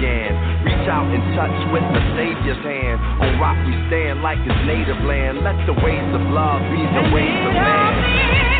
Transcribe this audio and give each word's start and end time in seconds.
began. 0.00 0.64
Reach 0.64 0.88
out 0.88 1.04
and 1.12 1.20
touch 1.36 1.72
with 1.72 1.84
the 1.92 2.02
Savior's 2.16 2.64
hand. 2.64 3.00
On 3.20 3.38
rock 3.38 3.56
we 3.68 3.76
stand 3.88 4.22
like 4.22 4.40
his 4.40 4.56
native 4.64 5.04
land. 5.04 5.44
Let 5.44 5.60
the 5.66 5.76
ways 5.84 6.08
of 6.16 6.22
love 6.32 6.64
be 6.72 6.80
the 6.80 7.04
ways 7.12 7.40
of 7.44 7.52
man. 7.52 8.59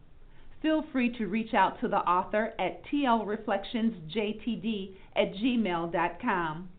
Feel 0.61 0.83
free 0.91 1.11
to 1.17 1.25
reach 1.25 1.55
out 1.55 1.81
to 1.81 1.87
the 1.87 1.97
author 1.97 2.53
at 2.59 2.83
tlreflectionsjtd 2.85 4.95
at 5.15 5.33
gmail.com. 5.33 6.69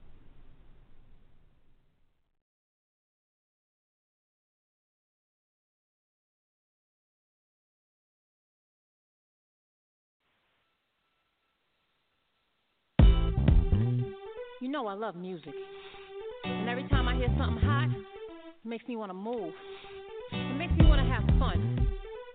You 14.61 14.69
know 14.69 14.87
I 14.87 14.95
love 14.95 15.17
music. 15.17 15.55
And 16.45 16.69
every 16.69 16.87
time 16.89 17.09
I 17.09 17.17
hear 17.17 17.27
something 17.37 17.65
hot, 17.65 17.89
it 17.91 18.07
makes 18.65 18.87
me 18.87 18.95
want 18.95 19.11
to 19.11 19.15
move. 19.15 19.53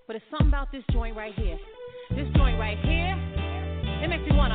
But 0.08 0.16
it's 0.16 0.26
something 0.32 0.48
about 0.48 0.72
this 0.72 0.84
joint 0.94 1.18
right 1.18 1.34
here. 1.36 1.60
This 2.12 2.28
joint 2.38 2.58
right 2.58 2.80
here, 2.80 3.14
it 4.02 4.08
makes 4.08 4.24
me 4.24 4.38
want 4.38 4.54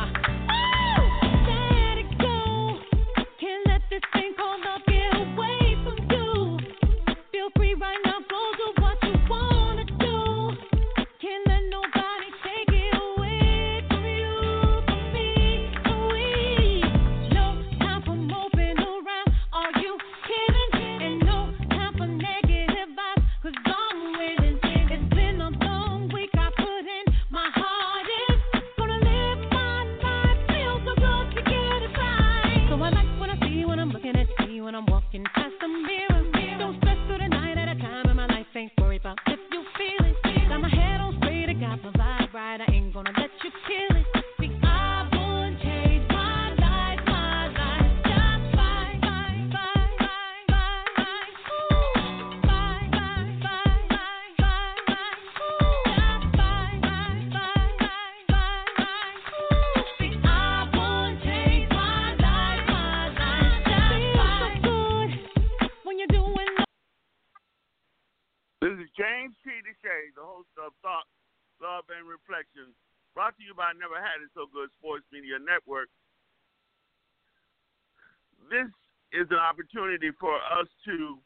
This 78.53 78.69
is 79.17 79.25
an 79.33 79.41
opportunity 79.41 80.13
for 80.21 80.37
us 80.37 80.69
to 80.85 81.17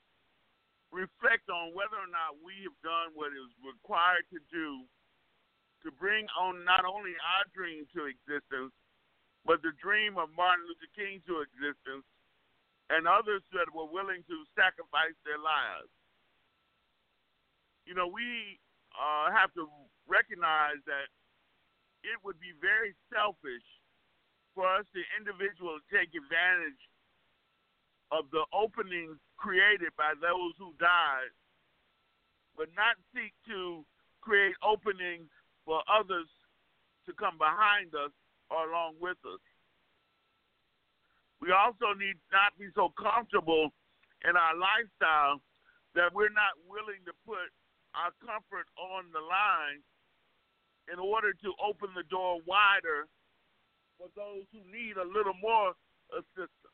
reflect 0.94 1.50
on 1.50 1.74
whether 1.74 1.98
or 1.98 2.06
not 2.06 2.38
we 2.38 2.54
have 2.62 2.78
done 2.86 3.18
what 3.18 3.34
is 3.34 3.50
required 3.66 4.22
to 4.30 4.38
do 4.46 4.86
to 5.82 5.90
bring 5.98 6.30
on 6.38 6.62
not 6.62 6.86
only 6.86 7.18
our 7.18 7.42
dream 7.50 7.82
to 7.98 8.06
existence, 8.06 8.70
but 9.42 9.58
the 9.66 9.74
dream 9.82 10.14
of 10.14 10.30
Martin 10.38 10.70
Luther 10.70 10.86
King 10.94 11.18
to 11.26 11.42
existence 11.42 12.06
and 12.94 13.10
others 13.10 13.42
that 13.50 13.66
were 13.74 13.90
willing 13.90 14.22
to 14.30 14.36
sacrifice 14.54 15.18
their 15.26 15.42
lives. 15.42 15.90
You 17.90 17.98
know, 17.98 18.06
we 18.06 18.54
uh, 18.94 19.34
have 19.34 19.50
to 19.58 19.66
recognize 20.06 20.78
that 20.86 21.10
it 22.06 22.22
would 22.22 22.38
be 22.38 22.54
very 22.62 22.94
selfish 23.10 23.66
for 24.54 24.62
us, 24.78 24.86
to 24.94 25.02
take 25.90 26.14
advantage 26.14 26.78
of 28.10 28.30
the 28.30 28.44
openings 28.54 29.18
created 29.36 29.90
by 29.96 30.14
those 30.20 30.54
who 30.58 30.72
died, 30.78 31.32
but 32.56 32.68
not 32.76 32.96
seek 33.12 33.34
to 33.48 33.84
create 34.20 34.54
openings 34.62 35.28
for 35.64 35.82
others 35.90 36.30
to 37.06 37.12
come 37.14 37.38
behind 37.38 37.94
us 37.94 38.14
or 38.50 38.70
along 38.70 38.94
with 39.00 39.18
us. 39.26 39.42
We 41.40 41.52
also 41.52 41.92
need 41.98 42.16
not 42.32 42.56
be 42.58 42.70
so 42.74 42.90
comfortable 42.96 43.70
in 44.24 44.34
our 44.34 44.56
lifestyle 44.56 45.42
that 45.94 46.14
we're 46.14 46.32
not 46.32 46.56
willing 46.66 47.02
to 47.04 47.14
put 47.26 47.52
our 47.94 48.12
comfort 48.24 48.68
on 48.78 49.08
the 49.12 49.20
line 49.20 49.80
in 50.92 50.98
order 50.98 51.32
to 51.32 51.50
open 51.60 51.90
the 51.94 52.06
door 52.08 52.38
wider 52.46 53.08
for 53.98 54.08
those 54.14 54.44
who 54.52 54.60
need 54.70 54.96
a 54.96 55.06
little 55.06 55.36
more 55.40 55.72
assistance. 56.12 56.65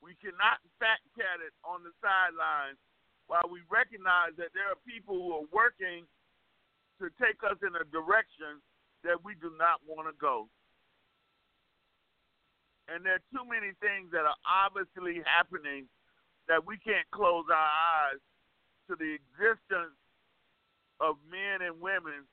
We 0.00 0.16
cannot 0.16 0.64
fat 0.80 1.00
cat 1.12 1.44
it 1.44 1.52
on 1.64 1.84
the 1.84 1.92
sidelines 2.00 2.80
while 3.28 3.46
we 3.46 3.62
recognize 3.68 4.34
that 4.40 4.50
there 4.56 4.66
are 4.72 4.80
people 4.88 5.14
who 5.14 5.30
are 5.44 5.48
working 5.52 6.08
to 6.98 7.12
take 7.20 7.40
us 7.46 7.56
in 7.62 7.72
a 7.76 7.86
direction 7.88 8.60
that 9.04 9.16
we 9.22 9.36
do 9.38 9.52
not 9.56 9.80
want 9.86 10.08
to 10.08 10.16
go. 10.20 10.48
And 12.90 13.06
there 13.06 13.22
are 13.22 13.28
too 13.30 13.46
many 13.46 13.70
things 13.78 14.10
that 14.10 14.26
are 14.26 14.40
obviously 14.42 15.22
happening 15.22 15.86
that 16.50 16.58
we 16.58 16.74
can't 16.82 17.06
close 17.14 17.46
our 17.46 17.70
eyes 17.70 18.20
to 18.90 18.98
the 18.98 19.14
existence 19.14 19.94
of 20.98 21.14
men 21.30 21.62
and 21.62 21.78
women 21.78 22.26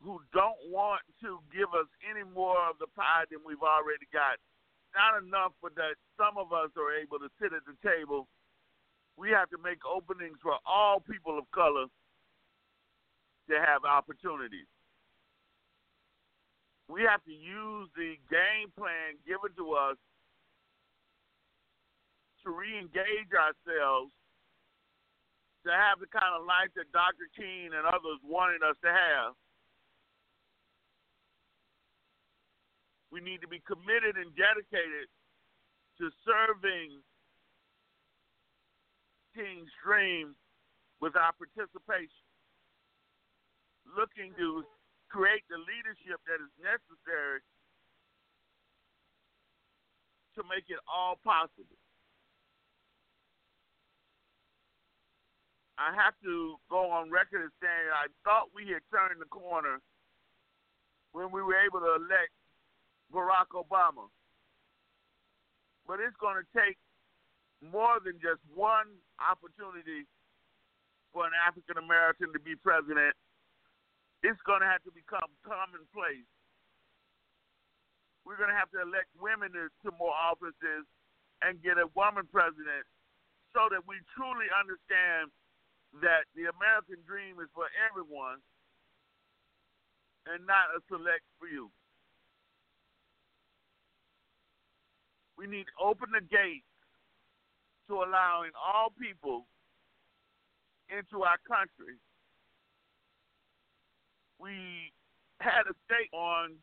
who 0.00 0.18
don't 0.32 0.58
want 0.66 1.04
to 1.20 1.38
give 1.54 1.70
us 1.76 1.86
any 2.02 2.24
more 2.24 2.58
of 2.66 2.80
the 2.80 2.88
pie 2.96 3.28
than 3.30 3.44
we've 3.46 3.62
already 3.62 4.08
got. 4.10 4.40
Not 4.92 5.24
enough 5.24 5.52
for 5.60 5.70
that 5.76 5.96
some 6.20 6.36
of 6.36 6.52
us 6.52 6.68
are 6.76 6.92
able 6.92 7.18
to 7.18 7.28
sit 7.40 7.52
at 7.52 7.64
the 7.64 7.76
table. 7.80 8.28
We 9.16 9.30
have 9.30 9.48
to 9.50 9.58
make 9.58 9.80
openings 9.88 10.36
for 10.42 10.56
all 10.66 11.00
people 11.00 11.38
of 11.38 11.48
color 11.52 11.86
to 13.48 13.54
have 13.56 13.84
opportunities. 13.84 14.68
We 16.88 17.02
have 17.08 17.24
to 17.24 17.32
use 17.32 17.88
the 17.96 18.20
game 18.28 18.68
plan 18.76 19.16
given 19.24 19.56
to 19.56 19.72
us 19.72 19.96
to 22.44 22.50
re 22.50 22.76
engage 22.76 23.32
ourselves 23.32 24.12
to 25.64 25.70
have 25.70 26.02
the 26.02 26.10
kind 26.10 26.34
of 26.34 26.42
life 26.44 26.74
that 26.74 26.90
Dr. 26.90 27.30
King 27.38 27.70
and 27.70 27.86
others 27.86 28.18
wanted 28.26 28.66
us 28.66 28.74
to 28.82 28.90
have. 28.90 29.38
We 33.12 33.20
need 33.20 33.44
to 33.44 33.50
be 33.50 33.60
committed 33.68 34.16
and 34.16 34.32
dedicated 34.32 35.12
to 36.00 36.08
serving 36.24 37.04
King's 39.36 39.68
Dream 39.84 40.32
with 41.04 41.12
our 41.12 41.36
participation, 41.36 42.24
looking 43.84 44.32
to 44.40 44.64
create 45.12 45.44
the 45.52 45.60
leadership 45.60 46.24
that 46.24 46.40
is 46.40 46.52
necessary 46.56 47.44
to 50.32 50.40
make 50.48 50.64
it 50.72 50.80
all 50.88 51.20
possible. 51.20 51.76
I 55.76 55.92
have 55.92 56.16
to 56.24 56.56
go 56.70 56.88
on 56.88 57.12
record 57.12 57.44
as 57.44 57.52
saying 57.60 57.88
I 57.92 58.08
thought 58.24 58.48
we 58.56 58.72
had 58.72 58.80
turned 58.88 59.20
the 59.20 59.28
corner 59.28 59.84
when 61.12 61.28
we 61.28 61.42
were 61.42 61.60
able 61.60 61.80
to 61.80 62.00
elect 62.00 62.32
Barack 63.12 63.52
Obama. 63.52 64.08
But 65.86 66.00
it's 66.00 66.16
going 66.16 66.40
to 66.40 66.46
take 66.56 66.80
more 67.60 68.00
than 68.00 68.18
just 68.18 68.40
one 68.56 68.88
opportunity 69.20 70.08
for 71.12 71.28
an 71.28 71.36
African 71.36 71.76
American 71.76 72.32
to 72.32 72.40
be 72.40 72.56
president. 72.56 73.12
It's 74.24 74.40
going 74.48 74.64
to 74.64 74.70
have 74.70 74.82
to 74.88 74.92
become 74.94 75.28
commonplace. 75.44 76.26
We're 78.24 78.38
going 78.38 78.54
to 78.54 78.56
have 78.56 78.70
to 78.72 78.80
elect 78.80 79.10
women 79.18 79.50
to, 79.52 79.88
more 79.98 80.14
offices 80.14 80.86
and 81.42 81.58
get 81.58 81.76
a 81.76 81.90
woman 81.98 82.24
president 82.30 82.86
so 83.50 83.66
that 83.68 83.82
we 83.82 83.98
truly 84.14 84.46
understand 84.54 85.34
that 86.00 86.24
the 86.38 86.48
American 86.48 87.02
dream 87.04 87.42
is 87.42 87.50
for 87.52 87.66
everyone 87.82 88.40
and 90.30 90.46
not 90.46 90.70
a 90.72 90.80
select 90.86 91.26
few. 91.42 91.68
We 95.42 95.48
need 95.48 95.66
to 95.66 95.84
open 95.84 96.10
the 96.14 96.20
gate 96.20 96.62
to 97.88 97.94
allowing 97.94 98.52
all 98.54 98.94
people 98.94 99.46
into 100.86 101.24
our 101.24 101.38
country. 101.42 101.98
We 104.38 104.94
had 105.40 105.66
a 105.66 105.74
state 105.90 106.14
on 106.14 106.54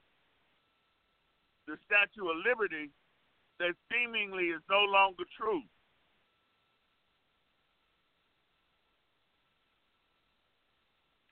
the 1.68 1.76
Statue 1.84 2.30
of 2.32 2.38
Liberty 2.48 2.90
that 3.60 3.76
seemingly 3.92 4.46
is 4.46 4.62
no 4.70 4.86
longer 4.88 5.24
true. 5.36 5.64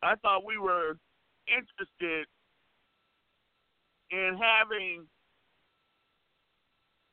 I 0.03 0.15
thought 0.15 0.43
we 0.45 0.57
were 0.57 0.97
interested 1.47 2.27
in 4.11 4.37
having 4.37 5.07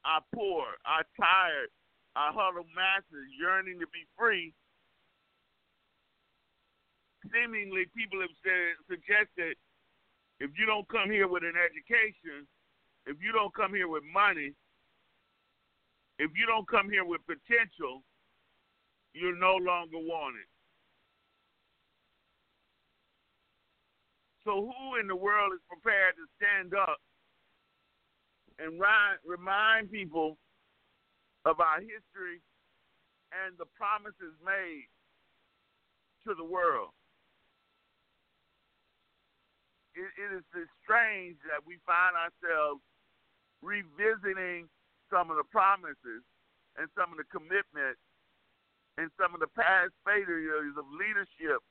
our 0.05 0.23
poor, 0.35 0.65
our 0.85 1.05
tired, 1.17 1.73
our 2.17 2.33
huddled 2.33 2.69
masses 2.77 3.27
yearning 3.39 3.81
to 3.81 3.89
be 3.89 4.05
free. 4.17 4.53
Seemingly, 7.33 7.89
people 7.97 8.21
have 8.21 8.37
said, 8.45 8.77
suggested 8.87 9.57
if 10.41 10.51
you 10.61 10.67
don't 10.67 10.87
come 10.89 11.11
here 11.11 11.27
with 11.27 11.43
an 11.43 11.57
education, 11.57 12.47
if 13.07 13.17
you 13.21 13.33
don't 13.33 13.55
come 13.55 13.73
here 13.73 13.89
with 13.89 14.05
money, 14.13 14.53
if 16.19 16.31
you 16.37 16.47
don't 16.47 16.69
come 16.69 16.91
here 16.91 17.05
with 17.05 17.25
potential, 17.27 18.05
you're 19.15 19.37
no 19.37 19.57
longer 19.57 19.99
wanted. 19.99 20.47
So, 24.45 24.69
who 24.69 25.01
in 25.01 25.09
the 25.09 25.17
world 25.17 25.53
is 25.57 25.65
prepared 25.65 26.15
to 26.21 26.25
stand 26.37 26.75
up 26.77 27.01
and 28.59 28.81
remind 29.25 29.91
people 29.91 30.39
of 31.45 31.61
our 31.61 31.81
history 31.81 32.41
and 33.35 33.59
the 33.59 33.67
promises 33.77 34.33
made 34.45 34.89
to 36.25 36.35
the 36.35 36.45
world. 36.45 36.95
It, 39.95 40.11
it 40.19 40.31
is 40.35 40.67
strange 40.83 41.39
that 41.47 41.63
we 41.63 41.79
find 41.87 42.15
ourselves 42.19 42.83
revisiting 43.63 44.67
some 45.11 45.31
of 45.31 45.39
the 45.39 45.47
promises 45.51 46.23
and 46.79 46.91
some 46.99 47.15
of 47.15 47.19
the 47.19 47.29
commitment 47.31 47.95
and 48.99 49.11
some 49.19 49.35
of 49.35 49.41
the 49.43 49.51
past 49.55 49.95
failures 50.07 50.75
of 50.75 50.87
leadership 50.95 51.63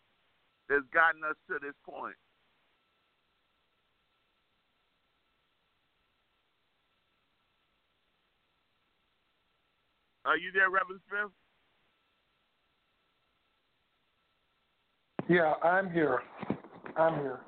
that's 0.68 0.88
gotten 0.96 1.24
us 1.28 1.36
to 1.52 1.60
this 1.60 1.76
point. 1.84 2.16
Are 10.26 10.38
you 10.38 10.52
there, 10.54 10.70
Reverend 10.70 11.02
Smith? 11.10 11.32
Yeah, 15.30 15.54
I'm 15.62 15.92
here. 15.92 16.22
I'm 16.98 17.16
here. 17.16 17.42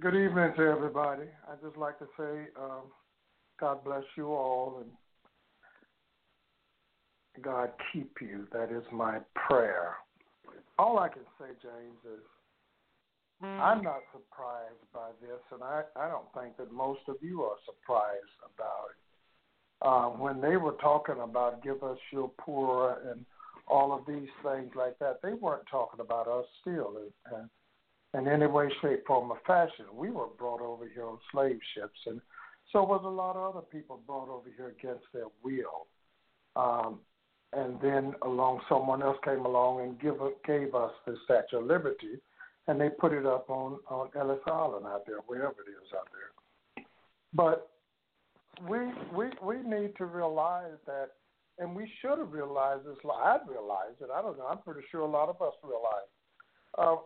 Good 0.00 0.14
evening 0.14 0.52
to 0.56 0.62
everybody. 0.62 1.24
I'd 1.50 1.60
just 1.60 1.76
like 1.76 1.98
to 1.98 2.06
say 2.16 2.48
um, 2.60 2.82
God 3.58 3.82
bless 3.84 4.04
you 4.16 4.28
all 4.28 4.82
and 4.82 4.90
God 7.42 7.70
keep 7.92 8.12
you. 8.20 8.46
That 8.52 8.70
is 8.70 8.84
my 8.92 9.18
prayer. 9.34 9.96
All 10.78 11.00
I 11.00 11.08
can 11.08 11.22
say, 11.40 11.46
James, 11.62 11.98
is 12.04 12.22
I'm 13.42 13.82
not 13.82 14.00
surprised 14.12 14.86
by 14.94 15.10
this, 15.20 15.40
and 15.52 15.62
I, 15.62 15.82
I 15.96 16.08
don't 16.08 16.32
think 16.32 16.56
that 16.58 16.72
most 16.72 17.00
of 17.08 17.16
you 17.20 17.42
are 17.42 17.56
surprised 17.66 18.38
about 18.54 18.90
it 18.90 19.05
uh, 19.82 20.06
when 20.06 20.40
they 20.40 20.56
were 20.56 20.76
talking 20.80 21.16
about 21.22 21.62
give 21.62 21.82
us 21.82 21.98
your 22.10 22.30
poor 22.38 22.98
and 23.10 23.24
all 23.68 23.92
of 23.92 24.06
these 24.06 24.28
things 24.42 24.70
like 24.74 24.98
that, 25.00 25.20
they 25.22 25.32
weren't 25.32 25.66
talking 25.70 26.00
about 26.00 26.28
us 26.28 26.44
still 26.60 26.94
in, 27.32 28.18
in 28.18 28.28
any 28.28 28.46
way, 28.46 28.70
shape, 28.80 29.04
form, 29.06 29.30
or 29.30 29.38
fashion. 29.46 29.86
We 29.92 30.10
were 30.10 30.28
brought 30.38 30.60
over 30.60 30.84
here 30.92 31.04
on 31.04 31.18
slave 31.32 31.58
ships, 31.74 31.98
and 32.06 32.20
so 32.72 32.82
was 32.82 33.02
a 33.04 33.08
lot 33.08 33.36
of 33.36 33.54
other 33.54 33.66
people 33.66 34.00
brought 34.06 34.28
over 34.28 34.48
here 34.56 34.68
against 34.78 35.04
their 35.12 35.26
will. 35.42 35.86
Um, 36.54 37.00
and 37.52 37.80
then 37.80 38.14
along, 38.22 38.60
someone 38.68 39.02
else 39.02 39.18
came 39.24 39.44
along 39.44 39.82
and 39.82 40.00
give, 40.00 40.16
gave 40.46 40.74
us 40.74 40.92
the 41.06 41.16
Statue 41.24 41.58
of 41.58 41.66
Liberty, 41.66 42.20
and 42.68 42.80
they 42.80 42.88
put 42.88 43.12
it 43.12 43.26
up 43.26 43.48
on 43.50 43.78
on 43.88 44.08
Ellis 44.18 44.40
Island 44.46 44.86
out 44.86 45.06
there, 45.06 45.18
wherever 45.26 45.52
it 45.52 45.70
is 45.70 45.92
out 45.96 46.08
there. 46.12 46.84
But 47.32 47.70
we 48.68 48.78
we 49.14 49.26
we 49.42 49.56
need 49.62 49.96
to 49.98 50.06
realize 50.06 50.78
that, 50.86 51.08
and 51.58 51.74
we 51.74 51.90
should 52.00 52.18
have 52.18 52.32
realized 52.32 52.86
this. 52.86 52.96
I'd 53.04 53.40
realized 53.48 54.00
it. 54.00 54.08
I 54.14 54.22
don't 54.22 54.38
know. 54.38 54.46
I'm 54.46 54.58
pretty 54.58 54.86
sure 54.90 55.00
a 55.00 55.06
lot 55.06 55.28
of 55.28 55.40
us 55.42 55.54
realized. 55.62 56.10
Uh, 56.78 56.96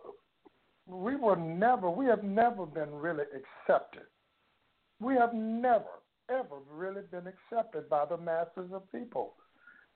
we 0.87 1.15
were 1.15 1.35
never. 1.35 1.89
We 1.89 2.05
have 2.05 2.23
never 2.23 2.65
been 2.65 2.91
really 2.91 3.25
accepted. 3.25 4.03
We 4.99 5.15
have 5.15 5.33
never 5.33 6.01
ever 6.29 6.59
really 6.71 7.01
been 7.11 7.27
accepted 7.27 7.89
by 7.89 8.05
the 8.05 8.17
masses 8.17 8.71
of 8.73 8.89
people. 8.91 9.33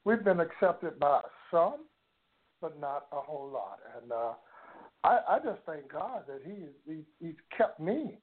We've 0.03 0.24
been 0.24 0.39
accepted 0.39 1.00
by 1.00 1.21
some, 1.50 1.85
but 2.62 2.79
not 2.79 3.07
a 3.12 3.21
whole 3.21 3.50
lot. 3.50 3.79
And 4.01 4.12
uh, 4.12 4.33
I, 5.03 5.35
I 5.35 5.39
just 5.39 5.59
thank 5.65 5.91
God 5.91 6.24
that 6.27 6.41
He, 6.45 6.65
he 6.91 7.01
He's 7.19 7.35
kept 7.57 7.79
me 7.79 8.17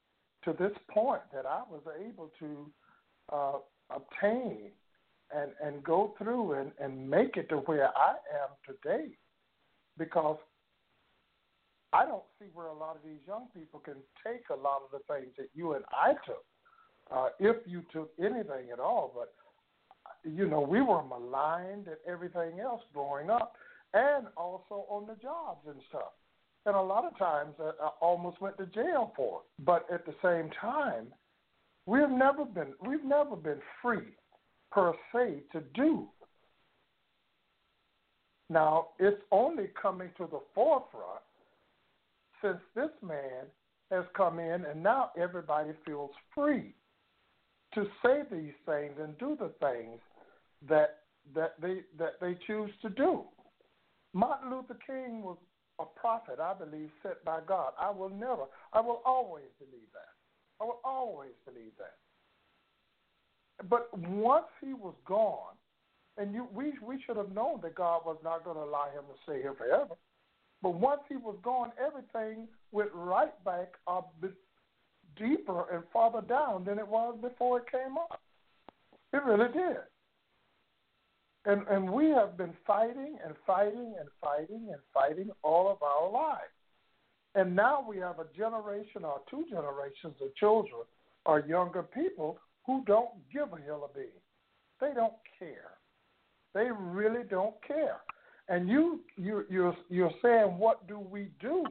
to 0.45 0.53
this 0.53 0.71
point 0.89 1.21
that 1.33 1.45
I 1.45 1.61
was 1.69 1.81
able 2.05 2.31
to 2.39 2.71
uh, 3.33 3.53
obtain 3.89 4.71
and 5.35 5.51
and 5.63 5.83
go 5.83 6.13
through 6.17 6.53
and, 6.53 6.71
and 6.79 7.09
make 7.09 7.37
it 7.37 7.49
to 7.49 7.57
where 7.57 7.89
I 7.97 8.11
am 8.11 8.49
today 8.65 9.07
because 9.97 10.37
I 11.91 12.05
don't 12.05 12.23
see 12.39 12.45
where 12.53 12.67
a 12.67 12.73
lot 12.73 12.95
of 12.95 13.03
these 13.03 13.21
young 13.27 13.47
people 13.53 13.79
can 13.79 13.95
take 14.25 14.49
a 14.49 14.55
lot 14.55 14.81
of 14.83 14.91
the 14.91 15.13
things 15.13 15.31
that 15.37 15.49
you 15.53 15.73
and 15.73 15.85
I 15.91 16.13
took, 16.25 16.43
uh, 17.11 17.29
if 17.39 17.57
you 17.67 17.83
took 17.91 18.11
anything 18.19 18.71
at 18.71 18.79
all. 18.79 19.13
But 19.15 19.33
you 20.23 20.47
know, 20.47 20.61
we 20.61 20.81
were 20.81 21.03
maligned 21.03 21.87
and 21.87 21.97
everything 22.07 22.59
else 22.59 22.81
growing 22.93 23.29
up, 23.29 23.53
and 23.93 24.27
also 24.37 24.85
on 24.89 25.05
the 25.05 25.15
jobs 25.21 25.61
and 25.67 25.79
stuff. 25.89 26.13
And 26.65 26.75
a 26.75 26.81
lot 26.81 27.05
of 27.05 27.17
times, 27.17 27.53
uh, 27.59 27.71
I 27.81 27.89
almost 28.01 28.41
went 28.41 28.57
to 28.57 28.65
jail 28.67 29.13
for 29.15 29.41
it. 29.41 29.65
But 29.65 29.85
at 29.93 30.05
the 30.05 30.15
same 30.23 30.49
time, 30.59 31.07
we 31.85 31.99
have 31.99 32.11
never 32.11 32.45
been 32.45 32.73
we've 32.85 33.03
never 33.03 33.35
been 33.35 33.59
free 33.81 34.15
per 34.71 34.93
se 35.13 35.43
to 35.51 35.61
do. 35.73 36.07
Now 38.49 38.89
it's 38.99 39.21
only 39.31 39.69
coming 39.79 40.09
to 40.17 40.27
the 40.31 40.39
forefront 40.53 41.21
since 42.41 42.59
this 42.75 42.91
man 43.01 43.45
has 43.91 44.05
come 44.15 44.39
in 44.39 44.65
and 44.65 44.81
now 44.81 45.11
everybody 45.17 45.71
feels 45.85 46.11
free 46.33 46.73
to 47.73 47.85
say 48.03 48.21
these 48.31 48.53
things 48.65 48.93
and 49.01 49.17
do 49.17 49.37
the 49.39 49.51
things 49.59 49.99
that 50.67 50.99
that 51.35 51.53
they 51.61 51.81
that 51.97 52.19
they 52.21 52.37
choose 52.47 52.71
to 52.81 52.89
do. 52.89 53.23
Martin 54.13 54.51
Luther 54.51 54.77
King 54.85 55.23
was 55.23 55.37
a 55.79 55.85
prophet, 55.99 56.39
I 56.39 56.53
believe, 56.53 56.89
sent 57.01 57.23
by 57.25 57.39
God. 57.47 57.73
I 57.79 57.89
will 57.89 58.09
never, 58.09 58.43
I 58.73 58.79
will 58.79 59.01
always 59.05 59.45
believe 59.57 59.89
that. 59.93 60.12
I 60.61 60.65
will 60.65 60.79
always 60.83 61.31
believe 61.45 61.71
that. 61.77 61.97
but 63.69 63.97
once 63.97 64.47
he 64.61 64.73
was 64.73 64.95
gone, 65.05 65.55
and 66.17 66.33
you, 66.33 66.47
we 66.53 66.73
we 66.85 67.01
should 67.05 67.17
have 67.17 67.33
known 67.33 67.61
that 67.61 67.75
God 67.75 68.01
was 68.05 68.17
not 68.23 68.43
going 68.43 68.57
to 68.57 68.63
allow 68.63 68.85
him 68.85 69.03
to 69.11 69.17
stay 69.23 69.41
here 69.41 69.53
forever. 69.55 69.95
But 70.61 70.75
once 70.75 71.01
he 71.09 71.17
was 71.17 71.35
gone, 71.43 71.71
everything 71.83 72.47
went 72.71 72.89
right 72.93 73.33
back 73.43 73.73
up 73.87 74.13
deeper 75.17 75.65
and 75.73 75.83
farther 75.91 76.21
down 76.21 76.63
than 76.65 76.79
it 76.79 76.87
was 76.87 77.17
before 77.21 77.59
it 77.59 77.71
came 77.71 77.97
up. 77.97 78.21
It 79.11 79.23
really 79.23 79.51
did. 79.51 79.77
And 81.45 81.67
and 81.67 81.89
we 81.91 82.09
have 82.09 82.37
been 82.37 82.53
fighting 82.65 83.17
and 83.25 83.35
fighting 83.45 83.95
and 83.99 84.09
fighting 84.21 84.69
and 84.71 84.81
fighting 84.93 85.29
all 85.43 85.69
of 85.69 85.81
our 85.83 86.09
lives. 86.09 86.53
And 87.35 87.55
now 87.55 87.83
we 87.87 87.97
have 87.97 88.19
a 88.19 88.25
generation 88.35 89.03
or 89.03 89.21
two 89.29 89.45
generations 89.49 90.15
of 90.21 90.35
children 90.35 90.83
or 91.25 91.39
younger 91.39 91.83
people 91.83 92.37
who 92.65 92.83
don't 92.85 93.09
give 93.31 93.51
a 93.53 93.61
hill 93.61 93.83
of 93.85 93.95
beans. 93.95 94.09
They 94.79 94.93
don't 94.93 95.13
care. 95.39 95.71
They 96.53 96.69
really 96.71 97.23
don't 97.29 97.55
care. 97.65 98.01
And 98.49 98.69
you 98.69 98.99
you 99.15 99.45
you're 99.49 99.75
you're 99.89 100.11
saying 100.21 100.57
what 100.57 100.87
do 100.87 100.99
we 100.99 101.29
do? 101.39 101.63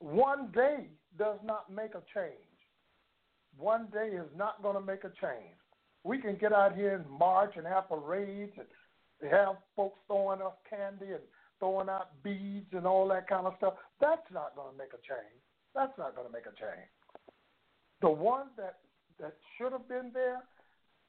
One 0.00 0.50
day 0.52 0.88
does 1.18 1.38
not 1.44 1.70
make 1.70 1.94
a 1.94 2.02
change. 2.14 2.34
One 3.56 3.86
day 3.92 4.08
is 4.08 4.28
not 4.36 4.62
going 4.62 4.74
to 4.74 4.80
make 4.80 5.04
a 5.04 5.12
change. 5.20 5.56
We 6.04 6.18
can 6.18 6.36
get 6.36 6.52
out 6.52 6.74
here 6.74 6.96
and 6.96 7.08
march 7.08 7.52
and 7.56 7.66
have 7.66 7.88
parades 7.88 8.52
and 8.56 9.30
have 9.30 9.56
folks 9.76 9.98
throwing 10.06 10.40
us 10.40 10.54
candy 10.68 11.12
and 11.12 11.22
throwing 11.62 11.88
out 11.88 12.10
beads 12.24 12.66
and 12.72 12.86
all 12.86 13.06
that 13.06 13.28
kind 13.28 13.46
of 13.46 13.54
stuff. 13.58 13.74
That's 14.00 14.26
not 14.34 14.56
going 14.56 14.72
to 14.72 14.78
make 14.78 14.90
a 14.90 15.02
change. 15.06 15.38
That's 15.74 15.96
not 15.96 16.16
going 16.16 16.26
to 16.26 16.32
make 16.32 16.46
a 16.50 16.56
change. 16.58 16.90
The 18.02 18.10
ones 18.10 18.50
that 18.56 18.78
that 19.20 19.36
should 19.56 19.70
have 19.70 19.86
been 19.86 20.10
there 20.12 20.42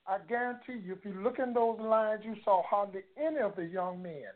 I 0.08 0.18
guarantee 0.28 0.86
you, 0.86 0.94
if 0.94 1.06
you 1.06 1.14
look 1.22 1.40
in 1.40 1.54
those 1.54 1.80
lines, 1.80 2.24
you 2.26 2.36
saw 2.44 2.62
hardly 2.64 3.02
any 3.18 3.40
of 3.40 3.56
the 3.56 3.66
young 3.66 4.02
men 4.04 4.34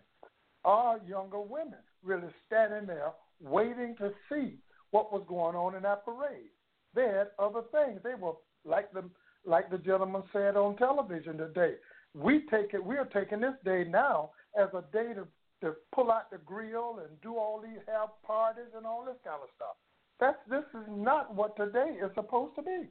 or 0.63 0.99
younger 1.07 1.41
women 1.41 1.79
really 2.03 2.29
standing 2.45 2.87
there 2.87 3.11
waiting 3.41 3.95
to 3.97 4.11
see 4.29 4.55
what 4.91 5.11
was 5.11 5.23
going 5.27 5.55
on 5.55 5.75
in 5.75 5.83
that 5.83 6.05
parade. 6.05 6.51
They 6.95 7.03
had 7.03 7.27
other 7.37 7.61
things. 7.71 7.99
They 8.03 8.15
were 8.15 8.33
like 8.65 8.91
the 8.93 9.03
like 9.45 9.69
the 9.69 9.77
gentleman 9.77 10.23
said 10.33 10.55
on 10.55 10.77
television 10.77 11.37
today. 11.37 11.75
We 12.13 12.43
take 12.49 12.73
it. 12.73 12.83
We 12.83 12.97
are 12.97 13.05
taking 13.05 13.41
this 13.41 13.53
day 13.63 13.85
now 13.87 14.31
as 14.59 14.69
a 14.73 14.83
day 14.91 15.13
to 15.13 15.27
to 15.61 15.73
pull 15.93 16.11
out 16.11 16.29
the 16.31 16.37
grill 16.39 16.99
and 16.99 17.21
do 17.21 17.37
all 17.37 17.59
these 17.61 17.81
have 17.87 18.09
parties 18.25 18.71
and 18.75 18.85
all 18.85 19.03
this 19.05 19.17
kind 19.23 19.39
of 19.41 19.49
stuff. 19.55 19.75
That's 20.19 20.37
this 20.49 20.65
is 20.79 20.87
not 20.89 21.33
what 21.33 21.55
today 21.55 21.97
is 22.01 22.11
supposed 22.15 22.55
to 22.55 22.61
be 22.61 22.89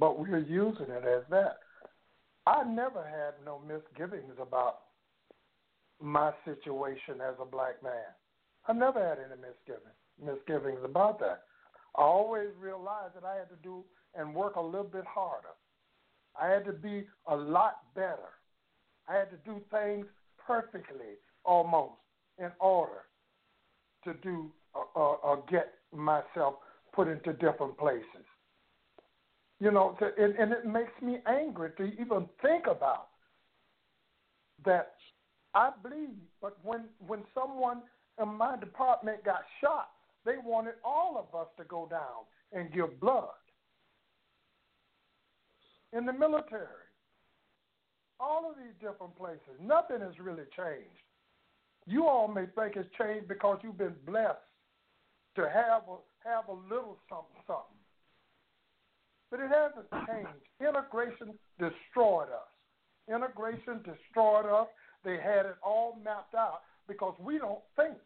but 0.00 0.18
we're 0.18 0.38
using 0.38 0.86
it 0.88 1.04
as 1.04 1.22
that. 1.30 1.58
I 2.46 2.64
never 2.64 3.04
had 3.04 3.34
no 3.44 3.60
misgivings 3.66 4.32
about 4.40 4.78
my 6.02 6.32
situation 6.44 7.20
as 7.20 7.34
a 7.40 7.44
black 7.44 7.82
man. 7.82 8.10
I 8.66 8.72
never 8.72 8.98
had 8.98 9.18
any 9.18 9.40
misgivings 9.40 9.96
misgivings 10.22 10.80
about 10.84 11.18
that. 11.18 11.44
I 11.96 12.02
always 12.02 12.48
realized 12.60 13.14
that 13.14 13.24
I 13.24 13.36
had 13.36 13.48
to 13.48 13.56
do 13.62 13.82
and 14.14 14.34
work 14.34 14.56
a 14.56 14.60
little 14.60 14.84
bit 14.84 15.04
harder. 15.06 15.54
I 16.38 16.48
had 16.48 16.66
to 16.66 16.72
be 16.72 17.06
a 17.26 17.34
lot 17.34 17.78
better. 17.94 18.36
I 19.08 19.14
had 19.14 19.30
to 19.30 19.36
do 19.46 19.62
things 19.70 20.06
perfectly, 20.46 21.16
almost, 21.44 21.94
in 22.38 22.50
order 22.60 23.02
to 24.04 24.14
do 24.22 24.50
or, 24.74 24.86
uh, 24.96 25.32
uh, 25.32 25.36
get 25.50 25.74
myself 25.94 26.54
put 26.92 27.08
into 27.08 27.32
different 27.34 27.76
places. 27.76 28.26
You 29.58 29.70
know, 29.70 29.96
to, 29.98 30.10
and, 30.22 30.34
and 30.36 30.52
it 30.52 30.64
makes 30.64 30.92
me 31.02 31.18
angry 31.26 31.70
to 31.76 31.84
even 32.00 32.28
think 32.40 32.66
about 32.66 33.08
that. 34.64 34.94
I 35.52 35.70
bleed, 35.82 36.16
but 36.40 36.56
when 36.62 36.84
when 37.06 37.24
someone 37.34 37.82
in 38.22 38.28
my 38.28 38.56
department 38.56 39.24
got 39.24 39.40
shot, 39.60 39.90
they 40.24 40.36
wanted 40.44 40.74
all 40.84 41.18
of 41.18 41.38
us 41.38 41.48
to 41.58 41.64
go 41.64 41.88
down 41.90 42.24
and 42.52 42.72
give 42.72 43.00
blood. 43.00 43.28
In 45.92 46.06
the 46.06 46.12
military, 46.12 46.79
all 48.20 48.50
of 48.50 48.56
these 48.56 48.74
different 48.80 49.16
places, 49.16 49.56
nothing 49.60 50.00
has 50.00 50.18
really 50.20 50.44
changed. 50.56 51.00
You 51.86 52.06
all 52.06 52.28
may 52.28 52.44
think 52.54 52.76
it's 52.76 52.88
changed 52.96 53.26
because 53.28 53.58
you've 53.62 53.78
been 53.78 53.96
blessed 54.06 54.38
to 55.36 55.42
have 55.42 55.82
a, 55.88 55.96
have 56.28 56.48
a 56.48 56.52
little 56.68 56.98
something, 57.08 57.40
something. 57.46 57.80
But 59.30 59.40
it 59.40 59.50
hasn't 59.50 59.90
changed. 60.06 60.44
Integration 60.60 61.38
destroyed 61.58 62.28
us. 62.28 62.50
Integration 63.08 63.82
destroyed 63.82 64.46
us. 64.46 64.66
They 65.04 65.16
had 65.16 65.46
it 65.46 65.56
all 65.62 65.98
mapped 66.04 66.34
out 66.34 66.60
because 66.86 67.14
we 67.18 67.38
don't 67.38 67.62
think. 67.76 67.96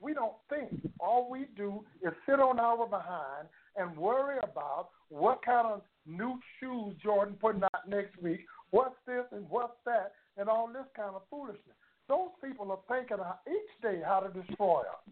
We 0.00 0.12
don't 0.12 0.34
think. 0.50 0.70
All 1.00 1.30
we 1.30 1.46
do 1.56 1.84
is 2.02 2.12
sit 2.28 2.40
on 2.40 2.58
our 2.58 2.86
behind 2.86 3.48
and 3.76 3.96
worry 3.96 4.36
about 4.42 4.88
what 5.08 5.44
kind 5.44 5.66
of 5.66 5.82
new 6.06 6.38
shoes 6.60 6.94
Jordan 7.02 7.36
putting 7.40 7.62
out 7.62 7.88
next 7.88 8.20
week, 8.20 8.40
what's 8.74 8.98
this 9.06 9.24
and 9.30 9.46
what's 9.48 9.78
that, 9.86 10.12
and 10.36 10.48
all 10.48 10.66
this 10.66 10.88
kind 10.96 11.14
of 11.14 11.22
foolishness. 11.30 11.78
Those 12.08 12.34
people 12.42 12.70
are 12.72 12.82
thinking 12.90 13.22
each 13.46 13.72
day 13.82 14.02
how 14.04 14.20
to 14.20 14.30
destroy 14.40 14.80
us, 14.80 15.04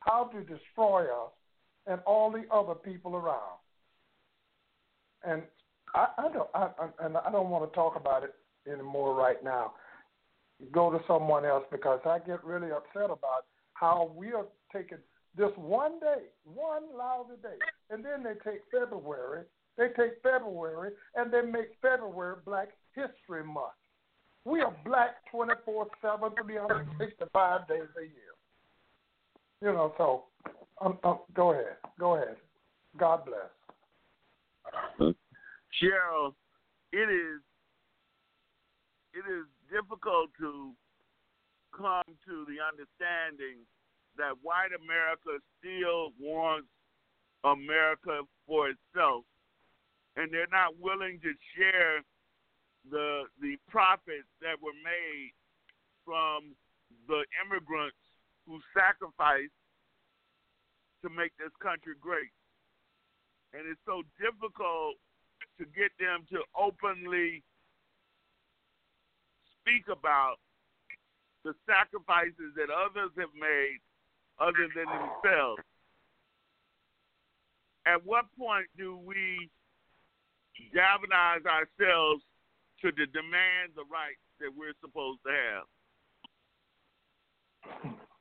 how 0.00 0.30
to 0.32 0.40
destroy 0.40 1.04
us 1.04 1.32
and 1.86 2.00
all 2.06 2.30
the 2.30 2.44
other 2.54 2.74
people 2.74 3.16
around 3.16 3.58
and 5.24 5.42
I, 5.94 6.06
I 6.18 6.32
don't, 6.32 6.48
I, 6.54 6.68
I, 6.78 7.06
and 7.06 7.16
I 7.16 7.30
don't 7.30 7.50
want 7.50 7.70
to 7.70 7.74
talk 7.74 7.96
about 7.96 8.22
it 8.22 8.34
anymore 8.70 9.14
right 9.14 9.42
now. 9.42 9.72
Go 10.72 10.90
to 10.90 10.98
someone 11.06 11.44
else 11.44 11.64
because 11.70 12.00
I 12.04 12.18
get 12.18 12.44
really 12.44 12.70
upset 12.70 13.04
about 13.10 13.46
how 13.74 14.12
we 14.14 14.32
are 14.32 14.46
taking 14.72 14.98
this 15.36 15.50
one 15.56 16.00
day, 16.00 16.24
one 16.44 16.82
lousy 16.96 17.40
day, 17.42 17.56
and 17.90 18.04
then 18.04 18.22
they 18.22 18.34
take 18.50 18.62
February. 18.72 19.44
They 19.78 19.86
take 19.96 20.20
February 20.22 20.90
and 21.14 21.32
they 21.32 21.40
make 21.40 21.68
February 21.80 22.36
Black 22.44 22.68
History 22.94 23.44
Month. 23.44 23.78
We 24.44 24.60
are 24.60 24.74
black 24.84 25.16
24 25.30 25.86
7, 26.02 26.30
365 26.44 27.68
days 27.68 27.82
a 27.96 28.02
year. 28.02 28.34
You 29.62 29.72
know, 29.72 29.94
so 29.96 30.24
um, 30.80 30.98
um, 31.04 31.20
go 31.34 31.52
ahead. 31.52 31.76
Go 31.98 32.16
ahead. 32.16 32.36
God 32.98 33.22
bless. 33.24 35.14
Cheryl, 35.80 36.34
it 36.92 37.08
is 37.10 37.40
it 39.14 39.24
is 39.30 39.46
difficult 39.70 40.30
to 40.40 40.72
come 41.76 42.02
to 42.26 42.44
the 42.46 42.58
understanding 42.62 43.62
that 44.16 44.32
white 44.42 44.74
America 44.74 45.38
still 45.58 46.12
wants 46.18 46.66
America 47.44 48.22
for 48.46 48.68
itself, 48.68 49.24
and 50.18 50.34
they're 50.34 50.50
not 50.50 50.74
willing 50.82 51.22
to 51.22 51.32
share 51.54 52.02
the 52.90 53.24
the 53.40 53.54
profits 53.70 54.28
that 54.42 54.58
were 54.60 54.76
made 54.82 55.30
from 56.04 56.52
the 57.06 57.22
immigrants 57.44 57.96
who 58.46 58.58
sacrificed 58.74 59.54
to 61.02 61.08
make 61.08 61.30
this 61.38 61.54
country 61.62 61.94
great 62.00 62.34
and 63.54 63.62
it's 63.64 63.80
so 63.86 64.02
difficult 64.20 64.98
to 65.58 65.64
get 65.72 65.90
them 65.98 66.26
to 66.30 66.42
openly 66.58 67.42
speak 69.60 69.88
about 69.90 70.36
the 71.44 71.54
sacrifices 71.66 72.52
that 72.56 72.68
others 72.68 73.10
have 73.16 73.32
made 73.34 73.80
other 74.40 74.68
than 74.74 74.86
themselves. 74.86 75.62
At 77.86 78.04
what 78.04 78.26
point 78.38 78.66
do 78.76 78.98
we 78.98 79.48
galvanize 80.72 81.44
ourselves 81.46 82.22
to 82.82 82.90
the 82.92 83.06
demand 83.06 83.72
the 83.74 83.84
rights 83.90 84.20
that 84.40 84.50
we're 84.56 84.74
supposed 84.80 85.20
to 85.26 85.32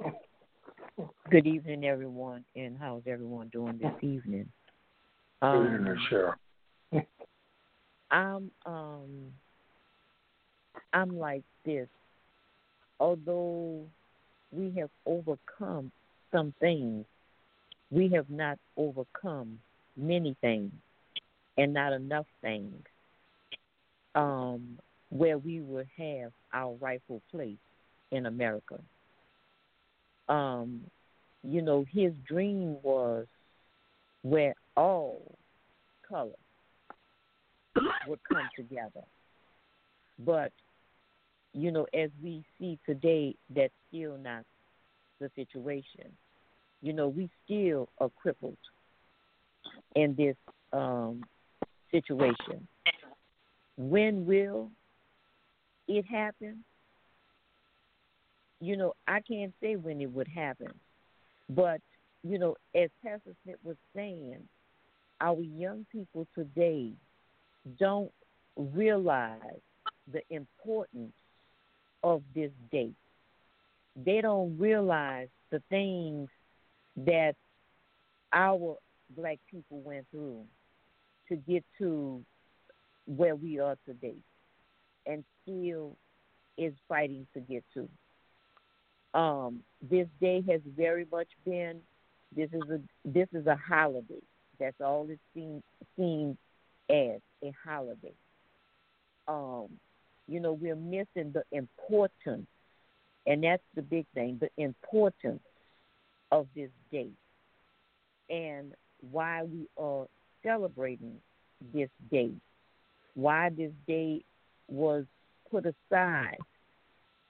have? 0.03 0.13
Good 1.29 1.45
evening, 1.45 1.85
everyone, 1.85 2.43
and 2.55 2.77
how's 2.79 3.03
everyone 3.05 3.49
doing 3.49 3.77
this 3.77 3.93
evening? 4.01 4.49
Um, 5.41 5.97
sure. 6.09 6.37
I'm 8.11 8.49
um 8.65 9.31
I'm 10.93 11.17
like 11.19 11.43
this. 11.65 11.87
Although 12.99 13.81
we 14.51 14.73
have 14.79 14.89
overcome 15.05 15.91
some 16.31 16.53
things, 16.59 17.05
we 17.91 18.09
have 18.09 18.29
not 18.29 18.57
overcome 18.77 19.59
many 19.95 20.35
things 20.41 20.71
and 21.57 21.73
not 21.73 21.93
enough 21.93 22.27
things 22.41 22.83
um, 24.15 24.77
where 25.09 25.37
we 25.37 25.61
would 25.61 25.87
have 25.97 26.31
our 26.53 26.73
rightful 26.75 27.21
place 27.31 27.57
in 28.11 28.25
America. 28.25 28.79
Um, 30.29 30.81
you 31.43 31.61
know, 31.61 31.85
his 31.91 32.13
dream 32.27 32.77
was 32.81 33.25
where 34.23 34.55
all 34.75 35.21
color 36.07 36.31
would 38.07 38.19
come 38.31 38.49
together. 38.55 39.05
But, 40.19 40.51
you 41.53 41.71
know, 41.71 41.85
as 41.93 42.09
we 42.23 42.43
see 42.59 42.79
today, 42.85 43.35
that's 43.55 43.73
still 43.87 44.17
not 44.17 44.43
the 45.19 45.29
situation. 45.35 46.11
You 46.81 46.93
know, 46.93 47.07
we 47.07 47.29
still 47.45 47.87
are 47.99 48.09
crippled 48.21 48.57
in 49.95 50.15
this 50.15 50.35
um, 50.73 51.23
situation. 51.91 52.67
When 53.77 54.25
will 54.25 54.69
it 55.87 56.05
happen? 56.05 56.63
You 58.59 58.75
know, 58.75 58.93
I 59.07 59.21
can't 59.21 59.53
say 59.61 59.75
when 59.75 60.01
it 60.01 60.11
would 60.11 60.27
happen, 60.27 60.73
but 61.49 61.79
you 62.23 62.39
know, 62.39 62.55
as 62.75 62.89
Pastor 63.03 63.31
Smith 63.43 63.57
was 63.63 63.77
saying, 63.95 64.37
our 65.21 65.39
young 65.39 65.85
people 65.91 66.27
today 66.35 66.91
don't 67.79 68.11
realize 68.55 69.61
the 70.11 70.21
importance 70.29 71.13
of 72.03 72.21
this 72.33 72.51
date. 72.71 72.95
They 73.95 74.21
don't 74.21 74.57
realize 74.57 75.27
the 75.51 75.61
things 75.69 76.29
that 76.97 77.35
our 78.33 78.77
black 79.15 79.39
people 79.49 79.81
went 79.81 80.05
through 80.11 80.43
to 81.29 81.35
get 81.35 81.63
to 81.79 82.23
where 83.05 83.35
we 83.35 83.59
are 83.59 83.77
today 83.85 84.17
and 85.05 85.23
still 85.41 85.95
is 86.57 86.73
fighting 86.87 87.25
to 87.33 87.39
get 87.39 87.63
to. 87.73 87.87
Um, 89.17 89.61
this 89.81 90.07
day 90.19 90.43
has 90.49 90.61
very 90.75 91.07
much 91.11 91.29
been 91.45 91.81
this 92.35 92.49
is 92.51 92.61
a 92.69 92.79
this 93.05 93.27
is 93.33 93.47
a 93.47 93.55
holiday. 93.55 94.21
That's 94.59 94.75
all 94.81 95.07
it 95.09 95.19
seems 95.33 95.63
seems 95.95 96.37
as 96.89 97.21
a 97.43 97.53
holiday. 97.65 98.13
Um, 99.27 99.67
you 100.27 100.39
know, 100.39 100.53
we're 100.53 100.75
missing 100.75 101.33
the 101.33 101.43
importance, 101.51 102.47
and 103.25 103.43
that's 103.43 103.63
the 103.75 103.81
big 103.81 104.05
thing, 104.13 104.39
the 104.41 104.49
importance 104.61 105.41
of 106.31 106.47
this 106.53 106.69
day 106.91 107.09
and 108.29 108.73
why 109.11 109.43
we 109.43 109.67
are 109.77 110.05
celebrating 110.47 111.15
this 111.73 111.89
day, 112.11 112.31
why 113.15 113.49
this 113.49 113.71
day 113.87 114.23
was 114.67 115.05
put 115.51 115.65
aside, 115.65 116.37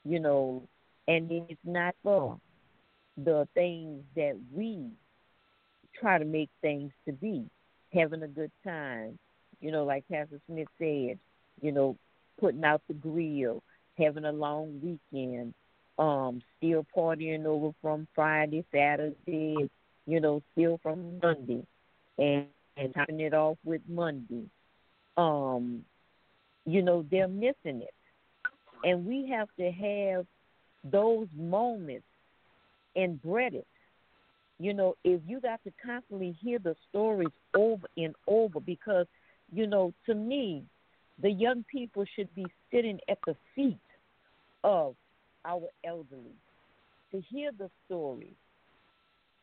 you 0.05 0.19
know, 0.19 0.63
and 1.07 1.31
it's 1.31 1.59
not 1.63 1.95
for 2.03 2.37
the 3.17 3.47
things 3.53 4.03
that 4.15 4.37
we 4.53 4.89
try 5.99 6.17
to 6.17 6.25
make 6.25 6.49
things 6.61 6.91
to 7.05 7.13
be, 7.13 7.45
having 7.93 8.23
a 8.23 8.27
good 8.27 8.51
time, 8.63 9.17
you 9.59 9.71
know, 9.71 9.85
like 9.85 10.03
Pastor 10.11 10.39
Smith 10.47 10.67
said, 10.77 11.17
you 11.61 11.71
know, 11.71 11.95
putting 12.39 12.63
out 12.63 12.81
the 12.87 12.93
grill, 12.93 13.63
having 13.97 14.25
a 14.25 14.31
long 14.31 14.79
weekend, 14.83 15.53
um, 15.97 16.41
still 16.57 16.85
partying 16.95 17.45
over 17.45 17.71
from 17.81 18.07
Friday, 18.13 18.63
Saturday, 18.71 19.69
you 20.05 20.19
know, 20.19 20.41
still 20.53 20.79
from 20.83 21.19
Monday, 21.21 21.65
and 22.19 22.45
and 22.77 22.93
topping 22.93 23.19
it 23.19 23.33
off 23.33 23.57
with 23.63 23.81
Monday. 23.87 24.45
Um, 25.17 25.83
you 26.65 26.81
know, 26.81 27.05
they're 27.09 27.27
missing 27.27 27.81
it, 27.81 27.93
and 28.83 29.05
we 29.05 29.27
have 29.29 29.47
to 29.57 29.71
have 29.71 30.25
those 30.83 31.27
moments 31.35 32.05
and 32.95 33.21
bread 33.21 33.53
it. 33.53 33.67
You 34.59 34.73
know, 34.73 34.95
if 35.03 35.21
you 35.27 35.39
got 35.39 35.63
to 35.63 35.73
constantly 35.83 36.35
hear 36.41 36.59
the 36.59 36.75
stories 36.89 37.29
over 37.55 37.87
and 37.95 38.15
over, 38.27 38.59
because, 38.59 39.05
you 39.51 39.67
know, 39.67 39.93
to 40.07 40.15
me, 40.15 40.63
the 41.21 41.31
young 41.31 41.63
people 41.71 42.05
should 42.15 42.33
be 42.35 42.45
sitting 42.71 42.99
at 43.07 43.19
the 43.25 43.35
feet 43.55 43.77
of 44.63 44.95
our 45.45 45.67
elderly 45.85 46.35
to 47.11 47.21
hear 47.29 47.51
the 47.57 47.69
stories 47.85 48.35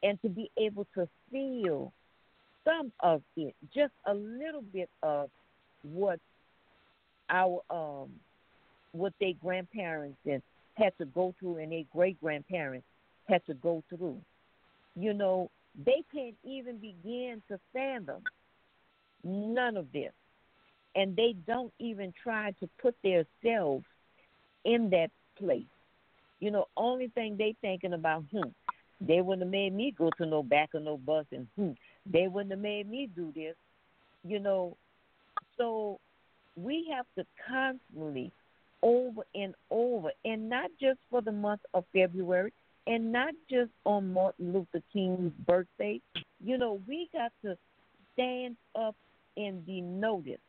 and 0.03 0.21
to 0.23 0.29
be 0.29 0.51
able 0.59 0.87
to 0.95 1.09
feel 1.31 1.93
some 2.65 2.93
of 3.01 3.23
it, 3.37 3.55
just 3.75 3.93
a 4.07 4.15
little 4.15 4.63
bit 4.63 4.89
of 5.03 5.31
what 5.83 6.19
our 7.31 7.61
um 7.71 8.09
what 8.93 9.13
their 9.21 9.33
grandparents 9.43 10.19
and 10.25 10.43
had 10.75 10.93
to 10.99 11.05
go 11.07 11.35
through 11.39 11.57
and 11.57 11.73
their 11.73 11.83
great 11.93 12.21
grandparents 12.21 12.87
had 13.29 13.45
to 13.47 13.55
go 13.55 13.83
through. 13.89 14.21
You 14.97 15.15
know, 15.15 15.51
they 15.85 16.05
can't 16.13 16.37
even 16.45 16.79
begin 16.79 17.43
to 17.49 17.59
fathom 17.73 18.23
none 19.25 19.77
of 19.77 19.91
this. 19.93 20.13
And 20.95 21.17
they 21.17 21.35
don't 21.47 21.73
even 21.81 22.13
try 22.23 22.53
to 22.61 22.69
put 22.81 22.95
themselves 23.03 23.85
in 24.65 24.91
that 24.91 25.11
place. 25.37 25.65
You 26.39 26.51
know, 26.51 26.67
only 26.77 27.09
thing 27.09 27.37
they 27.37 27.57
thinking 27.61 27.95
about, 27.95 28.25
hmm, 28.31 28.49
they 29.01 29.21
wouldn't 29.21 29.43
have 29.43 29.51
made 29.51 29.75
me 29.75 29.93
go 29.97 30.11
to 30.19 30.27
no 30.27 30.43
back 30.43 30.75
of 30.75 30.83
no 30.83 30.97
bus 30.97 31.27
and 31.33 31.49
hmm, 31.57 31.73
they 32.07 32.29
wouldn't 32.29 32.53
have 32.53 32.61
made 32.61 32.91
me 32.91 33.09
do 33.15 33.33
this. 33.35 33.55
You 34.27 34.39
know, 34.39 34.77
so 35.57 35.99
we 36.57 36.93
have 36.95 37.07
to 37.17 37.27
constantly 37.49 38.33
over 38.83 39.23
and 39.35 39.55
over, 39.71 40.11
and 40.25 40.49
not 40.49 40.71
just 40.81 40.99
for 41.11 41.23
the 41.23 41.33
month 41.33 41.61
of 41.73 41.85
February, 41.93 42.53
and 42.87 43.13
not 43.13 43.33
just 43.51 43.71
on 43.85 44.13
Martin 44.13 44.53
Luther 44.53 44.83
King's 44.93 45.33
birthday. 45.47 46.01
You 46.45 46.59
know, 46.59 46.81
we 46.87 47.09
got 47.13 47.33
to 47.43 47.57
stand 48.13 48.57
up 48.75 48.95
and 49.37 49.65
be 49.65 49.81
noticed, 49.81 50.43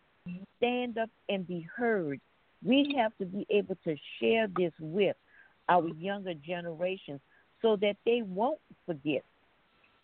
stand 0.57 0.97
up 0.97 1.09
and 1.29 1.47
be 1.47 1.65
heard. 1.75 2.19
We 2.63 2.95
have 2.97 3.17
to 3.19 3.25
be 3.25 3.45
able 3.49 3.77
to 3.85 3.95
share 4.19 4.47
this 4.55 4.73
with 4.79 5.15
our 5.69 5.87
younger 5.87 6.33
generations 6.33 7.21
so 7.61 7.77
that 7.77 7.95
they 8.05 8.21
won't 8.21 8.59
forget 8.85 9.23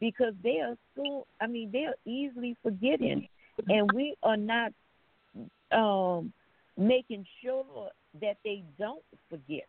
because 0.02 0.36
they 0.44 0.60
are 0.62 0.76
so 0.96 1.28
I 1.42 1.48
mean 1.48 1.72
they 1.72 1.86
are 1.86 1.98
easily 2.06 2.58
forgetting. 2.64 3.24
And 3.70 3.94
we 3.94 4.16
are 4.24 4.38
not 4.38 4.74
um 5.72 6.34
making 6.78 7.26
sure 7.44 7.90
that 8.22 8.38
they 8.46 8.64
don't 8.80 9.04
forget. 9.30 9.68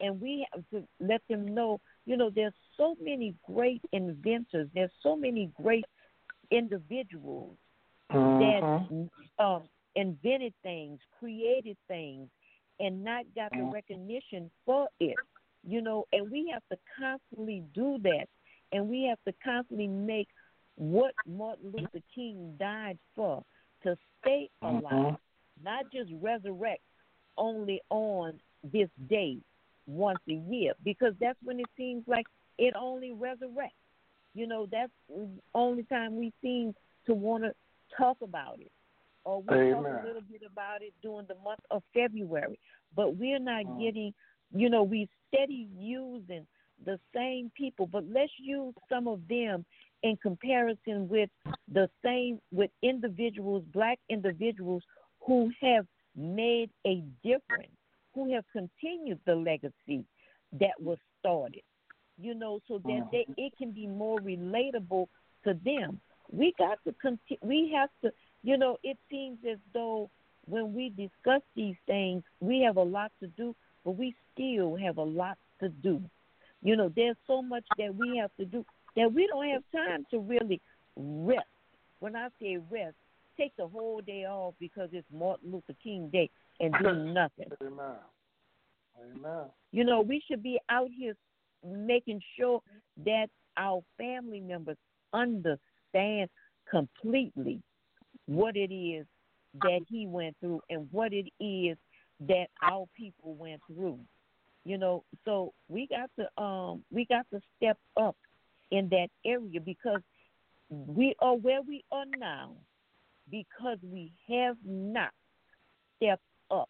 And 0.00 0.20
we 0.20 0.46
have 0.52 0.64
to 0.72 0.86
let 1.00 1.22
them 1.28 1.54
know 1.54 1.80
you 2.06 2.16
know 2.16 2.30
there's 2.30 2.54
so 2.76 2.96
many 3.04 3.34
great 3.46 3.82
inventors. 3.92 4.68
There's 4.74 4.92
so 5.02 5.16
many 5.16 5.50
great 5.62 5.86
individuals 6.50 7.56
Mm-hmm. 8.12 8.38
that 8.38 8.64
um, 9.38 9.68
invented 9.94 10.54
things 10.62 11.00
created 11.18 11.76
things 11.88 12.28
and 12.80 13.04
not 13.04 13.24
got 13.34 13.52
the 13.56 13.64
Mhm. 13.64 13.64
recognition 13.64 14.50
for 14.64 14.88
it 15.00 15.20
you 15.66 15.82
know. 15.82 16.04
And 16.12 16.30
we 16.30 16.50
have 16.52 16.62
to 16.72 16.78
constantly 16.98 17.64
do 17.74 17.98
that 18.02 18.26
and 18.74 18.88
we 18.88 19.04
have 19.04 19.18
to 19.26 19.32
constantly 19.42 19.86
make 19.88 20.28
what 20.76 21.14
martin 21.26 21.72
luther 21.72 22.02
king 22.14 22.54
died 22.58 22.98
for 23.16 23.42
to 23.82 23.96
stay 24.20 24.50
alive 24.62 25.14
Mhm. 25.14 25.18
not 25.62 25.90
just 25.90 26.10
resurrect 26.20 26.82
only 27.36 27.80
on 27.90 28.40
this 28.64 28.90
day 29.08 29.38
once 29.86 30.20
a 30.28 30.34
year 30.34 30.74
because 30.84 31.14
that's 31.20 31.38
when 31.42 31.60
it 31.60 31.70
seems 31.76 32.06
like 32.08 32.26
it 32.58 32.74
only 32.76 33.10
resurrects. 33.10 33.72
You 34.34 34.46
know, 34.46 34.66
that's 34.66 34.92
the 35.08 35.28
only 35.54 35.82
time 35.84 36.16
we 36.16 36.32
seem 36.42 36.74
to 37.06 37.14
want 37.14 37.44
to 37.44 37.54
talk 37.96 38.16
about 38.22 38.60
it. 38.60 38.72
Or 39.24 39.42
we 39.42 39.48
talk 39.72 39.84
a 40.02 40.06
little 40.06 40.22
bit 40.22 40.42
about 40.46 40.82
it 40.82 40.92
during 41.02 41.26
the 41.26 41.34
month 41.44 41.60
of 41.70 41.82
February. 41.92 42.58
But 42.94 43.16
we're 43.16 43.38
not 43.38 43.64
Mm. 43.64 43.78
getting, 43.80 44.14
you 44.54 44.70
know, 44.70 44.82
we 44.82 45.08
steady 45.28 45.68
using 45.76 46.46
the 46.84 46.98
same 47.14 47.50
people, 47.56 47.86
but 47.86 48.04
let's 48.10 48.32
use 48.38 48.74
some 48.88 49.08
of 49.08 49.20
them 49.28 49.64
in 50.02 50.16
comparison 50.18 51.08
with 51.08 51.30
the 51.72 51.88
same 52.04 52.38
with 52.52 52.70
individuals, 52.82 53.64
black 53.72 53.98
individuals 54.10 54.82
who 55.20 55.50
have 55.60 55.86
made 56.16 56.70
a 56.86 57.02
difference, 57.22 57.72
who 58.14 58.32
have 58.32 58.44
continued 58.52 59.18
the 59.26 59.34
legacy 59.34 60.04
that 60.52 60.78
was 60.78 60.98
started. 61.18 61.62
You 62.20 62.34
know, 62.34 62.60
so 62.68 62.78
that 62.78 62.88
mm-hmm. 62.88 63.08
they, 63.10 63.26
it 63.36 63.52
can 63.58 63.72
be 63.72 63.88
more 63.88 64.20
relatable 64.20 65.06
to 65.44 65.58
them. 65.64 66.00
We 66.30 66.54
got 66.58 66.78
to 66.86 66.94
continue. 67.00 67.38
We 67.42 67.72
have 67.74 67.90
to. 68.02 68.12
You 68.42 68.58
know, 68.58 68.76
it 68.84 68.98
seems 69.10 69.38
as 69.50 69.58
though 69.72 70.10
when 70.46 70.74
we 70.74 70.90
discuss 70.90 71.40
these 71.56 71.76
things, 71.86 72.22
we 72.40 72.60
have 72.60 72.76
a 72.76 72.82
lot 72.82 73.10
to 73.20 73.26
do, 73.28 73.56
but 73.84 73.92
we 73.92 74.14
still 74.32 74.76
have 74.76 74.98
a 74.98 75.02
lot 75.02 75.38
to 75.60 75.68
do. 75.68 76.02
You 76.64 76.76
know, 76.76 76.90
there's 76.96 77.16
so 77.26 77.42
much 77.42 77.64
that 77.78 77.94
we 77.94 78.16
have 78.16 78.30
to 78.40 78.44
do 78.44 78.64
that 78.96 79.12
we 79.12 79.26
don't 79.26 79.48
have 79.50 79.62
time 79.70 80.06
to 80.10 80.18
really 80.18 80.60
rest. 80.96 81.46
When 82.00 82.16
I 82.16 82.28
say 82.40 82.58
rest, 82.70 82.96
take 83.38 83.54
the 83.56 83.66
whole 83.66 84.00
day 84.00 84.24
off 84.24 84.54
because 84.58 84.88
it's 84.92 85.06
Martin 85.12 85.52
Luther 85.52 85.74
King 85.82 86.08
Day 86.12 86.30
and 86.60 86.74
do 86.82 86.94
nothing. 87.12 87.50
Amen. 87.62 87.96
Amen. 88.98 89.44
You 89.72 89.84
know, 89.84 90.00
we 90.00 90.22
should 90.26 90.42
be 90.42 90.58
out 90.70 90.88
here 90.96 91.14
making 91.66 92.20
sure 92.38 92.60
that 93.04 93.26
our 93.56 93.82
family 93.98 94.40
members 94.40 94.76
understand 95.12 96.28
completely 96.70 97.60
what 98.26 98.56
it 98.56 98.72
is 98.72 99.06
that 99.62 99.80
he 99.88 100.06
went 100.06 100.36
through 100.40 100.60
and 100.70 100.88
what 100.90 101.12
it 101.12 101.26
is 101.42 101.76
that 102.20 102.46
our 102.62 102.86
people 102.96 103.34
went 103.34 103.60
through. 103.66 103.98
You 104.64 104.78
know, 104.78 105.04
so 105.24 105.52
we 105.68 105.86
got 105.86 106.10
to 106.18 106.42
um 106.42 106.84
we 106.90 107.04
got 107.04 107.26
to 107.32 107.40
step 107.56 107.78
up 107.96 108.16
in 108.70 108.88
that 108.90 109.08
area 109.24 109.60
because 109.60 110.00
we 110.70 111.14
are 111.20 111.36
where 111.36 111.62
we 111.62 111.84
are 111.92 112.06
now 112.18 112.52
because 113.30 113.78
we 113.82 114.12
have 114.28 114.56
not 114.64 115.10
stepped 115.96 116.22
up 116.50 116.68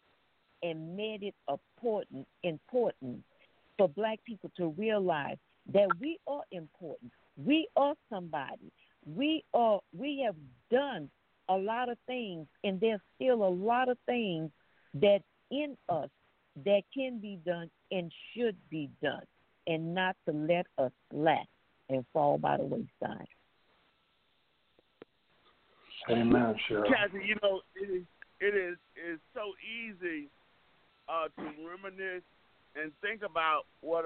and 0.61 0.95
made 0.95 1.23
it 1.23 1.35
important 1.49 2.27
important 2.43 3.23
for 3.77 3.87
black 3.89 4.19
people 4.25 4.51
to 4.57 4.67
realize 4.77 5.37
that 5.73 5.87
we 5.99 6.19
are 6.27 6.43
important. 6.51 7.11
We 7.37 7.67
are 7.75 7.95
somebody. 8.09 8.71
We 9.05 9.43
are 9.53 9.79
we 9.97 10.23
have 10.25 10.35
done 10.71 11.09
a 11.49 11.55
lot 11.55 11.89
of 11.89 11.97
things 12.07 12.47
and 12.63 12.79
there's 12.79 13.01
still 13.15 13.43
a 13.43 13.49
lot 13.49 13.89
of 13.89 13.97
things 14.05 14.51
that 14.95 15.19
in 15.51 15.77
us 15.89 16.09
that 16.63 16.81
can 16.93 17.19
be 17.19 17.39
done 17.45 17.69
and 17.91 18.11
should 18.33 18.55
be 18.69 18.89
done 19.01 19.23
and 19.67 19.93
not 19.93 20.15
to 20.27 20.33
let 20.33 20.65
us 20.77 20.91
lack 21.11 21.47
and 21.89 22.05
fall 22.13 22.37
by 22.37 22.57
the 22.57 22.63
wayside. 22.63 23.27
Amen, 26.09 26.55
Cheryl. 26.69 26.87
Kathy, 26.87 27.25
you 27.25 27.35
know, 27.41 27.61
it 27.75 27.89
is 27.89 28.03
it 28.39 28.53
is 28.55 28.77
is 28.95 29.19
so 29.33 29.53
easy 29.63 30.27
uh, 31.09 31.27
to 31.37 31.43
reminisce 31.67 32.23
and 32.75 32.91
think 33.01 33.21
about 33.23 33.63
what 33.81 34.05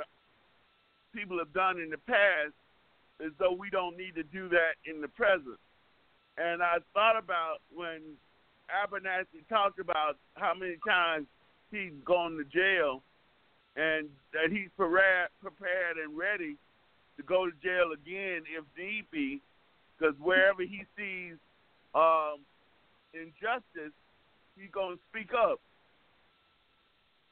people 1.13 1.37
have 1.39 1.53
done 1.53 1.79
in 1.79 1.89
the 1.89 1.97
past 1.97 2.53
as 3.25 3.31
though 3.39 3.51
we 3.51 3.69
don't 3.69 3.97
need 3.97 4.15
to 4.15 4.23
do 4.23 4.47
that 4.49 4.79
in 4.85 5.01
the 5.01 5.07
present. 5.07 5.57
And 6.37 6.63
I 6.63 6.77
thought 6.93 7.17
about 7.17 7.57
when 7.73 8.15
Abernathy 8.69 9.47
talked 9.49 9.79
about 9.79 10.17
how 10.35 10.53
many 10.53 10.77
times 10.87 11.27
he's 11.71 11.91
gone 12.05 12.37
to 12.37 12.43
jail 12.45 13.01
and 13.79 14.09
that 14.33 14.51
he's 14.51 14.69
prepared, 14.75 15.95
and 16.03 16.17
ready 16.17 16.57
to 17.15 17.23
go 17.23 17.45
to 17.45 17.53
jail 17.63 17.91
again 17.93 18.43
if 18.51 18.65
need 18.77 19.05
be, 19.11 19.39
because 19.97 20.15
wherever 20.19 20.61
he 20.61 20.83
sees 20.97 21.35
um, 21.95 22.43
injustice, 23.13 23.95
he's 24.59 24.71
going 24.71 24.97
to 24.97 25.01
speak 25.09 25.31
up. 25.33 25.59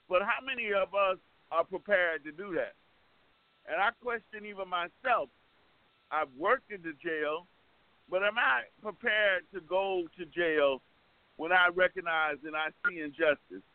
But 0.08 0.22
how 0.22 0.40
many 0.46 0.72
of 0.72 0.96
us 0.96 1.18
are 1.52 1.66
prepared 1.66 2.24
to 2.24 2.32
do 2.32 2.56
that? 2.56 2.74
And 3.68 3.82
I 3.82 3.90
question 4.02 4.48
even 4.48 4.70
myself. 4.70 5.28
I've 6.12 6.32
worked 6.40 6.72
in 6.72 6.82
the 6.82 6.94
jail, 7.04 7.46
but 8.10 8.24
am 8.24 8.38
I 8.38 8.64
prepared 8.82 9.44
to 9.54 9.60
go 9.60 10.04
to 10.18 10.26
jail 10.26 10.82
when 11.36 11.52
I 11.52 11.68
recognize 11.76 12.38
and 12.46 12.56
I 12.56 12.70
see 12.88 13.02
injustice? 13.02 13.68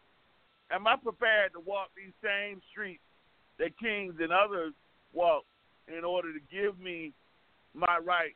Am 0.72 0.86
I 0.86 0.96
prepared 0.96 1.52
to 1.52 1.60
walk 1.60 1.90
these 1.94 2.14
same 2.24 2.62
streets 2.70 3.02
that 3.58 3.78
kings 3.78 4.14
and 4.20 4.32
others 4.32 4.72
walk 5.12 5.44
in 5.86 6.02
order 6.02 6.32
to 6.32 6.40
give 6.50 6.80
me 6.80 7.12
my 7.74 7.98
right 8.02 8.34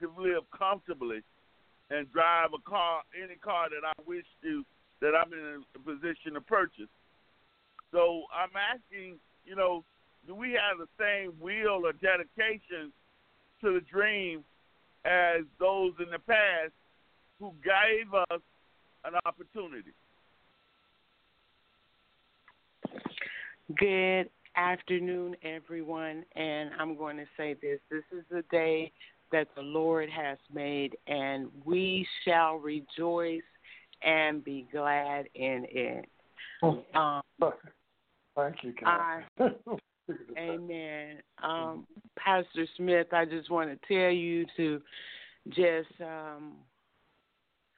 to 0.00 0.12
live 0.18 0.44
comfortably 0.56 1.22
and 1.90 2.12
drive 2.12 2.50
a 2.52 2.70
car, 2.70 3.00
any 3.16 3.36
car 3.36 3.68
that 3.70 3.86
I 3.86 3.92
wish 4.06 4.26
to, 4.42 4.64
that 5.00 5.14
I'm 5.16 5.32
in 5.32 5.64
a 5.74 5.78
position 5.78 6.34
to 6.34 6.42
purchase? 6.42 6.92
So 7.90 8.24
I'm 8.36 8.52
asking, 8.54 9.16
you 9.46 9.56
know, 9.56 9.82
do 10.26 10.34
we 10.34 10.52
have 10.52 10.76
the 10.76 10.88
same 11.00 11.32
will 11.40 11.86
or 11.86 11.92
dedication 11.92 12.92
to 13.62 13.72
the 13.72 13.80
dream 13.90 14.44
as 15.06 15.40
those 15.58 15.92
in 16.04 16.10
the 16.10 16.18
past 16.18 16.72
who 17.40 17.52
gave 17.64 18.12
us 18.12 18.40
an 19.04 19.14
opportunity? 19.24 19.92
Good 23.76 24.30
afternoon, 24.56 25.36
everyone. 25.42 26.24
And 26.34 26.70
I'm 26.78 26.96
going 26.96 27.18
to 27.18 27.26
say 27.36 27.54
this 27.60 27.80
this 27.90 28.04
is 28.12 28.24
the 28.30 28.42
day 28.50 28.92
that 29.30 29.48
the 29.54 29.62
Lord 29.62 30.08
has 30.08 30.38
made, 30.52 30.96
and 31.06 31.48
we 31.64 32.06
shall 32.24 32.54
rejoice 32.54 33.42
and 34.02 34.42
be 34.42 34.66
glad 34.72 35.26
in 35.34 35.66
it. 35.68 36.06
Um, 36.62 37.20
Thank 38.34 38.62
you, 38.62 38.72
I, 38.86 39.22
Amen. 40.38 41.16
Um, 41.42 41.86
Pastor 42.18 42.66
Smith, 42.76 43.08
I 43.12 43.26
just 43.26 43.50
want 43.50 43.68
to 43.70 43.88
tell 43.88 44.10
you 44.10 44.46
to 44.56 44.80
just 45.50 45.88
um, 46.00 46.54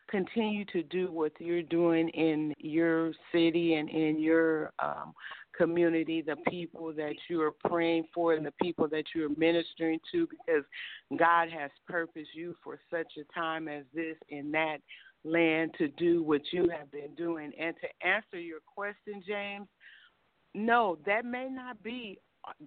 continue 0.08 0.64
to 0.66 0.82
do 0.84 1.10
what 1.10 1.32
you're 1.38 1.62
doing 1.62 2.08
in 2.10 2.54
your 2.58 3.12
city 3.32 3.74
and 3.74 3.88
in 3.88 4.20
your 4.20 4.72
um, 4.78 5.14
community, 5.60 6.22
the 6.22 6.36
people 6.48 6.92
that 6.94 7.14
you 7.28 7.42
are 7.42 7.52
praying 7.52 8.04
for, 8.14 8.32
and 8.32 8.46
the 8.46 8.52
people 8.62 8.88
that 8.88 9.04
you're 9.14 9.36
ministering 9.36 9.98
to, 10.10 10.26
because 10.26 10.64
God 11.18 11.48
has 11.50 11.70
purposed 11.86 12.30
you 12.34 12.54
for 12.64 12.78
such 12.90 13.12
a 13.18 13.38
time 13.38 13.68
as 13.68 13.84
this 13.94 14.16
in 14.30 14.50
that 14.52 14.78
land 15.22 15.74
to 15.76 15.88
do 15.88 16.22
what 16.22 16.40
you 16.50 16.70
have 16.70 16.90
been 16.90 17.14
doing. 17.14 17.52
And 17.60 17.74
to 17.76 18.06
answer 18.08 18.40
your 18.40 18.60
question, 18.66 19.22
James, 19.26 19.68
no, 20.54 20.98
that 21.04 21.24
may 21.24 21.48
not 21.50 21.82
be 21.82 22.18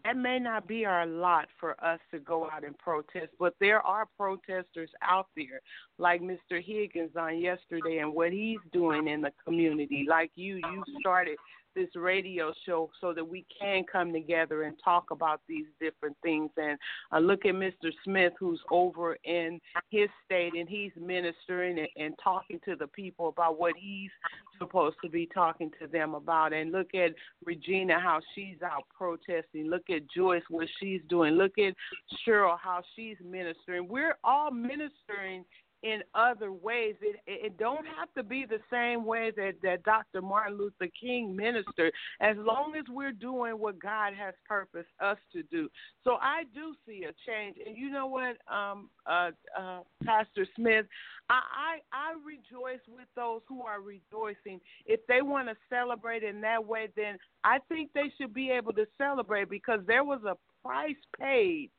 that 0.03 0.15
may 0.15 0.38
not 0.38 0.67
be 0.67 0.86
our 0.86 1.08
lot 1.08 1.47
for 1.60 1.84
us 1.84 1.99
to 2.12 2.19
go 2.19 2.47
out 2.49 2.63
and 2.63 2.77
protest, 2.77 3.29
but 3.39 3.56
there 3.60 3.82
are 3.82 4.06
protesters 4.17 4.91
out 5.01 5.27
there, 5.36 5.62
like 5.97 6.21
Mr. 6.21 6.63
Higgins 6.63 7.15
on 7.17 7.39
yesterday 7.39 7.97
and 7.97 8.13
what 8.13 8.32
he's 8.32 8.60
doing 8.71 9.08
in 9.08 9.21
the 9.21 9.32
community. 9.43 10.06
Like 10.08 10.29
you, 10.36 10.58
you 10.58 10.84
started 10.99 11.38
this 11.75 11.89
radio 11.95 12.53
show 12.65 12.89
so 13.01 13.13
that 13.13 13.25
we 13.25 13.45
can 13.59 13.83
come 13.89 14.12
together 14.13 14.63
and 14.63 14.75
talk 14.83 15.12
about 15.12 15.41
these 15.47 15.65
different 15.79 16.15
things. 16.23 16.49
And 16.57 16.77
uh, 17.12 17.19
look 17.19 17.45
at 17.45 17.55
Mr. 17.55 17.91
Smith, 18.03 18.33
who's 18.39 18.62
over 18.71 19.17
in 19.23 19.59
his 19.89 20.09
state 20.25 20.53
and 20.55 20.67
he's 20.67 20.91
ministering 20.99 21.79
and, 21.79 21.88
and 21.97 22.13
talking 22.23 22.59
to 22.65 22.75
the 22.75 22.88
people 22.88 23.29
about 23.29 23.59
what 23.59 23.73
he's 23.77 24.12
supposed 24.59 24.97
to 25.03 25.09
be 25.09 25.27
talking 25.33 25.71
to 25.81 25.88
them 25.88 26.13
about. 26.13 26.53
And 26.53 26.71
look 26.71 26.93
at 26.93 27.12
Regina, 27.45 27.99
how 27.99 28.19
she's 28.36 28.62
out 28.63 28.83
protesting. 28.95 29.69
Look 29.69 29.89
at 29.89 30.09
Joyce, 30.15 30.43
what 30.49 30.67
she's 30.79 31.01
doing. 31.09 31.33
Look 31.33 31.57
at 31.57 31.73
Cheryl, 32.25 32.57
how 32.62 32.81
she's 32.95 33.17
ministering. 33.23 33.88
We're 33.88 34.15
all 34.23 34.51
ministering 34.51 35.45
in 35.84 36.02
other 36.15 36.52
ways. 36.52 36.96
It, 37.02 37.17
it 37.28 37.58
don't 37.58 37.86
have 37.86 38.12
to 38.15 38.24
be 38.24 38.46
the 38.46 38.60
same 38.72 39.06
way 39.06 39.32
that, 39.36 39.56
that 39.63 39.84
Dr. 39.84 40.22
Martin 40.22 40.58
Luther 40.58 40.88
King 41.00 41.36
ministered, 41.36 41.93
as 42.22 42.38
long 42.38 42.74
as 42.78 42.86
we're 42.89 43.12
doing 43.12 43.60
what 43.60 43.80
God 43.80 44.13
has 44.13 44.34
purposed 44.48 44.89
us 45.02 45.17
to 45.34 45.43
do. 45.43 45.69
So 46.04 46.13
I 46.22 46.43
do 46.54 46.74
see 46.88 47.04
a 47.04 47.13
change. 47.30 47.58
And 47.65 47.78
you 47.78 47.91
know 47.91 48.08
what, 48.08 48.38
um, 48.52 48.89
uh, 49.06 49.32
uh, 49.60 49.80
Pastor 50.06 50.48
Smith, 50.56 50.86
I, 51.30 51.34
I, 51.34 51.80
I 51.91 52.13
rejoice 52.26 52.82
with 52.88 53.08
those 53.15 53.41
who 53.48 53.62
are 53.63 53.82
rejoicing. 53.82 54.62
If 54.86 55.02
they 55.08 55.22
want 55.22 55.50
to 55.50 55.56
celebrate 55.69 56.24
in 56.24 56.39
that 56.41 56.65
way, 56.65 56.88
then 56.96 57.17
I 57.43 57.60
think 57.67 57.91
they 57.93 58.12
should 58.17 58.34
be 58.34 58.50
able 58.52 58.74
to 58.74 58.86
celebrate 58.98 59.50
because 59.50 59.82
there 59.86 60.04
was 60.04 60.22
a 60.26 60.38
price 60.65 60.96
paid 61.19 61.69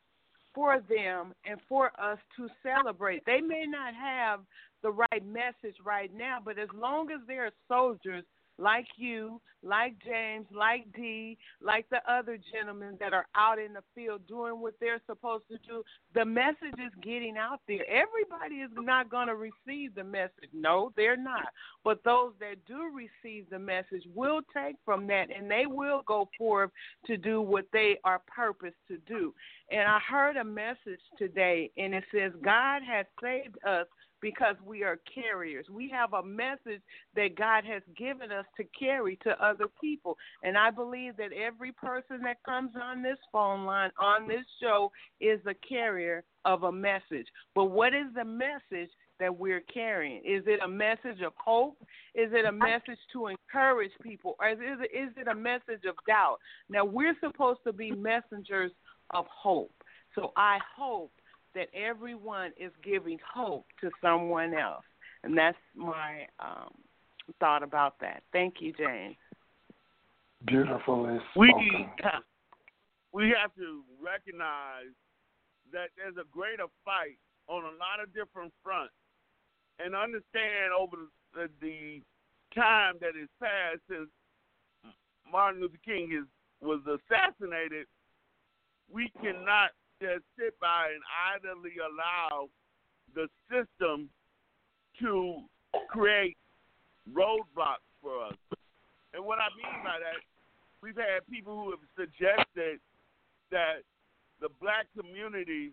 for 0.54 0.80
them 0.88 1.34
and 1.44 1.60
for 1.68 1.90
us 2.00 2.18
to 2.36 2.48
celebrate. 2.62 3.24
They 3.26 3.40
may 3.40 3.64
not 3.66 3.94
have 3.94 4.40
the 4.82 4.90
right 4.90 5.24
message 5.26 5.76
right 5.84 6.10
now, 6.14 6.38
but 6.44 6.58
as 6.58 6.68
long 6.74 7.10
as 7.10 7.20
they 7.26 7.34
are 7.34 7.50
soldiers 7.68 8.24
like 8.58 8.86
you, 8.96 9.40
like 9.62 9.94
James, 10.04 10.46
like 10.54 10.84
Dee, 10.94 11.38
like 11.62 11.86
the 11.90 12.00
other 12.10 12.38
gentlemen 12.52 12.96
that 13.00 13.12
are 13.12 13.26
out 13.34 13.58
in 13.58 13.72
the 13.72 13.82
field 13.94 14.20
doing 14.28 14.60
what 14.60 14.74
they're 14.80 15.00
supposed 15.06 15.44
to 15.50 15.56
do, 15.66 15.82
the 16.14 16.24
message 16.24 16.78
is 16.78 16.92
getting 17.02 17.36
out 17.38 17.60
there. 17.66 17.84
Everybody 17.88 18.56
is 18.56 18.70
not 18.76 19.10
going 19.10 19.28
to 19.28 19.34
receive 19.34 19.94
the 19.94 20.04
message. 20.04 20.50
No, 20.52 20.92
they're 20.96 21.16
not. 21.16 21.46
But 21.82 22.04
those 22.04 22.32
that 22.40 22.56
do 22.66 22.90
receive 22.94 23.48
the 23.50 23.58
message 23.58 24.04
will 24.14 24.40
take 24.54 24.76
from 24.84 25.06
that 25.08 25.28
and 25.36 25.50
they 25.50 25.64
will 25.66 26.02
go 26.06 26.28
forth 26.36 26.70
to 27.06 27.16
do 27.16 27.40
what 27.40 27.64
they 27.72 27.98
are 28.04 28.20
purposed 28.34 28.76
to 28.88 28.98
do. 29.06 29.34
And 29.70 29.88
I 29.88 29.98
heard 29.98 30.36
a 30.36 30.44
message 30.44 31.00
today 31.18 31.70
and 31.76 31.94
it 31.94 32.04
says, 32.14 32.32
God 32.42 32.82
has 32.86 33.06
saved 33.22 33.56
us 33.66 33.86
because 34.24 34.56
we 34.64 34.82
are 34.82 34.98
carriers. 35.14 35.66
We 35.70 35.90
have 35.90 36.14
a 36.14 36.22
message 36.22 36.80
that 37.14 37.36
God 37.36 37.62
has 37.66 37.82
given 37.94 38.32
us 38.32 38.46
to 38.56 38.64
carry 38.76 39.18
to 39.22 39.44
other 39.44 39.66
people. 39.78 40.16
And 40.42 40.56
I 40.56 40.70
believe 40.70 41.18
that 41.18 41.28
every 41.34 41.72
person 41.72 42.22
that 42.22 42.42
comes 42.42 42.70
on 42.82 43.02
this 43.02 43.18
phone 43.30 43.66
line, 43.66 43.90
on 44.00 44.26
this 44.26 44.46
show, 44.62 44.90
is 45.20 45.40
a 45.46 45.52
carrier 45.68 46.24
of 46.46 46.62
a 46.62 46.72
message. 46.72 47.26
But 47.54 47.66
what 47.66 47.92
is 47.92 48.06
the 48.14 48.24
message 48.24 48.88
that 49.20 49.38
we're 49.38 49.62
carrying? 49.72 50.22
Is 50.24 50.42
it 50.46 50.60
a 50.64 50.68
message 50.68 51.20
of 51.22 51.34
hope? 51.36 51.76
Is 52.14 52.30
it 52.32 52.46
a 52.46 52.52
message 52.52 52.98
to 53.12 53.26
encourage 53.26 53.92
people? 54.02 54.36
Or 54.40 54.48
is 54.48 54.58
it, 54.58 54.90
is 54.96 55.10
it 55.18 55.28
a 55.28 55.34
message 55.34 55.84
of 55.86 55.96
doubt? 56.08 56.38
Now, 56.70 56.86
we're 56.86 57.16
supposed 57.20 57.60
to 57.66 57.74
be 57.74 57.90
messengers 57.90 58.72
of 59.10 59.26
hope. 59.26 59.74
So 60.14 60.32
I 60.34 60.56
hope 60.78 61.12
that 61.54 61.68
everyone 61.74 62.52
is 62.56 62.72
giving 62.82 63.18
hope 63.32 63.66
to 63.80 63.90
someone 64.02 64.54
else. 64.54 64.84
And 65.22 65.36
that's 65.36 65.56
my 65.74 66.26
um, 66.38 66.74
thought 67.40 67.62
about 67.62 67.98
that. 68.00 68.22
Thank 68.32 68.54
you, 68.60 68.72
James. 68.72 69.16
Beautiful. 70.46 71.04
spoken. 71.04 71.22
We 71.36 71.52
we 73.12 73.34
have 73.40 73.54
to 73.54 73.82
recognize 74.02 74.92
that 75.72 75.88
there's 75.96 76.16
a 76.20 76.28
greater 76.30 76.66
fight 76.84 77.18
on 77.48 77.62
a 77.62 77.74
lot 77.80 78.02
of 78.02 78.12
different 78.12 78.52
fronts, 78.62 78.92
and 79.78 79.94
understand 79.94 80.72
over 80.78 80.96
the, 81.34 81.48
the 81.60 82.00
time 82.54 82.94
that 83.00 83.16
has 83.16 83.28
passed 83.40 83.80
since 83.88 84.08
Martin 85.30 85.62
Luther 85.62 85.80
King 85.84 86.12
is 86.12 86.28
was 86.60 86.80
assassinated, 86.86 87.86
we 88.92 89.10
cannot 89.20 89.70
just 90.04 90.24
sit 90.36 90.58
by 90.60 90.92
and 90.92 91.00
idly 91.32 91.80
allow 91.80 92.48
the 93.14 93.28
system 93.48 94.10
to 95.00 95.40
create 95.88 96.36
roadblocks 97.08 97.88
for 98.02 98.26
us. 98.26 98.36
And 99.14 99.24
what 99.24 99.38
I 99.38 99.48
mean 99.56 99.80
by 99.82 99.96
that, 99.98 100.20
we've 100.82 100.96
had 100.96 101.26
people 101.30 101.56
who 101.56 101.70
have 101.70 101.86
suggested 101.96 102.80
that 103.50 103.80
the 104.40 104.48
black 104.60 104.86
community 104.98 105.72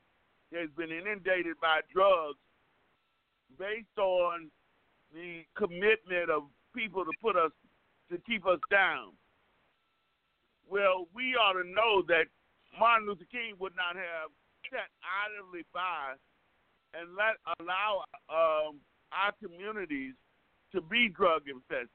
has 0.54 0.70
been 0.78 0.92
inundated 0.92 1.60
by 1.62 1.82
drugs 1.94 2.40
based 3.60 3.98
on 3.98 4.50
the 5.14 5.44
commitment 5.58 6.30
of 6.30 6.44
people 6.76 7.04
to 7.04 7.12
put 7.22 7.36
us 7.36 7.52
to 8.10 8.18
keep 8.26 8.46
us 8.46 8.60
down. 8.70 9.12
Well, 10.70 11.08
we 11.14 11.36
ought 11.36 11.62
to 11.62 11.68
know 11.68 12.02
that 12.08 12.26
Martin 12.80 13.08
Luther 13.08 13.28
King 13.32 13.56
would 13.60 13.76
not 13.76 13.96
have 13.96 14.32
sat 14.72 14.90
idly 15.04 15.64
by 15.74 16.16
and 16.94 17.16
let 17.16 17.36
allow 17.60 18.04
um, 18.30 18.80
our 19.12 19.32
communities 19.44 20.14
to 20.74 20.82
be 20.82 21.10
drug 21.10 21.44
infested. 21.48 21.90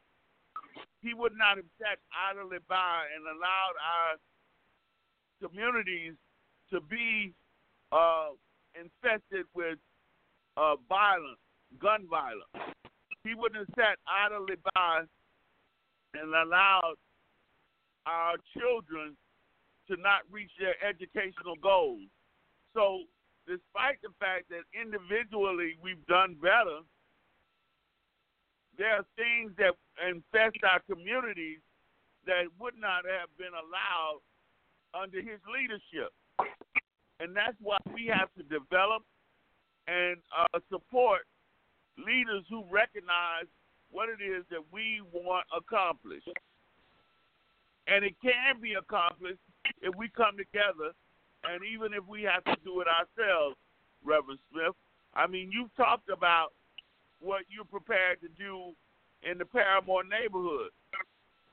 He 1.02 1.14
would 1.14 1.32
not 1.36 1.56
have 1.56 1.70
sat 1.80 1.98
idly 2.12 2.58
by 2.68 3.04
and 3.14 3.24
allowed 3.24 3.76
our 3.80 4.16
communities 5.40 6.14
to 6.70 6.80
be 6.80 7.32
uh, 7.92 8.30
infested 8.74 9.46
with 9.54 9.78
uh, 10.56 10.76
violence, 10.88 11.40
gun 11.80 12.06
violence. 12.08 12.74
He 13.24 13.34
wouldn't 13.34 13.66
have 13.66 13.74
sat 13.76 13.98
idly 14.06 14.56
by 14.74 15.04
and 16.14 16.34
allowed 16.34 16.94
our 18.06 18.36
children 18.56 19.16
to 19.88 19.96
not 19.96 20.22
reach 20.30 20.50
their 20.58 20.74
educational 20.82 21.56
goals. 21.62 22.08
So, 22.74 23.06
despite 23.46 24.02
the 24.02 24.10
fact 24.18 24.50
that 24.50 24.66
individually 24.74 25.78
we've 25.82 26.04
done 26.06 26.36
better, 26.42 26.82
there 28.76 29.00
are 29.00 29.06
things 29.16 29.52
that 29.56 29.72
infest 30.02 30.60
our 30.64 30.80
communities 30.84 31.60
that 32.26 32.44
would 32.58 32.74
not 32.76 33.06
have 33.06 33.30
been 33.38 33.54
allowed 33.54 34.20
under 34.92 35.18
his 35.18 35.40
leadership. 35.48 36.12
And 37.20 37.34
that's 37.34 37.56
why 37.62 37.78
we 37.94 38.06
have 38.12 38.28
to 38.36 38.42
develop 38.44 39.02
and 39.88 40.18
uh, 40.36 40.58
support 40.68 41.22
leaders 41.96 42.44
who 42.50 42.64
recognize 42.70 43.48
what 43.90 44.08
it 44.08 44.22
is 44.22 44.44
that 44.50 44.60
we 44.72 45.00
want 45.12 45.46
accomplished. 45.56 46.28
And 47.86 48.04
it 48.04 48.16
can 48.20 48.60
be 48.60 48.74
accomplished 48.74 49.40
if 49.82 49.94
we 49.96 50.08
come 50.08 50.36
together 50.36 50.92
and 51.44 51.62
even 51.64 51.92
if 51.92 52.06
we 52.08 52.22
have 52.22 52.44
to 52.44 52.56
do 52.64 52.80
it 52.80 52.86
ourselves, 52.88 53.56
Reverend 54.04 54.40
Smith. 54.50 54.74
I 55.14 55.26
mean, 55.26 55.50
you've 55.52 55.74
talked 55.76 56.10
about 56.10 56.52
what 57.20 57.42
you're 57.48 57.64
prepared 57.64 58.20
to 58.20 58.28
do 58.38 58.72
in 59.22 59.38
the 59.38 59.44
Parramore 59.44 60.04
neighborhood. 60.04 60.70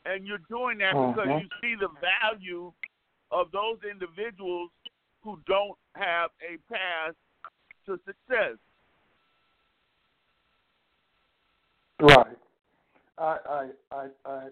And 0.05 0.27
you're 0.27 0.43
doing 0.49 0.79
that 0.79 0.95
uh-huh. 0.95 1.13
because 1.13 1.41
you 1.41 1.49
see 1.61 1.75
the 1.79 1.89
value 2.01 2.71
of 3.31 3.47
those 3.51 3.77
individuals 3.89 4.69
who 5.23 5.39
don't 5.47 5.77
have 5.95 6.29
a 6.43 6.57
path 6.71 7.15
to 7.85 7.99
success. 8.05 8.57
Right. 12.01 12.37
I 13.17 13.37
I 13.47 13.69
I 13.91 14.07
I, 14.25 14.47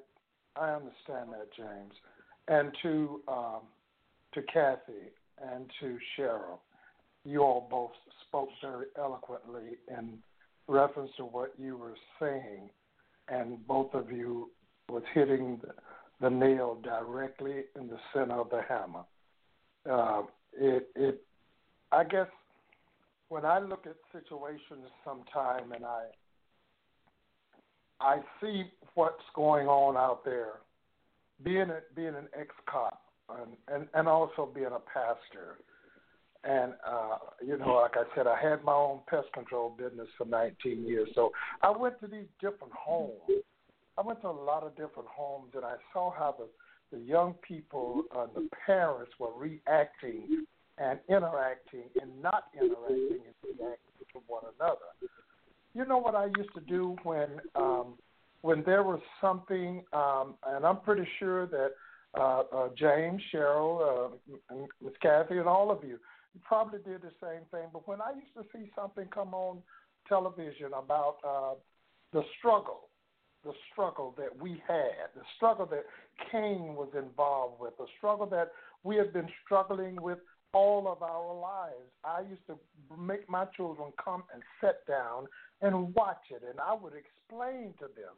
I 0.55 0.75
understand 0.75 1.33
that, 1.33 1.49
James. 1.55 1.93
And 2.51 2.71
to 2.83 3.21
um, 3.29 3.61
to 4.33 4.41
Kathy 4.41 5.07
and 5.41 5.65
to 5.79 5.97
Cheryl, 6.13 6.59
you 7.23 7.41
all 7.41 7.67
both 7.71 7.91
spoke 8.27 8.49
very 8.61 8.87
eloquently 8.97 9.77
in 9.87 10.17
reference 10.67 11.11
to 11.17 11.23
what 11.23 11.53
you 11.57 11.77
were 11.77 11.95
saying, 12.19 12.69
and 13.29 13.65
both 13.67 13.93
of 13.93 14.11
you 14.11 14.49
was 14.89 15.03
hitting 15.13 15.61
the, 15.63 15.71
the 16.19 16.29
nail 16.29 16.77
directly 16.83 17.63
in 17.79 17.87
the 17.87 17.97
center 18.13 18.39
of 18.39 18.49
the 18.49 18.61
hammer. 18.67 19.05
Uh, 19.89 20.23
it, 20.53 20.89
it, 20.95 21.23
I 21.91 22.03
guess, 22.03 22.27
when 23.29 23.45
I 23.45 23.59
look 23.59 23.85
at 23.85 23.95
situations 24.11 24.87
sometime 25.05 25.71
and 25.71 25.85
I, 25.85 26.03
I 28.01 28.17
see 28.41 28.65
what's 28.95 29.23
going 29.35 29.67
on 29.67 29.95
out 29.95 30.25
there, 30.25 30.59
being 31.43 31.69
a, 31.69 31.79
being 31.95 32.15
an 32.15 32.27
ex-cop 32.37 33.01
and, 33.29 33.51
and 33.67 33.87
and 33.93 34.07
also 34.07 34.49
being 34.53 34.67
a 34.67 34.79
pastor, 34.79 35.57
and 36.43 36.73
uh, 36.87 37.17
you 37.45 37.57
know, 37.57 37.75
like 37.75 37.95
I 37.95 38.03
said, 38.15 38.27
I 38.27 38.41
had 38.41 38.63
my 38.63 38.73
own 38.73 38.99
pest 39.07 39.27
control 39.33 39.75
business 39.77 40.07
for 40.17 40.25
19 40.25 40.85
years. 40.85 41.09
So 41.15 41.31
I 41.61 41.71
went 41.71 41.99
to 42.01 42.07
these 42.07 42.27
different 42.39 42.73
homes. 42.73 43.43
I 43.97 44.01
went 44.01 44.21
to 44.21 44.27
a 44.27 44.31
lot 44.31 44.63
of 44.63 44.71
different 44.71 45.07
homes, 45.09 45.51
and 45.55 45.63
I 45.63 45.75
saw 45.93 46.11
how 46.11 46.35
the 46.37 46.47
the 46.91 46.99
young 46.99 47.35
people, 47.47 48.03
uh, 48.15 48.27
the 48.35 48.49
parents 48.65 49.11
were 49.17 49.31
reacting 49.37 50.45
and 50.77 50.99
interacting 51.07 51.85
and 52.01 52.21
not 52.21 52.45
interacting 52.53 53.21
and 53.25 53.57
reacting 53.59 54.05
to 54.13 54.19
one 54.27 54.43
another. 54.59 54.91
You 55.73 55.85
know 55.85 55.97
what 55.97 56.15
I 56.15 56.25
used 56.25 56.53
to 56.53 56.61
do 56.67 56.97
when 57.03 57.29
um, 57.55 57.93
when 58.41 58.63
there 58.63 58.83
was 58.83 58.99
something, 59.19 59.83
um, 59.93 60.35
and 60.47 60.65
I'm 60.65 60.81
pretty 60.81 61.07
sure 61.19 61.47
that 61.47 61.71
uh, 62.17 62.43
uh, 62.53 62.69
James, 62.77 63.21
Cheryl, 63.33 64.11
uh, 64.29 64.55
Miss 64.81 64.93
Kathy, 65.01 65.37
and 65.37 65.47
all 65.47 65.71
of 65.71 65.83
you, 65.83 65.99
you 66.33 66.41
probably 66.43 66.79
did 66.79 67.01
the 67.01 67.11
same 67.21 67.41
thing. 67.51 67.69
But 67.71 67.87
when 67.87 68.01
I 68.01 68.11
used 68.15 68.33
to 68.35 68.43
see 68.57 68.69
something 68.75 69.05
come 69.13 69.33
on 69.33 69.59
television 70.07 70.71
about 70.77 71.17
uh, 71.27 71.53
the 72.13 72.23
struggle 72.37 72.89
the 73.43 73.53
struggle 73.71 74.13
that 74.17 74.29
we 74.39 74.61
had, 74.67 75.09
the 75.15 75.21
struggle 75.35 75.65
that 75.65 75.85
Cain 76.31 76.75
was 76.75 76.89
involved 76.95 77.59
with, 77.59 77.75
the 77.77 77.87
struggle 77.97 78.27
that 78.27 78.51
we 78.83 78.95
have 78.97 79.13
been 79.13 79.27
struggling 79.43 79.99
with 80.01 80.19
all 80.53 80.87
of 80.87 81.01
our 81.01 81.33
lives. 81.33 81.89
I 82.03 82.21
used 82.29 82.45
to 82.47 82.57
make 82.97 83.29
my 83.29 83.45
children 83.57 83.91
come 84.03 84.23
and 84.33 84.43
sit 84.59 84.85
down 84.87 85.25
and 85.61 85.93
watch 85.95 86.23
it, 86.29 86.43
and 86.47 86.59
I 86.59 86.73
would 86.73 86.93
explain 86.93 87.73
to 87.79 87.85
them 87.95 88.13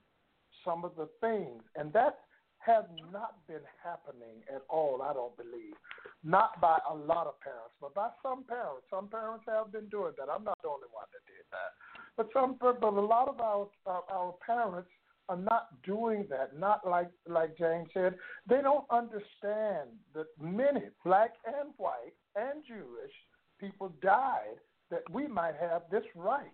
some 0.65 0.85
of 0.85 0.91
the 0.95 1.09
things. 1.21 1.61
And 1.75 1.91
that 1.93 2.19
has 2.59 2.85
not 3.11 3.35
been 3.47 3.63
happening 3.83 4.39
at 4.53 4.61
all, 4.69 5.01
I 5.01 5.13
don't 5.13 5.35
believe. 5.35 5.75
Not 6.23 6.61
by 6.61 6.79
a 6.89 6.95
lot 6.95 7.27
of 7.27 7.39
parents, 7.41 7.75
but 7.81 7.93
by 7.93 8.09
some 8.23 8.43
parents. 8.45 8.87
Some 8.89 9.09
parents 9.09 9.43
have 9.47 9.71
been 9.71 9.87
doing 9.89 10.13
that. 10.17 10.31
I'm 10.31 10.43
not 10.43 10.57
the 10.63 10.69
only 10.69 10.87
one 10.91 11.07
that 11.11 11.23
did 11.27 11.43
that. 11.51 11.75
But 12.15 12.29
some, 12.31 12.55
but 12.59 12.81
a 12.81 12.89
lot 12.89 13.27
of 13.27 13.41
our 13.41 13.67
our 14.09 14.33
parents 14.45 14.89
are 15.27 15.37
not 15.37 15.83
doing 15.83 16.25
that. 16.29 16.57
Not 16.57 16.87
like 16.87 17.09
like 17.27 17.57
James 17.57 17.89
said, 17.93 18.15
they 18.47 18.61
don't 18.61 18.85
understand 18.89 19.89
that 20.13 20.27
many 20.39 20.87
black 21.03 21.31
and 21.45 21.73
white 21.77 22.15
and 22.35 22.63
Jewish 22.65 23.11
people 23.59 23.91
died 24.01 24.59
that 24.89 25.03
we 25.11 25.27
might 25.27 25.55
have 25.59 25.83
this 25.91 26.03
right, 26.15 26.45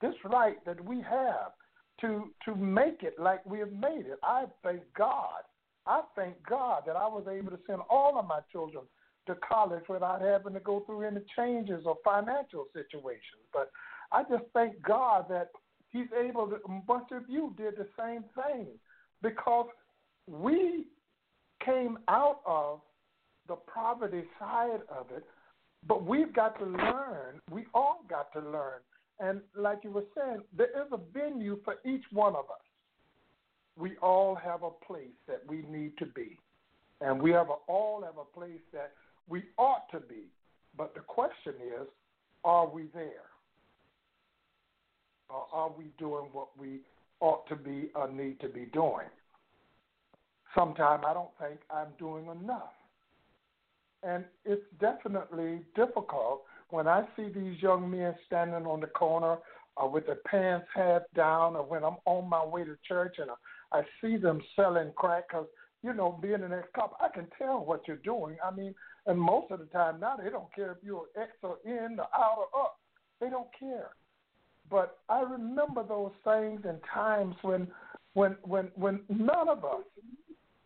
this 0.00 0.14
right 0.24 0.64
that 0.66 0.84
we 0.84 0.96
have 1.02 1.52
to 2.04 2.30
to 2.44 2.54
make 2.54 3.02
it 3.02 3.18
like 3.18 3.44
we 3.46 3.58
have 3.58 3.72
made 3.72 4.06
it. 4.06 4.18
I 4.22 4.44
thank 4.62 4.82
God. 4.96 5.42
I 5.86 6.02
thank 6.16 6.34
God 6.48 6.82
that 6.86 6.96
I 6.96 7.06
was 7.06 7.24
able 7.30 7.50
to 7.50 7.58
send 7.66 7.80
all 7.90 8.18
of 8.18 8.26
my 8.26 8.40
children 8.52 8.84
to 9.26 9.34
college 9.36 9.84
without 9.88 10.20
having 10.20 10.54
to 10.54 10.60
go 10.60 10.80
through 10.86 11.02
any 11.02 11.20
changes 11.36 11.84
or 11.86 11.96
financial 12.04 12.66
situations. 12.72 13.44
But 13.52 13.70
I 14.12 14.22
just 14.24 14.44
thank 14.52 14.80
God 14.82 15.26
that 15.30 15.50
He's 15.90 16.08
able 16.18 16.48
to, 16.48 16.56
a 16.56 16.80
bunch 16.86 17.08
of 17.12 17.22
you 17.28 17.54
did 17.56 17.76
the 17.76 17.86
same 17.98 18.24
thing 18.34 18.66
because 19.22 19.66
we 20.26 20.86
came 21.64 21.98
out 22.08 22.40
of 22.46 22.80
the 23.48 23.56
poverty 23.72 24.24
side 24.38 24.80
of 24.88 25.06
it, 25.14 25.24
but 25.86 26.04
we've 26.04 26.34
got 26.34 26.58
to 26.58 26.64
learn. 26.64 27.40
We 27.50 27.66
all 27.74 28.04
got 28.08 28.32
to 28.32 28.40
learn. 28.40 28.80
And 29.20 29.40
like 29.56 29.80
you 29.84 29.90
were 29.90 30.04
saying, 30.16 30.42
there 30.56 30.70
is 30.70 30.90
a 30.92 30.98
venue 31.12 31.58
for 31.64 31.76
each 31.84 32.04
one 32.12 32.34
of 32.34 32.46
us. 32.46 32.64
We 33.76 33.96
all 34.02 34.34
have 34.34 34.62
a 34.62 34.70
place 34.70 35.16
that 35.26 35.42
we 35.46 35.62
need 35.68 35.96
to 35.98 36.06
be. 36.06 36.38
And 37.00 37.20
we 37.20 37.30
have 37.32 37.48
a, 37.48 37.56
all 37.66 38.02
have 38.02 38.18
a 38.18 38.38
place 38.38 38.62
that 38.72 38.92
we 39.28 39.44
ought 39.56 39.90
to 39.92 40.00
be. 40.00 40.26
But 40.76 40.94
the 40.94 41.00
question 41.00 41.54
is, 41.80 41.86
are 42.44 42.68
we 42.68 42.84
there? 42.94 43.30
or 45.34 45.46
are 45.52 45.70
we 45.76 45.84
doing 45.98 46.28
what 46.32 46.48
we 46.58 46.80
ought 47.20 47.46
to 47.48 47.56
be 47.56 47.90
or 47.94 48.10
need 48.10 48.40
to 48.40 48.48
be 48.48 48.66
doing? 48.66 49.08
Sometimes 50.54 51.04
I 51.06 51.14
don't 51.14 51.36
think 51.40 51.60
I'm 51.70 51.88
doing 51.98 52.26
enough. 52.26 52.72
And 54.02 54.24
it's 54.44 54.62
definitely 54.80 55.60
difficult 55.74 56.42
when 56.74 56.88
I 56.88 57.04
see 57.14 57.28
these 57.28 57.62
young 57.62 57.88
men 57.88 58.14
standing 58.26 58.66
on 58.66 58.80
the 58.80 58.88
corner 58.88 59.36
or 59.76 59.88
with 59.88 60.06
their 60.06 60.18
pants 60.26 60.66
half 60.74 61.02
down, 61.14 61.54
or 61.54 61.62
when 61.62 61.84
I'm 61.84 61.96
on 62.04 62.28
my 62.28 62.44
way 62.44 62.64
to 62.64 62.76
church 62.86 63.16
and 63.18 63.30
uh, 63.30 63.34
I 63.72 63.82
see 64.00 64.16
them 64.16 64.40
selling 64.56 64.90
crack 64.96 65.28
because, 65.28 65.46
you 65.84 65.94
know, 65.94 66.18
being 66.20 66.42
an 66.42 66.52
ex 66.52 66.66
cop, 66.74 66.96
I 67.00 67.08
can 67.14 67.28
tell 67.38 67.64
what 67.64 67.86
you're 67.86 67.96
doing. 67.98 68.36
I 68.44 68.52
mean, 68.52 68.74
and 69.06 69.18
most 69.18 69.52
of 69.52 69.60
the 69.60 69.66
time 69.66 70.00
now, 70.00 70.16
they 70.16 70.30
don't 70.30 70.52
care 70.52 70.72
if 70.72 70.78
you're 70.82 71.06
X 71.16 71.30
or 71.42 71.58
in 71.64 71.98
or 72.00 72.08
out 72.12 72.48
or 72.52 72.60
up. 72.60 72.78
They 73.20 73.30
don't 73.30 73.48
care. 73.58 73.90
But 74.68 74.98
I 75.08 75.20
remember 75.20 75.84
those 75.86 76.12
things 76.24 76.62
and 76.66 76.78
times 76.92 77.36
when, 77.42 77.68
when, 78.14 78.36
when, 78.42 78.70
when 78.74 79.00
none 79.08 79.48
of 79.48 79.64
us, 79.64 79.84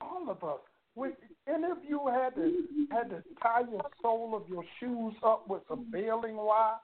all 0.01 0.31
of 0.31 0.43
us, 0.43 0.61
we, 0.95 1.09
any 1.49 1.65
of 1.65 1.79
you 1.87 2.07
had 2.09 2.35
to 2.35 2.65
had 2.91 3.11
to 3.11 3.23
tie 3.43 3.63
your 3.71 3.83
sole 4.03 4.35
of 4.35 4.49
your 4.49 4.65
shoes 4.79 5.15
up 5.25 5.49
with 5.49 5.63
some 5.69 5.87
baling 5.91 6.37
wire 6.37 6.77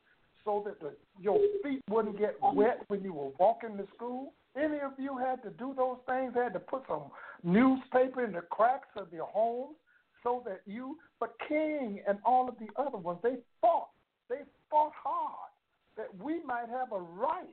so 0.45 0.63
that 0.67 0.81
the, 0.81 0.95
your 1.21 1.39
feet 1.63 1.81
wouldn't 1.89 2.19
get 2.19 2.37
wet 2.41 2.81
when 2.89 3.03
you 3.03 3.13
were 3.13 3.31
walking 3.39 3.77
to 3.77 3.87
school? 3.95 4.33
Any 4.57 4.79
of 4.81 4.93
you 4.99 5.19
had 5.19 5.43
to 5.43 5.51
do 5.51 5.75
those 5.77 5.99
things? 6.07 6.35
Had 6.35 6.53
to 6.53 6.61
put 6.61 6.83
some 6.89 7.05
newspaper 7.43 8.25
in 8.25 8.33
the 8.33 8.43
cracks 8.43 8.89
of 8.97 9.09
your 9.13 9.27
homes 9.27 9.77
so 10.23 10.43
that 10.47 10.61
you, 10.67 10.99
but 11.21 11.35
King 11.49 12.01
and 12.07 12.19
all 12.25 12.49
of 12.49 12.55
the 12.59 12.69
other 12.81 12.99
ones, 12.99 13.19
they 13.23 13.37
fought. 13.61 13.89
They 14.29 14.41
fought 14.71 14.93
hard 15.03 15.51
that 15.97 16.09
we 16.23 16.43
might 16.45 16.69
have 16.69 16.93
a 16.93 17.01
right 17.01 17.45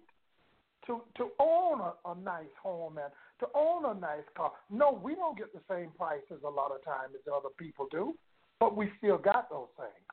to 0.87 1.01
to 1.17 1.29
own 1.39 1.81
a, 1.81 1.93
a 2.09 2.15
nice 2.15 2.45
home 2.61 2.97
and 2.97 3.11
to 3.41 3.47
own 3.53 3.85
a 3.85 3.99
nice 3.99 4.23
car. 4.35 4.51
No, 4.69 4.99
we 5.03 5.15
don't 5.15 5.37
get 5.37 5.53
the 5.53 5.59
same 5.69 5.91
prices 5.97 6.41
a 6.45 6.49
lot 6.49 6.71
of 6.71 6.83
times 6.85 7.13
as 7.15 7.21
other 7.27 7.53
people 7.57 7.87
do, 7.91 8.15
but 8.59 8.77
we 8.77 8.89
still 8.97 9.17
got 9.17 9.49
those 9.49 9.67
things 9.77 10.07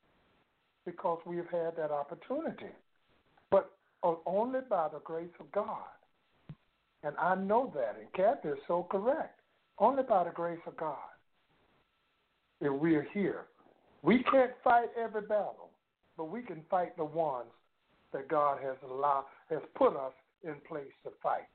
because 0.85 1.21
we've 1.25 1.49
had 1.51 1.77
that 1.77 1.91
opportunity. 1.93 2.73
But 3.51 3.71
only 4.03 4.61
by 4.69 4.89
the 4.93 5.01
grace 5.05 5.29
of 5.39 5.51
God. 5.53 5.87
And 7.05 7.15
I 7.17 7.37
know 7.37 7.73
that, 7.75 7.97
and 8.01 8.13
Kathy 8.13 8.49
is 8.49 8.59
so 8.67 8.87
correct. 8.91 9.39
Only 9.79 10.03
by 10.03 10.25
the 10.25 10.31
grace 10.31 10.59
of 10.67 10.77
God 10.77 10.97
if 12.61 12.73
we're 12.73 13.07
here. 13.13 13.47
We 14.03 14.23
can't 14.31 14.53
fight 14.63 14.89
every 15.01 15.23
battle, 15.23 15.71
but 16.17 16.31
we 16.31 16.43
can 16.43 16.63
fight 16.71 16.97
the 16.97 17.05
ones 17.05 17.51
that 18.13 18.29
God 18.29 18.59
has 18.63 18.77
allowed 18.89 19.25
has 19.51 19.61
put 19.77 19.97
us 19.97 20.13
in 20.45 20.55
place 20.69 20.93
to 21.05 21.11
fight. 21.23 21.49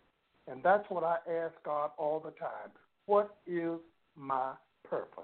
And 0.48 0.62
that's 0.64 0.84
what 0.90 1.04
I 1.04 1.18
ask 1.30 1.54
God 1.64 1.92
all 1.98 2.20
the 2.20 2.32
time. 2.32 2.72
What 3.06 3.38
is 3.48 3.80
my 4.16 4.54
purpose? 4.84 5.24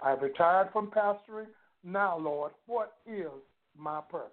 I've 0.00 0.22
retired 0.22 0.68
from 0.72 0.90
pastoring. 0.90 1.46
Now, 1.82 2.18
Lord, 2.18 2.52
what 2.66 2.94
is 3.06 3.30
my 3.78 4.00
purpose? 4.10 4.32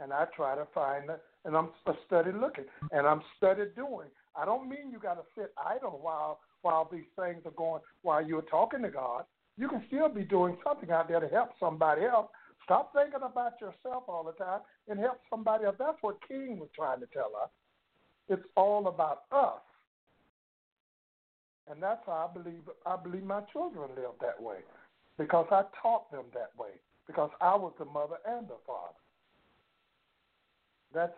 And 0.00 0.12
I 0.12 0.26
try 0.36 0.54
to 0.54 0.66
find 0.72 1.10
it, 1.10 1.20
and 1.44 1.56
I'm 1.56 1.70
study 2.06 2.30
looking, 2.32 2.64
and 2.92 3.06
I'm 3.06 3.22
study 3.36 3.64
doing. 3.74 4.06
I 4.36 4.44
don't 4.44 4.68
mean 4.68 4.90
you 4.92 4.98
got 5.00 5.14
to 5.14 5.24
sit 5.36 5.52
idle 5.58 5.98
while 6.00 6.38
while 6.62 6.88
these 6.90 7.06
things 7.16 7.42
are 7.44 7.52
going, 7.52 7.82
while 8.02 8.24
you're 8.24 8.42
talking 8.42 8.82
to 8.82 8.90
God. 8.90 9.24
You 9.56 9.68
can 9.68 9.82
still 9.88 10.08
be 10.08 10.22
doing 10.22 10.56
something 10.64 10.90
out 10.90 11.08
there 11.08 11.20
to 11.20 11.28
help 11.28 11.50
somebody 11.58 12.04
else. 12.04 12.28
Stop 12.64 12.92
thinking 12.92 13.20
about 13.22 13.60
yourself 13.60 14.04
all 14.08 14.24
the 14.24 14.44
time 14.44 14.60
and 14.88 14.98
help 14.98 15.18
somebody 15.30 15.64
else. 15.64 15.76
That's 15.78 15.98
what 16.00 16.18
King 16.28 16.58
was 16.58 16.68
trying 16.74 17.00
to 17.00 17.06
tell 17.06 17.32
us. 17.42 17.50
It's 18.28 18.42
all 18.56 18.88
about 18.88 19.22
us. 19.32 19.60
And 21.70 21.82
that's 21.82 22.00
how 22.06 22.30
I 22.30 22.38
believe 22.38 22.62
I 22.86 22.96
believe 22.96 23.24
my 23.24 23.42
children 23.52 23.90
live 23.96 24.16
that 24.20 24.40
way. 24.40 24.58
Because 25.18 25.46
I 25.50 25.62
taught 25.82 26.10
them 26.10 26.24
that 26.34 26.50
way. 26.58 26.70
Because 27.06 27.30
I 27.40 27.54
was 27.56 27.72
the 27.78 27.84
mother 27.84 28.16
and 28.26 28.46
the 28.46 28.56
father. 28.66 28.94
That's 30.94 31.12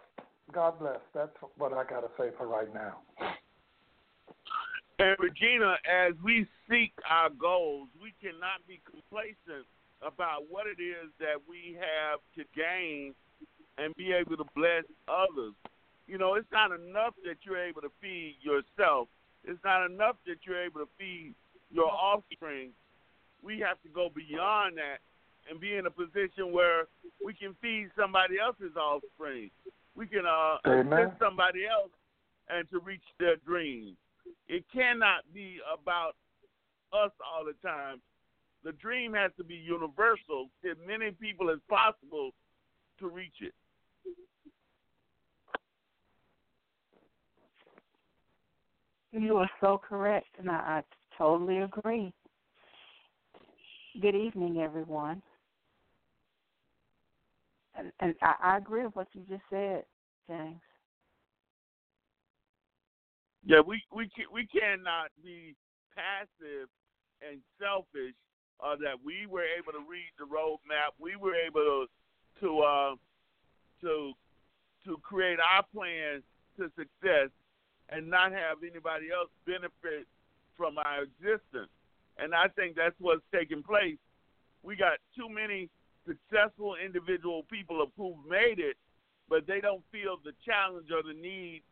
God 0.52 0.78
bless. 0.78 0.98
That's 1.14 1.30
what 1.56 1.72
I 1.72 1.84
gotta 1.84 2.08
say 2.18 2.30
for 2.36 2.46
right 2.48 2.72
now. 2.74 2.98
And 4.98 5.16
Regina, 5.18 5.76
as 5.88 6.12
we 6.22 6.46
seek 6.68 6.92
our 7.08 7.30
goals, 7.30 7.88
we 8.02 8.12
cannot 8.20 8.66
be 8.68 8.80
complacent 8.84 9.66
about 10.02 10.44
what 10.50 10.66
it 10.66 10.82
is 10.82 11.10
that 11.18 11.40
we 11.48 11.78
have 11.78 12.20
to 12.36 12.44
gain 12.54 13.14
and 13.78 13.94
be 13.96 14.12
able 14.12 14.36
to 14.36 14.44
bless 14.54 14.84
others. 15.08 15.54
You 16.10 16.18
know, 16.18 16.34
it's 16.34 16.50
not 16.50 16.72
enough 16.72 17.14
that 17.24 17.36
you're 17.46 17.62
able 17.62 17.82
to 17.82 17.92
feed 18.00 18.34
yourself. 18.42 19.06
It's 19.44 19.62
not 19.62 19.86
enough 19.86 20.16
that 20.26 20.38
you're 20.42 20.60
able 20.60 20.80
to 20.80 20.88
feed 20.98 21.34
your 21.70 21.86
offspring. 21.86 22.70
We 23.44 23.60
have 23.60 23.80
to 23.82 23.88
go 23.88 24.10
beyond 24.12 24.76
that 24.78 24.98
and 25.48 25.60
be 25.60 25.76
in 25.76 25.86
a 25.86 25.90
position 25.90 26.50
where 26.50 26.88
we 27.24 27.32
can 27.32 27.54
feed 27.62 27.90
somebody 27.96 28.40
else's 28.42 28.74
offspring. 28.76 29.50
We 29.94 30.08
can 30.08 30.26
uh, 30.26 30.58
assist 30.66 31.20
somebody 31.20 31.60
else 31.70 31.92
and 32.48 32.68
to 32.70 32.80
reach 32.80 33.06
their 33.20 33.36
dreams. 33.46 33.94
It 34.48 34.64
cannot 34.74 35.22
be 35.32 35.58
about 35.72 36.16
us 36.92 37.12
all 37.22 37.44
the 37.44 37.54
time. 37.66 38.00
The 38.64 38.72
dream 38.72 39.14
has 39.14 39.30
to 39.38 39.44
be 39.44 39.54
universal 39.54 40.50
to 40.64 40.70
as 40.72 40.76
many 40.84 41.12
people 41.12 41.50
as 41.50 41.60
possible 41.68 42.32
to 42.98 43.06
reach 43.06 43.38
it. 43.40 43.54
You 49.12 49.38
are 49.38 49.50
so 49.60 49.80
correct, 49.86 50.28
and 50.38 50.50
I, 50.50 50.54
I 50.54 50.82
totally 51.18 51.58
agree. 51.58 52.12
Good 54.00 54.14
evening, 54.14 54.58
everyone. 54.58 55.20
And, 57.76 57.90
and 58.00 58.14
I, 58.22 58.34
I 58.42 58.56
agree 58.58 58.84
with 58.84 58.94
what 58.94 59.08
you 59.12 59.22
just 59.28 59.42
said, 59.50 59.84
James. 60.28 60.60
Yeah, 63.44 63.60
we 63.66 63.82
we 63.94 64.08
we 64.32 64.46
cannot 64.46 65.10
be 65.24 65.56
passive 65.94 66.68
and 67.26 67.40
selfish. 67.58 68.14
Uh, 68.62 68.76
that 68.76 68.92
we 69.02 69.24
were 69.26 69.46
able 69.56 69.72
to 69.72 69.80
read 69.88 70.12
the 70.18 70.24
roadmap, 70.28 70.92
we 71.00 71.16
were 71.16 71.34
able 71.34 71.64
to 71.64 71.86
to 72.44 72.58
uh, 72.60 72.94
to 73.80 74.12
to 74.84 74.96
create 75.02 75.38
our 75.40 75.64
plans 75.74 76.22
to 76.58 76.70
success, 76.76 77.30
and 77.90 78.08
not 78.08 78.32
have 78.32 78.58
anybody 78.62 79.06
else 79.12 79.30
benefit 79.46 80.06
from 80.56 80.78
our 80.78 81.02
existence. 81.02 81.70
And 82.18 82.34
I 82.34 82.48
think 82.48 82.76
that's 82.76 82.94
what's 82.98 83.22
taking 83.32 83.62
place. 83.62 83.96
We 84.62 84.76
got 84.76 84.98
too 85.16 85.28
many 85.28 85.68
successful 86.06 86.76
individual 86.82 87.44
people 87.50 87.86
who've 87.96 88.26
made 88.28 88.58
it, 88.58 88.76
but 89.28 89.46
they 89.46 89.60
don't 89.60 89.82
feel 89.90 90.18
the 90.24 90.32
challenge 90.44 90.88
or 90.90 91.02
the 91.02 91.18
need 91.18 91.62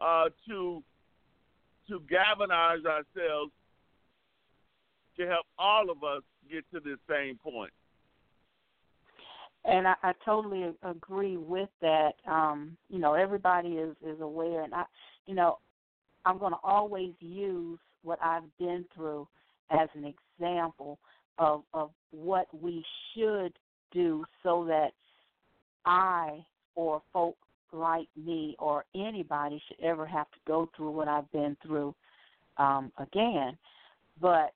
uh, 0.00 0.28
to 0.48 0.82
to 1.88 2.02
galvanize 2.10 2.84
ourselves 2.84 3.52
to 5.16 5.26
help 5.26 5.46
all 5.56 5.88
of 5.88 6.02
us 6.02 6.22
get 6.50 6.64
to 6.72 6.80
the 6.80 6.96
same 7.08 7.38
point. 7.38 7.72
And 9.64 9.86
I, 9.86 9.94
I 10.02 10.12
totally 10.24 10.74
agree 10.82 11.36
with 11.36 11.68
that. 11.80 12.12
Um, 12.26 12.76
you 12.88 12.98
know, 12.98 13.14
everybody 13.14 13.70
is 13.70 13.96
is 14.04 14.20
aware, 14.20 14.62
and 14.62 14.74
I, 14.74 14.84
you 15.26 15.34
know, 15.34 15.58
I'm 16.26 16.38
going 16.38 16.52
to 16.52 16.58
always 16.64 17.12
use 17.20 17.78
what 18.02 18.18
I've 18.22 18.42
been 18.58 18.84
through 18.94 19.26
as 19.70 19.88
an 19.94 20.12
example 20.38 20.98
of 21.38 21.62
of 21.72 21.90
what 22.10 22.46
we 22.60 22.84
should 23.14 23.52
do 23.92 24.24
so 24.42 24.64
that 24.66 24.90
I 25.84 26.44
or 26.74 27.00
folk 27.12 27.36
like 27.72 28.08
me 28.16 28.56
or 28.58 28.84
anybody 28.94 29.62
should 29.66 29.84
ever 29.84 30.06
have 30.06 30.30
to 30.32 30.38
go 30.46 30.68
through 30.76 30.90
what 30.90 31.08
I've 31.08 31.30
been 31.32 31.56
through 31.64 31.94
um, 32.58 32.90
again. 32.98 33.56
But 34.20 34.52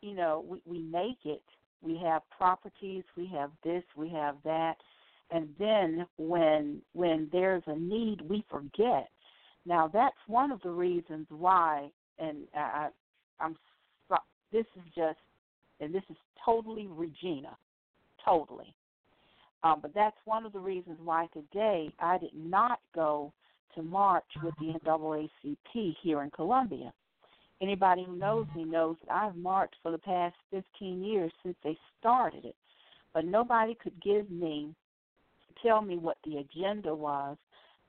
you 0.00 0.14
know, 0.14 0.44
we, 0.46 0.60
we 0.66 0.78
make 0.80 1.18
it. 1.24 1.42
We 1.82 2.00
have 2.04 2.22
properties. 2.36 3.04
We 3.16 3.26
have 3.28 3.50
this. 3.62 3.84
We 3.96 4.08
have 4.10 4.36
that. 4.44 4.74
And 5.30 5.48
then 5.58 6.06
when 6.18 6.82
when 6.94 7.28
there's 7.32 7.62
a 7.66 7.76
need, 7.76 8.22
we 8.22 8.44
forget. 8.50 9.08
Now 9.66 9.90
that's 9.92 10.16
one 10.26 10.52
of 10.52 10.62
the 10.62 10.70
reasons 10.70 11.26
why. 11.30 11.90
And 12.18 12.46
I, 12.54 12.88
I'm 13.40 13.56
this 14.52 14.66
is 14.76 14.82
just, 14.94 15.18
and 15.80 15.94
this 15.94 16.02
is 16.08 16.16
totally 16.44 16.86
Regina, 16.88 17.56
totally. 18.24 18.74
Um, 19.62 19.80
but 19.82 19.92
that's 19.94 20.16
one 20.24 20.46
of 20.46 20.52
the 20.52 20.58
reasons 20.58 20.98
why 21.02 21.28
today 21.32 21.90
I 21.98 22.18
did 22.18 22.34
not 22.34 22.78
go 22.94 23.32
to 23.74 23.82
march 23.82 24.24
with 24.42 24.54
the 24.58 24.72
NAACP 24.84 25.94
here 26.02 26.22
in 26.22 26.30
Columbia. 26.30 26.92
Anybody 27.60 28.04
who 28.04 28.16
knows 28.16 28.46
me 28.54 28.64
knows 28.64 28.96
that 29.06 29.14
I've 29.14 29.36
marched 29.36 29.76
for 29.82 29.90
the 29.90 29.98
past 29.98 30.36
15 30.50 31.02
years 31.02 31.32
since 31.42 31.56
they 31.64 31.76
started 31.98 32.44
it. 32.44 32.54
But 33.12 33.24
nobody 33.24 33.74
could 33.74 34.00
give 34.02 34.30
me, 34.30 34.74
tell 35.62 35.80
me 35.80 35.96
what 35.96 36.18
the 36.24 36.36
agenda 36.36 36.94
was 36.94 37.36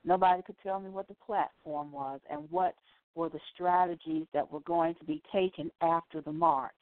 Nobody 0.04 0.42
could 0.42 0.56
tell 0.62 0.80
me 0.80 0.90
what 0.90 1.08
the 1.08 1.16
platform 1.26 1.92
was 1.92 2.20
and 2.30 2.50
what 2.50 2.74
were 3.14 3.28
the 3.28 3.40
strategies 3.54 4.26
that 4.32 4.50
were 4.50 4.60
going 4.60 4.94
to 4.94 5.04
be 5.04 5.22
taken 5.32 5.70
after 5.82 6.20
the 6.20 6.32
march. 6.32 6.72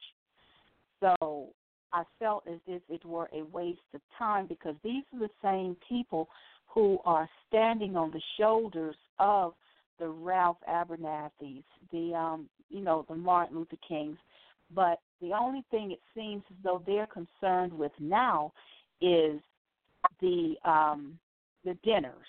So 0.99 1.47
I 1.93 2.03
felt 2.19 2.43
as 2.47 2.59
if 2.67 2.81
it 2.89 3.03
were 3.05 3.29
a 3.33 3.43
waste 3.43 3.79
of 3.93 4.01
time 4.17 4.47
because 4.47 4.75
these 4.83 5.03
are 5.13 5.19
the 5.19 5.29
same 5.43 5.75
people 5.87 6.27
who 6.67 6.99
are 7.05 7.29
standing 7.47 7.95
on 7.95 8.11
the 8.11 8.21
shoulders 8.37 8.95
of 9.19 9.53
the 9.99 10.07
Ralph 10.07 10.57
Abernathy's, 10.69 11.63
the 11.91 12.13
um, 12.13 12.49
you 12.69 12.81
know, 12.81 13.05
the 13.09 13.15
Martin 13.15 13.57
Luther 13.57 13.77
Kings. 13.87 14.17
But 14.75 14.99
the 15.21 15.31
only 15.33 15.63
thing 15.71 15.91
it 15.91 16.01
seems 16.13 16.43
as 16.51 16.57
though 16.63 16.83
they're 16.85 17.07
concerned 17.07 17.73
with 17.73 17.93
now 17.99 18.51
is 19.01 19.39
the 20.21 20.55
um, 20.65 21.17
the 21.63 21.75
dinners 21.83 22.27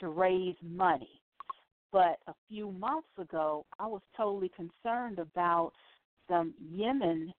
to 0.00 0.08
raise 0.08 0.56
money. 0.62 1.20
But 1.92 2.18
a 2.26 2.34
few 2.48 2.72
months 2.72 3.08
ago, 3.18 3.64
I 3.78 3.86
was 3.86 4.02
totally 4.16 4.50
concerned 4.54 5.18
about 5.18 5.72
some 6.28 6.52
Yemen 6.70 7.32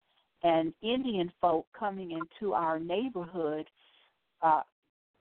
and 0.44 0.74
Indian 0.82 1.32
folk 1.40 1.68
coming 1.78 2.12
into 2.12 2.54
our 2.54 2.80
neighborhood, 2.80 3.68
uh, 4.42 4.62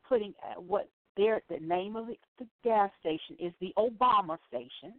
putting 0.09 0.33
uh, 0.43 0.61
what 0.61 0.89
their 1.17 1.43
the 1.51 1.59
name 1.59 1.97
of 1.97 2.07
the, 2.07 2.17
the 2.39 2.47
gas 2.65 2.91
station 3.01 3.37
is 3.39 3.53
the 3.61 3.75
Obama 3.77 4.39
station, 4.49 4.95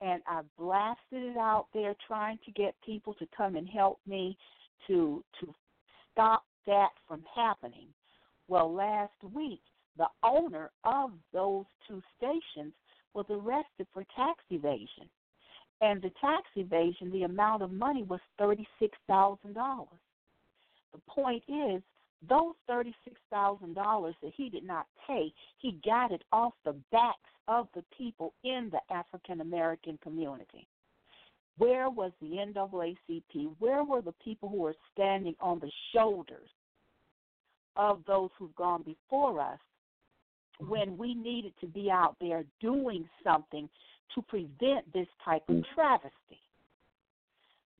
and 0.00 0.22
I 0.26 0.40
blasted 0.58 1.22
it 1.22 1.36
out 1.36 1.66
there 1.74 1.94
trying 2.06 2.38
to 2.46 2.52
get 2.52 2.74
people 2.84 3.14
to 3.14 3.26
come 3.36 3.56
and 3.56 3.68
help 3.68 4.00
me 4.06 4.36
to 4.88 5.22
to 5.40 5.54
stop 6.10 6.44
that 6.66 6.90
from 7.06 7.22
happening. 7.34 7.88
Well, 8.48 8.72
last 8.72 9.12
week 9.34 9.60
the 9.96 10.08
owner 10.22 10.70
of 10.84 11.10
those 11.32 11.64
two 11.88 12.02
stations 12.16 12.72
was 13.14 13.26
arrested 13.30 13.86
for 13.92 14.04
tax 14.14 14.42
evasion. 14.50 15.08
And 15.80 16.00
the 16.00 16.10
tax 16.20 16.42
evasion, 16.56 17.10
the 17.10 17.24
amount 17.24 17.62
of 17.62 17.70
money 17.70 18.02
was 18.02 18.20
$36,000. 18.40 19.86
The 20.92 21.00
point 21.08 21.42
is, 21.48 21.82
those 22.28 22.54
$36,000 22.68 24.14
that 24.22 24.32
he 24.34 24.48
did 24.48 24.64
not 24.64 24.86
pay, 25.06 25.32
he 25.58 25.78
got 25.84 26.12
it 26.12 26.22
off 26.32 26.54
the 26.64 26.74
backs 26.90 27.18
of 27.48 27.68
the 27.74 27.84
people 27.96 28.32
in 28.42 28.70
the 28.72 28.94
African 28.94 29.40
American 29.40 29.98
community. 30.02 30.66
Where 31.58 31.88
was 31.88 32.12
the 32.20 32.28
NAACP? 32.28 33.50
Where 33.58 33.84
were 33.84 34.02
the 34.02 34.14
people 34.24 34.48
who 34.48 34.58
were 34.58 34.74
standing 34.92 35.34
on 35.40 35.58
the 35.58 35.70
shoulders 35.94 36.48
of 37.76 38.00
those 38.06 38.30
who've 38.38 38.54
gone 38.56 38.82
before 38.82 39.40
us 39.40 39.58
when 40.60 40.96
we 40.96 41.14
needed 41.14 41.52
to 41.60 41.66
be 41.66 41.90
out 41.90 42.16
there 42.20 42.44
doing 42.60 43.08
something 43.22 43.68
to 44.14 44.22
prevent 44.22 44.90
this 44.92 45.08
type 45.24 45.42
of 45.48 45.56
mm. 45.56 45.64
travesty. 45.74 46.40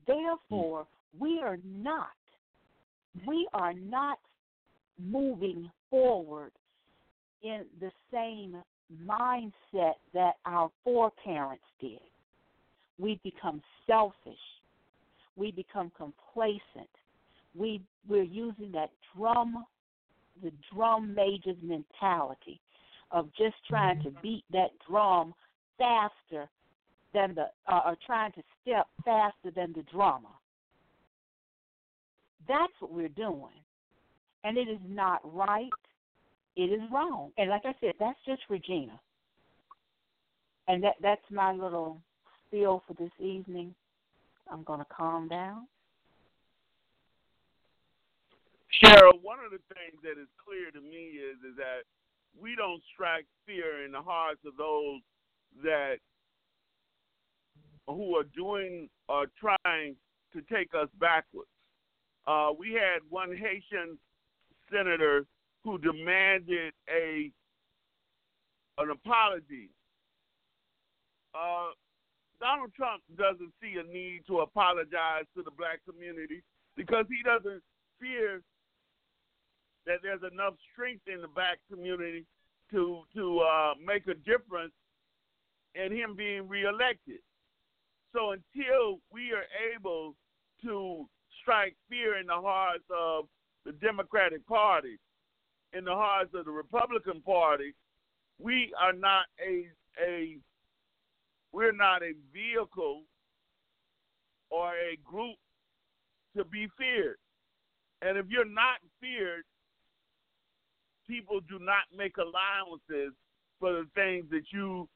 Mm. 0.07 0.39
Therefore, 0.49 0.87
we 1.17 1.39
are 1.43 1.57
not 1.65 2.07
we 3.25 3.47
are 3.53 3.73
not 3.73 4.19
moving 4.99 5.71
forward 5.89 6.51
in 7.41 7.65
the 7.79 7.91
same 8.11 8.57
mindset 9.05 9.93
that 10.13 10.33
our 10.45 10.69
foreparents 10.83 11.63
did. 11.81 11.99
We 12.99 13.19
become 13.23 13.61
selfish. 13.87 14.37
We 15.35 15.51
become 15.51 15.91
complacent. 15.97 16.89
We 17.55 17.81
we're 18.07 18.23
using 18.23 18.71
that 18.73 18.91
drum 19.15 19.65
the 20.43 20.51
drum 20.73 21.15
major's 21.15 21.57
mentality 21.63 22.59
of 23.11 23.29
just 23.37 23.55
trying 23.67 24.01
to 24.03 24.11
beat 24.21 24.43
that 24.51 24.71
drum 24.87 25.33
faster 25.77 26.49
than 27.13 27.35
the 27.35 27.47
uh, 27.71 27.81
or 27.85 27.97
trying 28.05 28.31
to 28.33 28.43
step 28.61 28.87
faster 29.05 29.51
than 29.55 29.73
the 29.73 29.83
drummer. 29.91 30.29
That's 32.47 32.73
what 32.79 32.91
we're 32.91 33.09
doing. 33.09 33.61
And 34.43 34.57
it 34.57 34.69
is 34.69 34.79
not 34.87 35.21
right. 35.23 35.69
It 36.55 36.71
is 36.71 36.81
wrong. 36.91 37.31
And 37.37 37.49
like 37.49 37.63
I 37.65 37.73
said, 37.79 37.93
that's 37.99 38.19
just 38.25 38.41
Regina. 38.49 38.99
And 40.67 40.83
that 40.83 40.95
that's 41.01 41.21
my 41.31 41.53
little 41.53 42.01
spiel 42.47 42.83
for 42.87 42.93
this 42.93 43.11
evening. 43.19 43.73
I'm 44.49 44.63
going 44.63 44.79
to 44.79 44.85
calm 44.85 45.27
down. 45.27 45.67
Cheryl, 48.83 49.21
one 49.21 49.39
of 49.43 49.51
the 49.51 49.63
things 49.73 49.99
that 50.03 50.21
is 50.21 50.27
clear 50.43 50.71
to 50.71 50.81
me 50.81 51.17
is 51.17 51.37
is 51.39 51.55
that 51.57 51.87
we 52.39 52.55
don't 52.55 52.81
strike 52.93 53.25
fear 53.45 53.85
in 53.85 53.91
the 53.91 54.01
hearts 54.01 54.41
of 54.45 54.57
those 54.57 55.01
that 55.63 55.97
who 57.87 58.15
are 58.15 58.25
doing 58.35 58.89
or 59.07 59.27
trying 59.39 59.95
to 60.33 60.41
take 60.53 60.69
us 60.73 60.89
backwards. 60.99 61.49
Uh, 62.27 62.49
we 62.57 62.73
had 62.73 62.99
one 63.09 63.35
Haitian 63.35 63.97
senator 64.71 65.25
who 65.63 65.77
demanded 65.77 66.73
a 66.89 67.31
an 68.79 68.91
apology. 68.91 69.69
Uh, 71.33 71.71
Donald 72.39 72.71
Trump 72.75 73.01
doesn't 73.17 73.51
see 73.61 73.75
a 73.79 73.91
need 73.91 74.21
to 74.27 74.39
apologize 74.39 75.25
to 75.35 75.41
the 75.41 75.51
black 75.57 75.79
community 75.89 76.43
because 76.75 77.05
he 77.09 77.23
doesn't 77.23 77.63
fear 77.99 78.41
that 79.87 79.99
there's 80.03 80.21
enough 80.31 80.53
strength 80.73 81.07
in 81.07 81.21
the 81.21 81.27
black 81.27 81.59
community 81.71 82.25
to 82.71 83.03
to 83.15 83.39
uh, 83.39 83.73
make 83.83 84.05
a 84.07 84.13
difference 84.13 84.73
in 85.73 85.91
him 85.91 86.15
being 86.15 86.47
reelected. 86.47 87.19
So 88.13 88.31
until 88.31 88.99
we 89.11 89.31
are 89.31 89.47
able 89.75 90.15
to 90.63 91.07
strike 91.41 91.75
fear 91.89 92.17
in 92.17 92.27
the 92.27 92.33
hearts 92.33 92.83
of 92.89 93.25
the 93.65 93.71
Democratic 93.73 94.45
Party, 94.47 94.97
in 95.73 95.85
the 95.85 95.93
hearts 95.93 96.31
of 96.33 96.45
the 96.45 96.51
Republican 96.51 97.21
Party, 97.21 97.73
we 98.39 98.73
are 98.79 98.93
not 98.93 99.25
a 99.39 99.67
a 100.03 100.37
we're 101.53 101.71
not 101.71 102.03
a 102.03 102.13
vehicle 102.33 103.03
or 104.49 104.73
a 104.73 104.97
group 105.03 105.37
to 106.35 106.43
be 106.43 106.67
feared. 106.77 107.17
And 108.01 108.17
if 108.17 108.27
you're 108.29 108.45
not 108.45 108.77
feared, 109.01 109.43
people 111.07 111.39
do 111.41 111.59
not 111.59 111.85
make 111.95 112.15
allowances 112.17 113.13
for 113.59 113.71
the 113.73 113.85
things 113.95 114.25
that 114.29 114.43
you 114.51 114.87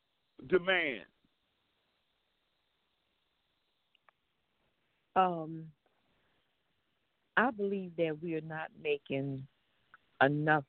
demand. 0.48 1.06
Um, 5.16 5.66
I 7.38 7.52
believe 7.52 7.92
that 7.98 8.18
we 8.22 8.36
are 8.36 8.42
not 8.42 8.68
making 8.82 9.46
enough 10.24 10.66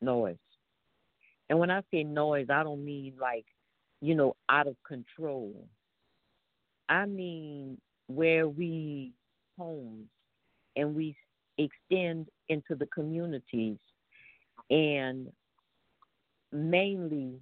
noise. 0.00 0.36
And 1.48 1.58
when 1.58 1.70
I 1.70 1.82
say 1.90 2.04
noise, 2.04 2.46
I 2.48 2.62
don't 2.62 2.84
mean 2.84 3.14
like, 3.20 3.44
you 4.00 4.14
know, 4.14 4.36
out 4.48 4.66
of 4.66 4.76
control. 4.86 5.52
I 6.88 7.06
mean 7.06 7.78
where 8.06 8.48
we 8.48 9.12
home 9.58 10.08
and 10.76 10.94
we 10.94 11.16
extend 11.58 12.28
into 12.48 12.74
the 12.74 12.86
communities 12.86 13.78
and 14.70 15.28
mainly, 16.52 17.40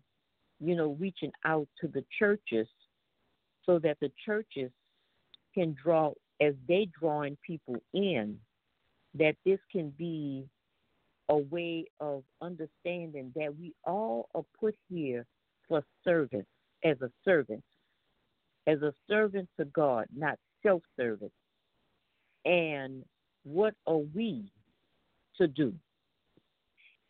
you 0.60 0.74
know, 0.74 0.96
reaching 0.98 1.32
out 1.44 1.68
to 1.80 1.88
the 1.88 2.04
churches 2.18 2.66
so 3.64 3.78
that 3.78 3.98
the 4.00 4.10
churches 4.24 4.70
can 5.54 5.76
draw, 5.82 6.12
as 6.40 6.54
they 6.66 6.88
drawing 6.98 7.36
people 7.46 7.76
in, 7.92 8.38
that 9.14 9.34
this 9.44 9.58
can 9.70 9.90
be 9.90 10.46
a 11.28 11.36
way 11.36 11.84
of 12.00 12.22
understanding 12.40 13.32
that 13.36 13.54
we 13.58 13.74
all 13.84 14.28
are 14.34 14.44
put 14.58 14.74
here 14.88 15.26
for 15.68 15.82
service, 16.02 16.46
as 16.84 16.96
a 17.02 17.10
servant, 17.24 17.62
as 18.66 18.80
a 18.82 18.94
servant 19.08 19.48
to 19.58 19.66
God, 19.66 20.06
not 20.16 20.38
self 20.62 20.82
service. 20.96 21.32
And 22.44 23.04
what 23.42 23.74
are 23.86 24.02
we 24.14 24.50
to 25.36 25.46
do? 25.46 25.74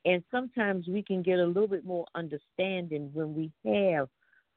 And 0.09 0.25
sometimes 0.31 0.89
we 0.89 1.03
can 1.03 1.21
get 1.23 1.39
a 1.39 1.45
little 1.45 1.69
bit 1.69 1.85
more 1.85 2.07
understanding 2.15 3.11
when 3.13 3.35
we 3.35 3.53
have 3.67 4.09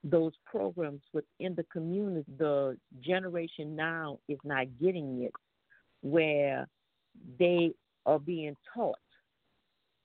those 0.01 0.31
programs 0.45 1.01
within 1.11 1.55
the 1.55 1.65
community. 1.73 2.23
The 2.37 2.77
generation 3.01 3.75
now 3.75 4.19
is 4.29 4.37
not 4.45 4.67
getting 4.81 5.23
it, 5.23 5.33
where 6.03 6.69
they 7.37 7.73
are 8.05 8.17
being 8.17 8.55
taught, 8.73 8.95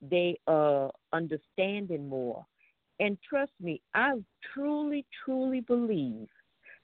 they 0.02 0.36
are 0.48 0.90
understanding 1.12 2.08
more. 2.08 2.44
And 2.98 3.16
trust 3.30 3.52
me, 3.60 3.80
I 3.94 4.14
truly, 4.52 5.06
truly 5.24 5.60
believe 5.60 6.26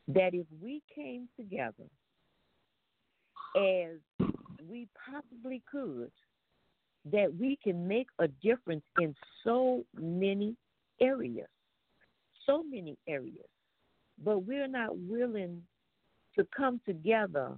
that 0.07 0.35
if 0.35 0.47
we 0.63 0.83
came 0.95 1.29
together 1.37 1.91
as 3.57 3.99
we 4.69 4.87
possibly 5.11 5.63
could, 5.69 6.13
that 7.11 7.34
we 7.38 7.59
can 7.62 7.86
make 7.86 8.07
a 8.18 8.28
difference 8.28 8.84
in 9.00 9.14
so 9.42 9.84
many 9.94 10.57
areas, 11.00 11.48
so 12.46 12.62
many 12.62 12.96
areas, 13.09 13.48
but 14.22 14.40
we're 14.40 14.68
not 14.68 14.96
willing 14.96 15.62
to 16.36 16.46
come 16.57 16.80
together 16.86 17.53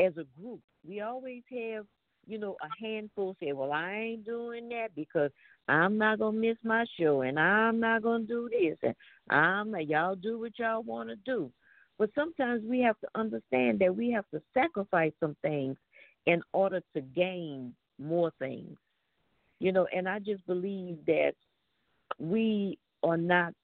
as 0.00 0.12
a 0.16 0.24
group. 0.40 0.60
We 0.86 1.00
always 1.00 1.42
have, 1.50 1.86
you 2.26 2.38
know, 2.38 2.56
a 2.60 2.68
handful 2.84 3.36
say, 3.40 3.52
"Well, 3.52 3.72
I 3.72 3.92
ain't 3.92 4.24
doing 4.24 4.68
that 4.70 4.94
because 4.94 5.30
I'm 5.68 5.96
not 5.96 6.18
gonna 6.18 6.36
miss 6.36 6.58
my 6.64 6.84
show, 6.98 7.22
and 7.22 7.38
I'm 7.38 7.80
not 7.80 8.02
gonna 8.02 8.24
do 8.24 8.48
this, 8.48 8.78
and 8.82 8.94
I'm 9.30 9.74
y'all 9.80 10.16
do 10.16 10.38
what 10.38 10.58
y'all 10.58 10.82
want 10.82 11.08
to 11.08 11.16
do." 11.16 11.52
But 11.98 12.12
sometimes 12.14 12.62
we 12.64 12.80
have 12.80 12.98
to 13.00 13.08
understand 13.14 13.78
that 13.78 13.94
we 13.94 14.10
have 14.10 14.28
to 14.30 14.42
sacrifice 14.52 15.12
some 15.18 15.34
things 15.36 15.78
in 16.26 16.42
order 16.52 16.82
to 16.94 17.00
gain 17.00 17.74
more 17.98 18.32
things. 18.38 18.76
You 19.58 19.72
know, 19.72 19.86
and 19.94 20.08
I 20.08 20.18
just 20.18 20.46
believe 20.46 20.98
that 21.06 21.32
we 22.18 22.78
are 23.02 23.16
not 23.16 23.54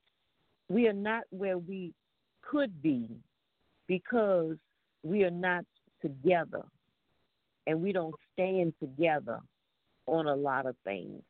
we 0.68 0.88
are 0.88 0.94
not 0.94 1.24
where 1.30 1.58
we 1.58 1.92
could 2.40 2.82
be 2.82 3.08
because 3.86 4.56
we 5.02 5.24
are 5.24 5.30
not 5.30 5.64
together 6.00 6.62
and 7.66 7.82
we 7.82 7.92
don't 7.92 8.14
stand 8.32 8.72
together 8.80 9.38
on 10.06 10.26
a 10.26 10.34
lot 10.34 10.66
of 10.66 10.74
things. 10.84 11.22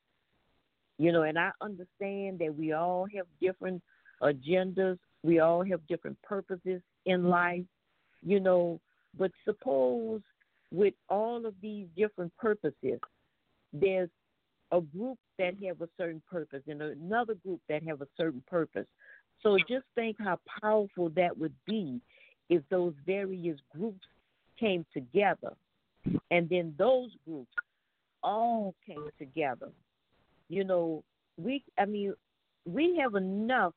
You 0.98 1.12
know, 1.12 1.22
and 1.22 1.38
I 1.38 1.50
understand 1.60 2.38
that 2.38 2.54
we 2.56 2.72
all 2.72 3.06
have 3.16 3.26
different 3.40 3.82
agendas, 4.22 4.98
we 5.22 5.40
all 5.40 5.64
have 5.64 5.84
different 5.88 6.20
purposes 6.22 6.80
in 7.06 7.24
life, 7.24 7.64
you 8.24 8.38
know, 8.38 8.80
but 9.18 9.32
suppose 9.44 10.20
with 10.72 10.94
all 11.10 11.44
of 11.44 11.54
these 11.60 11.86
different 11.96 12.34
purposes, 12.38 12.98
there's 13.72 14.08
a 14.72 14.80
group 14.80 15.18
that 15.38 15.54
have 15.64 15.82
a 15.82 15.88
certain 15.98 16.22
purpose 16.30 16.62
and 16.66 16.80
another 16.80 17.34
group 17.34 17.60
that 17.68 17.82
have 17.82 18.00
a 18.00 18.06
certain 18.16 18.42
purpose. 18.50 18.86
So 19.42 19.58
just 19.68 19.84
think 19.94 20.16
how 20.18 20.38
powerful 20.62 21.10
that 21.10 21.36
would 21.36 21.54
be 21.66 22.00
if 22.48 22.62
those 22.70 22.94
various 23.04 23.58
groups 23.76 24.06
came 24.58 24.86
together 24.94 25.52
and 26.30 26.48
then 26.48 26.74
those 26.78 27.10
groups 27.26 27.52
all 28.22 28.74
came 28.86 29.08
together. 29.18 29.70
You 30.48 30.64
know, 30.64 31.04
we 31.36 31.64
I 31.78 31.84
mean, 31.84 32.14
we 32.64 32.96
have 32.96 33.14
enough 33.14 33.74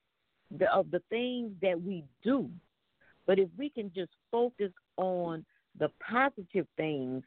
of 0.71 0.91
the 0.91 1.01
things 1.09 1.51
that 1.61 1.81
we 1.81 2.05
do, 2.23 2.49
but 3.25 3.39
if 3.39 3.49
we 3.57 3.69
can 3.69 3.91
just 3.93 4.11
focus 4.31 4.71
on 4.97 5.45
the 5.79 5.89
positive 6.09 6.67
things 6.77 7.23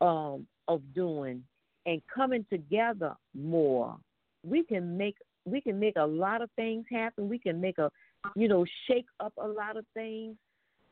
um, 0.00 0.46
of 0.66 0.82
doing 0.94 1.42
and 1.86 2.02
coming 2.14 2.44
together 2.50 3.14
more, 3.34 3.96
we 4.44 4.62
can 4.62 4.96
make 4.96 5.16
we 5.46 5.60
can 5.60 5.80
make 5.80 5.96
a 5.96 6.06
lot 6.06 6.42
of 6.42 6.50
things 6.56 6.84
happen. 6.90 7.28
We 7.28 7.38
can 7.38 7.60
make 7.60 7.78
a 7.78 7.90
you 8.34 8.48
know 8.48 8.64
shake 8.86 9.06
up 9.20 9.32
a 9.38 9.46
lot 9.46 9.76
of 9.76 9.84
things, 9.94 10.36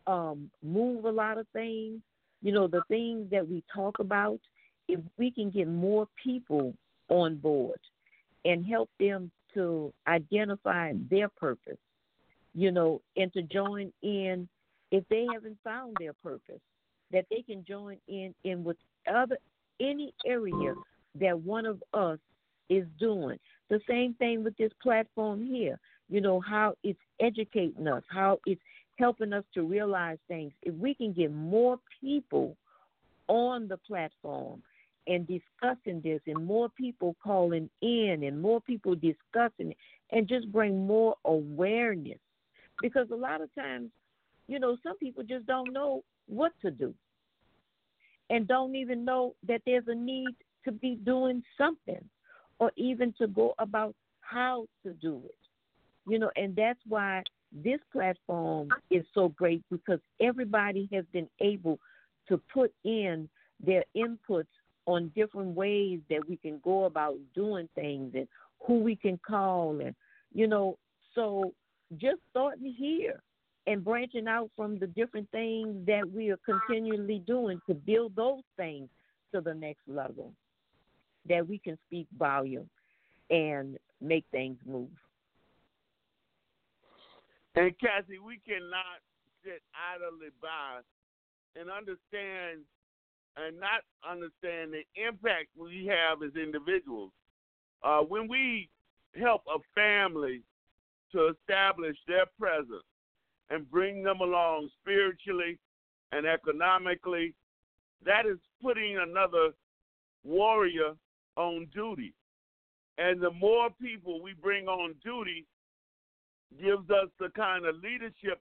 um, 0.07 0.51
move 0.63 1.05
a 1.05 1.11
lot 1.11 1.39
of 1.39 1.47
things. 1.53 2.01
You 2.43 2.53
know 2.53 2.67
the 2.67 2.83
things 2.89 3.31
that 3.31 3.47
we 3.49 3.63
talk 3.75 3.99
about. 3.99 4.41
If 4.89 5.01
we 5.19 5.31
can 5.33 5.51
get 5.51 5.69
more 5.69 6.07
people 6.23 6.73
on 7.09 7.37
board 7.37 7.81
and 8.45 8.65
help 8.65 8.89
them 9.01 9.31
to 9.55 9.93
identify 10.07 10.93
their 11.11 11.29
purpose, 11.29 11.79
you 12.55 12.71
know, 12.71 13.01
and 13.17 13.33
to 13.33 13.43
join 13.43 13.93
in 14.03 14.49
if 14.93 15.03
they 15.09 15.27
haven't 15.33 15.59
found 15.65 15.97
their 15.99 16.13
purpose, 16.23 16.61
that 17.13 17.27
they 17.31 17.43
can 17.43 17.65
join 17.65 17.97
in 18.09 18.35
in 18.45 18.67
other 19.15 19.39
any 19.81 20.13
area 20.25 20.75
that 21.21 21.39
one 21.39 21.67
of 21.67 21.83
us 21.95 22.19
is 22.69 22.87
doing. 22.99 23.39
The 23.69 23.81
same 23.89 24.15
thing 24.15 24.45
with 24.45 24.57
this 24.57 24.73
platform 24.83 25.45
here. 25.45 25.79
You 26.09 26.21
know, 26.21 26.41
how 26.41 26.75
it's 26.85 26.99
educating 27.21 27.89
us, 27.89 28.03
how 28.09 28.39
it's 28.47 28.61
helping 28.99 29.33
us 29.33 29.45
to 29.55 29.63
realize 29.63 30.19
things. 30.29 30.53
If 30.63 30.75
we 30.75 30.95
can 30.95 31.13
get 31.13 31.33
more 31.33 31.79
people 32.01 32.57
on 33.29 33.69
the 33.69 33.77
platform 33.77 34.63
and 35.09 35.27
discussing 35.27 36.01
this, 36.01 36.21
and 36.27 36.45
more 36.45 36.69
people 36.69 37.15
calling 37.23 37.71
in, 37.81 38.23
and 38.25 38.41
more 38.41 38.61
people 38.61 38.95
discussing 38.95 39.71
it, 39.71 39.77
and 40.11 40.29
just 40.29 40.51
bring 40.51 40.87
more 40.87 41.15
awareness. 41.25 42.19
Because 42.83 43.09
a 43.13 43.17
lot 43.17 43.41
of 43.41 43.53
times, 43.55 43.91
you 44.49 44.59
know, 44.59 44.77
some 44.83 44.97
people 44.99 45.23
just 45.23 45.47
don't 45.47 45.73
know 45.73 46.03
what 46.29 46.53
to 46.63 46.71
do 46.71 46.95
and 48.31 48.49
don't 48.49 48.75
even 48.75 49.05
know 49.05 49.35
that 49.47 49.63
there's 49.67 49.87
a 49.89 49.95
need 49.95 50.35
to 50.65 50.73
be 50.73 50.97
doing 51.05 51.43
something 51.57 52.05
or 52.59 52.73
even 52.77 53.15
to 53.19 53.27
go 53.29 53.55
about 53.59 53.95
how 54.21 54.67
to 54.83 54.93
do 54.95 55.21
it. 55.25 55.37
You 56.09 56.19
know, 56.19 56.31
and 56.37 56.55
that's 56.55 56.81
why 56.89 57.23
this 57.53 57.81
platform 57.93 58.69
is 58.91 59.05
so 59.15 59.29
great 59.29 59.63
because 59.71 60.01
everybody 60.21 60.89
has 60.93 61.05
been 61.13 61.29
able 61.41 61.79
to 62.29 62.41
put 62.53 62.73
in 62.85 63.29
their 63.65 63.85
inputs 63.97 64.47
on 64.87 65.11
different 65.15 65.55
ways 65.55 66.01
that 66.11 66.29
we 66.29 66.37
can 66.37 66.61
go 66.63 66.85
about 66.85 67.17
doing 67.35 67.69
things 67.75 68.13
and 68.15 68.29
who 68.67 68.79
we 68.81 68.97
can 68.97 69.19
call 69.27 69.81
and 69.81 69.95
you 70.33 70.47
know 70.47 70.77
so 71.15 71.53
just 71.99 72.19
starting 72.31 72.75
here 72.77 73.21
and 73.67 73.85
branching 73.85 74.29
out 74.29 74.51
from 74.57 74.79
the 74.79 74.87
different 74.87 75.29
things 75.31 75.75
that 75.87 76.09
we 76.11 76.31
are 76.31 76.39
continually 76.45 77.23
doing 77.27 77.61
to 77.69 77.75
build 77.75 78.15
those 78.15 78.43
things 78.57 78.89
to 79.35 79.41
the 79.41 79.55
next 79.55 79.83
level 79.89 80.33
that 81.29 81.47
we 81.47 81.59
can 81.59 81.77
speak 81.87 82.07
volume 82.17 82.69
and 83.31 83.77
make 84.01 84.25
things 84.31 84.57
move. 84.65 84.89
And 87.57 87.75
Cassie, 87.81 88.19
we 88.25 88.39
cannot 88.47 89.01
sit 89.43 89.63
idly 89.75 90.29
by 90.41 90.81
and 91.59 91.71
understand 91.71 92.61
and 93.37 93.59
not 93.59 93.83
understand 94.09 94.73
the 94.73 94.85
impact 94.95 95.49
we 95.59 95.87
have 95.87 96.23
as 96.23 96.35
individuals. 96.37 97.11
Uh, 97.83 98.01
when 98.01 98.29
we 98.29 98.69
help 99.19 99.43
a 99.49 99.59
family 99.75 100.43
to 101.13 101.29
establish 101.29 101.97
their 102.07 102.27
presence 102.39 102.85
and 103.51 103.71
bring 103.71 104.03
them 104.03 104.21
along 104.21 104.69
spiritually 104.81 105.59
and 106.13 106.27
economically, 106.27 107.35
that 108.05 108.27
is 108.27 108.39
putting 108.63 108.99
another 108.99 109.51
warrior 110.25 110.95
on 111.37 111.67
duty. 111.75 112.15
And 112.99 113.21
the 113.21 113.31
more 113.31 113.69
people 113.81 114.23
we 114.23 114.35
bring 114.35 114.69
on 114.69 114.95
duty 115.05 115.47
gives 116.61 116.91
us 116.91 117.09
the 117.21 117.29
kind 117.37 117.67
of 117.67 117.77
leadership 117.77 118.41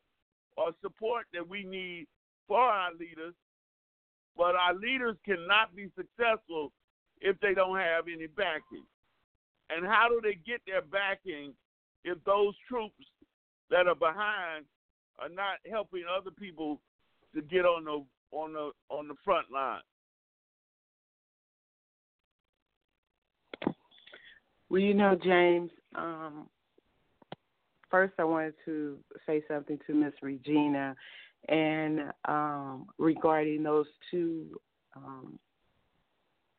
or 0.57 0.71
support 0.81 1.25
that 1.33 1.47
we 1.47 1.63
need 1.63 2.07
for 2.47 2.59
our 2.59 2.93
leaders. 2.93 3.33
But 4.37 4.55
our 4.55 4.73
leaders 4.73 5.15
cannot 5.25 5.75
be 5.75 5.89
successful 5.95 6.71
if 7.21 7.39
they 7.39 7.53
don't 7.53 7.77
have 7.77 8.05
any 8.07 8.27
backing. 8.27 8.85
And 9.69 9.85
how 9.85 10.07
do 10.09 10.21
they 10.21 10.37
get 10.45 10.61
their 10.65 10.81
backing 10.81 11.53
if 12.03 12.23
those 12.23 12.53
troops 12.67 12.93
that 13.71 13.87
are 13.87 13.95
behind 13.95 14.65
are 15.19 15.29
not 15.29 15.57
helping 15.69 16.03
other 16.11 16.31
people 16.31 16.81
to 17.33 17.41
get 17.41 17.65
on 17.65 17.85
the 17.85 18.03
on 18.31 18.53
the 18.53 18.71
on 18.89 19.07
the 19.07 19.15
front 19.23 19.51
line? 19.51 19.81
Well, 24.69 24.81
you 24.81 24.93
know, 24.93 25.17
James, 25.23 25.69
um, 25.95 26.49
first 27.89 28.13
I 28.19 28.23
wanted 28.23 28.55
to 28.65 28.97
say 29.25 29.43
something 29.47 29.79
to 29.87 29.93
Miss 29.93 30.13
Regina 30.21 30.95
and 31.47 32.11
um, 32.27 32.87
regarding 32.97 33.63
those 33.63 33.85
two 34.09 34.59
um, 34.95 35.39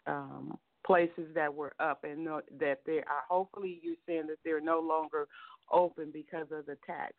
um, 0.07 0.59
places 0.87 1.27
that 1.35 1.53
were 1.53 1.75
up 1.81 2.05
and 2.05 2.25
no, 2.25 2.41
that 2.61 2.81
they 2.87 2.99
are 2.99 3.25
hopefully 3.29 3.81
you're 3.83 3.97
saying 4.07 4.29
that 4.29 4.39
they're 4.45 4.61
no 4.61 4.79
longer 4.79 5.27
open 5.73 6.11
because 6.13 6.47
of 6.53 6.65
the 6.67 6.77
tax 6.87 7.13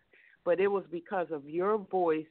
but 0.47 0.61
it 0.61 0.67
was 0.69 0.85
because 0.89 1.27
of 1.29 1.43
your 1.49 1.77
voice 1.77 2.25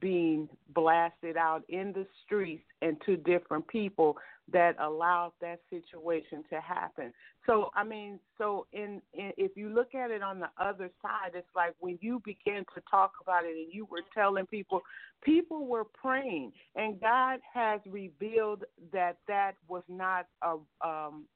being 0.00 0.48
blasted 0.74 1.36
out 1.36 1.64
in 1.68 1.92
the 1.92 2.06
streets 2.24 2.64
and 2.80 2.96
to 3.04 3.14
different 3.14 3.68
people 3.68 4.16
that 4.50 4.74
allowed 4.80 5.32
that 5.42 5.60
situation 5.68 6.42
to 6.48 6.62
happen. 6.62 7.12
So 7.44 7.68
I 7.74 7.84
mean, 7.84 8.20
so 8.38 8.66
in, 8.72 9.02
in 9.12 9.32
if 9.36 9.54
you 9.54 9.68
look 9.68 9.94
at 9.94 10.10
it 10.10 10.22
on 10.22 10.40
the 10.40 10.48
other 10.58 10.88
side, 11.02 11.32
it's 11.34 11.46
like 11.54 11.74
when 11.78 11.98
you 12.00 12.22
began 12.24 12.64
to 12.74 12.80
talk 12.90 13.12
about 13.20 13.44
it 13.44 13.54
and 13.54 13.70
you 13.70 13.86
were 13.90 14.00
telling 14.14 14.46
people, 14.46 14.80
people 15.22 15.66
were 15.66 15.84
praying, 15.84 16.52
and 16.74 16.98
God 16.98 17.38
has 17.52 17.82
revealed 17.86 18.64
that 18.94 19.18
that 19.28 19.52
was 19.68 19.82
not 19.90 20.24
a 20.40 20.56
um, 20.80 21.26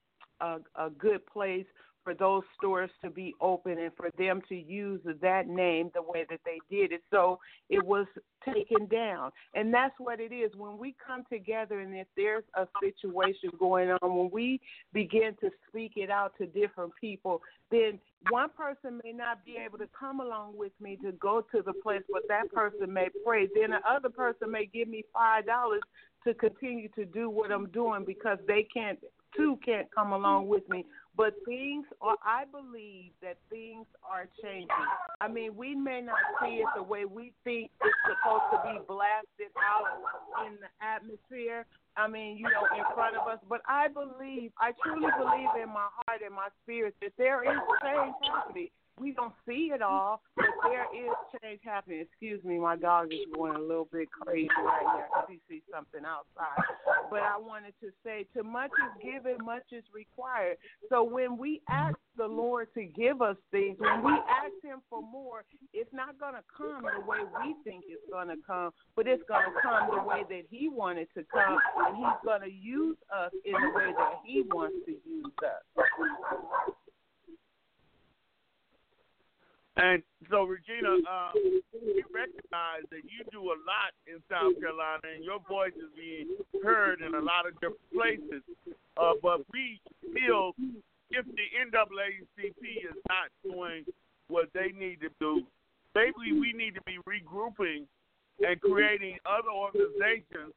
a, 0.41 0.57
a 0.77 0.89
good 0.89 1.27
place 1.27 1.67
for 2.05 2.15
those 2.15 2.43
stores 2.57 2.91
to 3.05 3.11
be 3.11 3.35
open 3.41 3.79
and 3.79 3.93
for 3.97 4.11
them 4.19 4.41
to 4.49 4.55
use 4.55 5.01
that 5.21 5.47
name 5.47 5.91
the 5.95 6.03
way 6.03 6.27
that 6.29 6.41
they 6.45 6.59
did 6.75 6.93
it. 6.93 7.03
So 7.11 7.39
it 7.69 7.85
was 7.85 8.07
taken 8.45 8.87
down. 8.87 9.31
And 9.55 9.73
that's 9.73 9.95
what 9.99 10.21
it 10.21 10.33
is. 10.33 10.51
When 10.57 10.79
we 10.79 10.95
come 11.05 11.25
together 11.31 11.81
and 11.81 11.95
if 11.95 12.07
there's 12.17 12.45
a 12.57 12.67
situation 12.83 13.51
going 13.59 13.91
on, 13.91 14.17
when 14.17 14.31
we 14.33 14.61
begin 14.93 15.37
to 15.41 15.51
speak 15.69 15.93
it 15.97 16.11
out 16.11 16.33
to 16.39 16.47
different 16.47 16.93
people, 17.01 17.41
then 17.71 17.99
one 18.31 18.51
person 18.51 19.01
may 19.05 19.13
not 19.13 19.45
be 19.45 19.57
able 19.65 19.79
to 19.79 19.89
come 19.99 20.21
along 20.21 20.57
with 20.57 20.73
me 20.81 20.99
to 21.03 21.13
go 21.13 21.45
to 21.53 21.63
the 21.63 21.73
place, 21.73 22.03
but 22.11 22.23
that 22.29 22.53
person 22.53 22.93
may 22.93 23.09
pray. 23.25 23.49
Then 23.55 23.71
the 23.71 23.81
other 23.89 24.11
person 24.11 24.51
may 24.51 24.67
give 24.67 24.89
me 24.89 25.05
five 25.13 25.47
dollars 25.47 25.83
to 26.25 26.35
continue 26.35 26.89
to 26.91 27.05
do 27.05 27.29
what 27.29 27.51
I'm 27.51 27.69
doing 27.71 28.05
because 28.07 28.39
they 28.47 28.67
can't 28.73 28.99
too 29.37 29.59
can't 29.65 29.89
come 29.95 30.13
along 30.13 30.49
with 30.49 30.69
me. 30.69 30.85
But 31.17 31.35
things 31.45 31.85
are, 32.01 32.17
I 32.25 32.45
believe 32.51 33.13
that 33.21 33.37
things 33.51 33.87
are 34.03 34.27
changing. 34.43 34.69
I 35.21 35.29
mean, 35.29 35.55
we 35.55 35.75
may 35.75 36.01
not 36.01 36.17
see 36.41 36.65
it 36.65 36.67
the 36.75 36.83
way 36.83 37.05
we 37.05 37.33
think 37.45 37.71
it's 37.85 38.01
supposed 38.09 38.49
to 38.53 38.59
be 38.65 38.81
blasted 38.89 39.53
out 39.61 40.01
in 40.47 40.57
the 40.57 40.73
atmosphere. 40.81 41.67
I 41.97 42.09
mean, 42.09 42.39
you 42.39 42.45
know, 42.45 42.65
in 42.73 42.85
front 42.95 43.17
of 43.17 43.29
us. 43.29 43.39
But 43.47 43.61
I 43.69 43.89
believe, 43.89 44.53
I 44.59 44.73
truly 44.83 45.09
believe 45.19 45.53
in 45.63 45.69
my 45.69 45.93
heart 45.93 46.25
and 46.25 46.35
my 46.35 46.49
spirit 46.65 46.95
that 47.03 47.13
there 47.19 47.45
is 47.45 47.61
change 47.85 48.15
happening 48.33 48.69
we 49.03 49.13
don't 49.13 49.35
see 49.47 49.71
it 49.75 49.83
all, 49.83 50.23
but 50.37 50.47
there 50.65 50.87
is 50.95 51.11
change 51.43 51.61
happening. 51.65 52.01
Excuse 52.01 52.43
me, 52.45 52.59
my 52.59 52.77
dog 52.77 53.13
is 53.13 53.27
going 53.35 53.57
a 53.57 53.61
little 53.61 53.89
bit 53.93 54.09
crazy 54.11 54.49
right 54.65 54.85
now 54.85 55.05
because 55.11 55.29
he 55.29 55.41
sees 55.49 55.63
something 55.73 56.03
outside. 56.07 56.63
But 57.11 57.21
I 57.21 57.37
wanted 57.37 57.75
to 57.83 57.91
say, 58.05 58.27
to 58.37 58.43
much 58.43 58.71
is 58.71 59.03
given, 59.03 59.45
much 59.45 59.65
is 59.73 59.85
required. 59.93 60.57
So 60.89 61.03
when 61.03 61.37
we 61.37 61.61
ask 61.69 61.97
the 62.17 62.27
Lord 62.27 62.69
to 62.75 62.85
give 62.85 63.23
us 63.23 63.37
things, 63.51 63.77
when 63.79 64.05
we 64.05 64.13
ask 64.13 64.55
Him 64.63 64.81
for 64.89 65.03
more, 65.03 65.45
it's 65.73 65.93
not 65.93 66.19
going 66.21 66.35
to 66.35 66.45
come 66.57 66.83
the 66.83 67.05
way 67.05 67.19
we 67.43 67.55
think 67.65 67.85
it's 67.89 68.03
going 68.11 68.29
to 68.29 68.37
come, 68.47 68.71
but 68.95 69.07
it's 69.07 69.23
going 69.29 69.45
to 69.45 69.61
come 69.63 69.91
the 69.97 70.03
way 70.07 70.23
that 70.29 70.43
He 70.51 70.69
wanted 70.69 71.09
to 71.17 71.25
come, 71.33 71.59
and 71.87 71.97
He's 71.97 72.21
going 72.25 72.43
to 72.43 72.53
use 72.53 72.97
us 73.15 73.33
in 73.45 73.53
the 73.53 73.71
way 73.75 73.93
that 73.97 74.21
He 74.25 74.43
wants 74.53 74.77
to 74.87 74.93
use 74.93 75.33
us. 75.43 76.75
And 79.77 80.03
so, 80.29 80.45
Regina, 80.45 81.01
uh, 81.09 81.33
we 81.73 82.05
recognize 82.13 82.85
that 82.93 83.09
you 83.09 83.25
do 83.33 83.41
a 83.41 83.59
lot 83.65 83.97
in 84.07 84.21
South 84.29 84.53
Carolina, 84.61 85.17
and 85.17 85.25
your 85.25 85.41
voice 85.49 85.73
is 85.77 85.89
being 85.97 86.29
heard 86.63 87.01
in 87.01 87.15
a 87.15 87.21
lot 87.21 87.49
of 87.49 87.55
different 87.55 87.89
places. 87.93 88.45
Uh, 89.01 89.17
but 89.23 89.41
we 89.53 89.81
feel 90.13 90.53
if 91.11 91.25
the 91.25 91.47
NAACP 91.57 92.61
is 92.85 92.97
not 93.09 93.33
doing 93.43 93.85
what 94.29 94.49
they 94.53 94.73
need 94.77 95.01
to 95.01 95.09
do, 95.21 95.43
maybe 95.95 96.37
we 96.37 96.53
need 96.53 96.75
to 96.75 96.83
be 96.85 96.99
regrouping 97.09 97.89
and 98.41 98.61
creating 98.61 99.17
other 99.25 99.53
organizations 99.53 100.53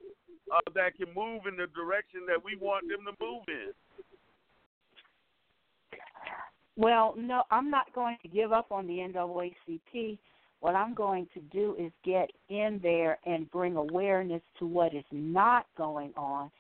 uh, 0.52 0.60
that 0.74 0.96
can 0.98 1.08
move 1.16 1.48
in 1.48 1.56
the 1.56 1.68
direction 1.72 2.28
that 2.28 2.44
we 2.44 2.56
want 2.56 2.88
them 2.88 3.06
to 3.08 3.16
move 3.24 3.44
in. 3.48 3.72
Well, 6.78 7.14
no, 7.18 7.44
I'm 7.52 7.70
not 7.70 7.94
going 7.94 8.18
to 8.22 8.28
give 8.28 8.52
up 8.52 8.72
on 8.72 8.86
the 8.88 8.94
NAACP. 8.94 10.18
What 10.60 10.76
I'm 10.76 10.94
going 10.94 11.28
to 11.34 11.40
do 11.42 11.76
is 11.80 11.92
get 12.04 12.30
in 12.50 12.80
there 12.82 13.18
and 13.26 13.50
bring 13.52 13.76
awareness 13.76 14.42
to 14.60 14.66
what 14.66 14.94
is 14.94 15.06
not 15.12 15.68
going 15.78 16.12
on, 16.18 16.52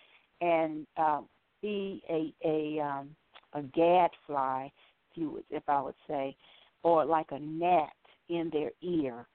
and 0.41 0.86
uh, 0.95 1.22
be 1.61 2.03
a 2.09 2.34
a 2.45 2.80
um, 2.82 3.09
a 3.53 3.61
gadfly, 3.61 4.66
if 4.66 5.18
you 5.18 5.32
would, 5.32 5.43
if 5.49 5.63
I 5.68 5.82
would 5.82 5.95
say, 6.07 6.36
or 6.84 7.03
like 7.05 7.32
a 7.32 7.39
gnat 7.39 7.89
in 8.30 8.49
their 8.53 8.72
ear, 8.82 9.26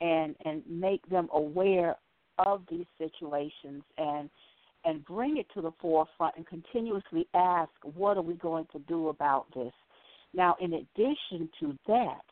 and 0.00 0.34
and 0.44 0.62
make 0.68 1.06
them 1.10 1.28
aware 1.32 1.96
of 2.38 2.62
these 2.70 2.86
situations 2.98 3.82
and 3.98 4.30
and 4.84 5.04
bring 5.04 5.36
it 5.36 5.46
to 5.54 5.60
the 5.60 5.72
forefront 5.80 6.34
and 6.36 6.46
continuously 6.46 7.26
ask, 7.34 7.70
what 7.94 8.16
are 8.16 8.22
we 8.22 8.34
going 8.34 8.66
to 8.72 8.78
do 8.80 9.08
about 9.08 9.46
this? 9.54 9.72
Now, 10.34 10.56
in 10.60 10.74
addition 10.74 11.48
to 11.60 11.78
that, 11.86 12.22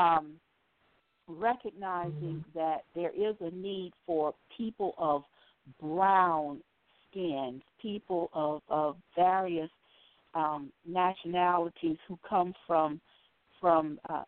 um, 0.00 0.34
recognizing 1.26 2.44
mm-hmm. 2.44 2.58
that 2.58 2.84
there 2.94 3.10
is 3.10 3.34
a 3.40 3.50
need 3.50 3.92
for 4.06 4.34
people 4.56 4.94
of 4.98 5.22
brown 5.80 6.60
skins, 7.10 7.62
people 7.80 8.30
of, 8.32 8.60
of 8.68 8.96
various 9.16 9.70
um, 10.34 10.70
nationalities 10.86 11.96
who 12.06 12.18
come 12.28 12.52
from 12.66 13.00
from 13.58 13.98
uh, 14.10 14.22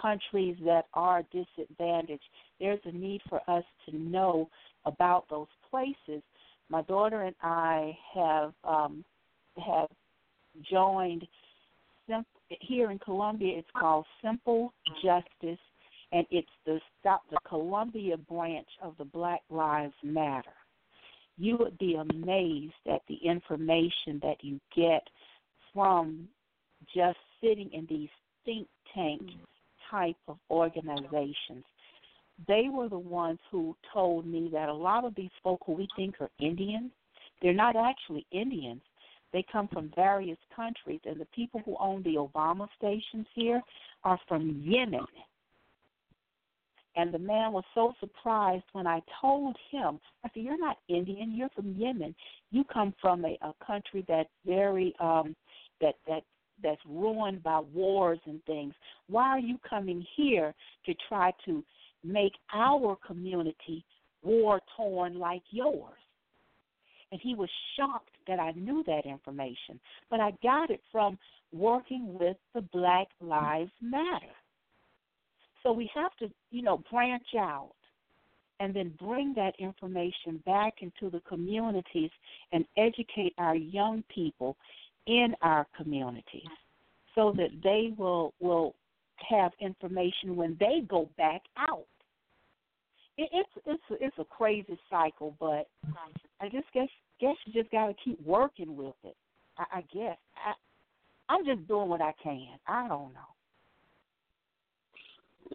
countries 0.00 0.56
that 0.64 0.84
are 0.94 1.24
disadvantaged. 1.32 2.22
There's 2.60 2.78
a 2.84 2.92
need 2.92 3.20
for 3.28 3.40
us 3.50 3.64
to 3.88 3.96
know 3.96 4.48
about 4.84 5.24
those 5.28 5.48
places. 5.68 6.22
My 6.70 6.82
daughter 6.82 7.22
and 7.22 7.34
I 7.42 7.96
have 8.14 8.52
um, 8.62 9.04
have 9.56 9.88
joined 10.70 11.26
here 12.60 12.90
in 12.90 12.98
Columbia, 12.98 13.58
it's 13.58 13.68
called 13.78 14.06
Simple 14.22 14.72
Justice, 15.02 15.60
and 16.12 16.26
it's 16.30 16.48
the 16.64 16.80
stop 17.00 17.22
the 17.30 17.38
Columbia 17.48 18.16
branch 18.16 18.68
of 18.82 18.94
the 18.98 19.04
Black 19.04 19.40
Lives 19.50 19.94
Matter. 20.02 20.54
You 21.36 21.56
would 21.58 21.78
be 21.78 21.94
amazed 21.94 22.74
at 22.92 23.02
the 23.08 23.16
information 23.24 24.18
that 24.22 24.36
you 24.42 24.58
get 24.74 25.02
from 25.72 26.28
just 26.94 27.18
sitting 27.40 27.70
in 27.72 27.86
these 27.88 28.08
think 28.44 28.66
tank 28.94 29.22
mm-hmm. 29.22 29.96
type 29.96 30.16
of 30.26 30.38
organizations. 30.50 31.64
They 32.46 32.68
were 32.70 32.88
the 32.88 32.98
ones 32.98 33.38
who 33.50 33.76
told 33.92 34.26
me 34.26 34.48
that 34.52 34.68
a 34.68 34.74
lot 34.74 35.04
of 35.04 35.14
these 35.14 35.30
folk 35.42 35.60
who 35.66 35.72
we 35.72 35.88
think 35.96 36.20
are 36.20 36.30
Indians, 36.40 36.90
they're 37.42 37.52
not 37.52 37.76
actually 37.76 38.26
Indians. 38.30 38.80
They 39.32 39.44
come 39.50 39.68
from 39.68 39.92
various 39.94 40.38
countries, 40.54 41.00
and 41.04 41.20
the 41.20 41.26
people 41.26 41.60
who 41.64 41.76
own 41.78 42.02
the 42.02 42.14
Obama 42.16 42.66
stations 42.76 43.26
here 43.34 43.60
are 44.04 44.18
from 44.26 44.62
Yemen. 44.64 45.06
And 46.96 47.14
the 47.14 47.18
man 47.18 47.52
was 47.52 47.64
so 47.74 47.92
surprised 48.00 48.64
when 48.72 48.86
I 48.86 49.00
told 49.20 49.56
him, 49.70 50.00
I 50.24 50.30
said, 50.34 50.42
You're 50.42 50.58
not 50.58 50.78
Indian, 50.88 51.36
you're 51.36 51.50
from 51.50 51.74
Yemen. 51.76 52.14
You 52.50 52.64
come 52.64 52.92
from 53.00 53.24
a, 53.24 53.38
a 53.42 53.54
country 53.64 54.04
that's 54.08 54.28
very 54.44 54.94
um 54.98 55.36
that 55.80 55.94
that 56.08 56.22
that's 56.62 56.80
ruined 56.88 57.42
by 57.42 57.60
wars 57.72 58.18
and 58.26 58.42
things. 58.44 58.74
Why 59.08 59.28
are 59.28 59.38
you 59.38 59.58
coming 59.68 60.04
here 60.16 60.54
to 60.86 60.94
try 61.08 61.32
to 61.44 61.62
make 62.02 62.32
our 62.52 62.96
community 63.06 63.84
war 64.24 64.60
torn 64.76 65.18
like 65.18 65.42
yours? 65.50 65.98
And 67.10 67.20
he 67.22 67.34
was 67.34 67.48
shocked 67.76 68.10
that 68.26 68.38
I 68.38 68.52
knew 68.52 68.84
that 68.86 69.06
information. 69.06 69.80
But 70.10 70.20
I 70.20 70.32
got 70.42 70.70
it 70.70 70.80
from 70.92 71.18
working 71.52 72.16
with 72.18 72.36
the 72.54 72.60
Black 72.60 73.08
Lives 73.20 73.70
Matter. 73.80 74.26
So 75.62 75.72
we 75.72 75.90
have 75.94 76.14
to, 76.18 76.30
you 76.50 76.62
know, 76.62 76.82
branch 76.90 77.34
out 77.36 77.72
and 78.60 78.74
then 78.74 78.92
bring 78.98 79.34
that 79.34 79.54
information 79.58 80.42
back 80.44 80.74
into 80.80 81.10
the 81.10 81.20
communities 81.20 82.10
and 82.52 82.64
educate 82.76 83.34
our 83.38 83.54
young 83.54 84.02
people 84.12 84.56
in 85.06 85.34
our 85.42 85.66
communities 85.76 86.48
so 87.14 87.32
that 87.36 87.50
they 87.62 87.92
will 87.96 88.34
will 88.40 88.74
have 89.28 89.52
information 89.60 90.36
when 90.36 90.56
they 90.60 90.82
go 90.88 91.08
back 91.16 91.42
out. 91.56 91.86
It, 93.16 93.28
it's 93.32 93.50
it's 93.66 94.00
it's 94.00 94.18
a 94.18 94.24
crazy 94.24 94.78
cycle, 94.90 95.34
but 95.40 95.68
I 96.40 96.48
just 96.48 96.66
guess 96.72 96.88
guess 97.20 97.34
you 97.44 97.52
just 97.52 97.70
got 97.72 97.88
to 97.88 97.94
keep 98.04 98.20
working 98.24 98.76
with 98.76 98.94
it. 99.04 99.16
I, 99.58 99.78
I 99.78 99.80
guess 99.92 100.16
I, 100.36 100.52
I'm 101.28 101.44
just 101.44 101.66
doing 101.68 101.88
what 101.88 102.00
I 102.00 102.12
can. 102.22 102.58
I 102.66 102.88
don't 102.88 103.12
know. 103.12 103.20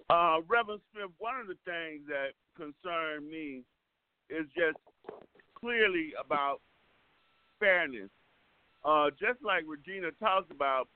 Uh, 0.09 0.41
Reverend 0.47 0.81
Smith, 0.91 1.11
one 1.19 1.39
of 1.39 1.47
the 1.47 1.57
things 1.65 2.01
that 2.07 2.33
concern 2.57 3.29
me 3.29 3.61
is 4.29 4.45
just 4.55 4.77
clearly 5.55 6.13
about 6.23 6.59
fairness. 7.59 8.09
Uh, 8.83 9.09
just 9.11 9.41
like 9.43 9.63
Regina 9.65 10.09
talks 10.19 10.51
about, 10.51 10.89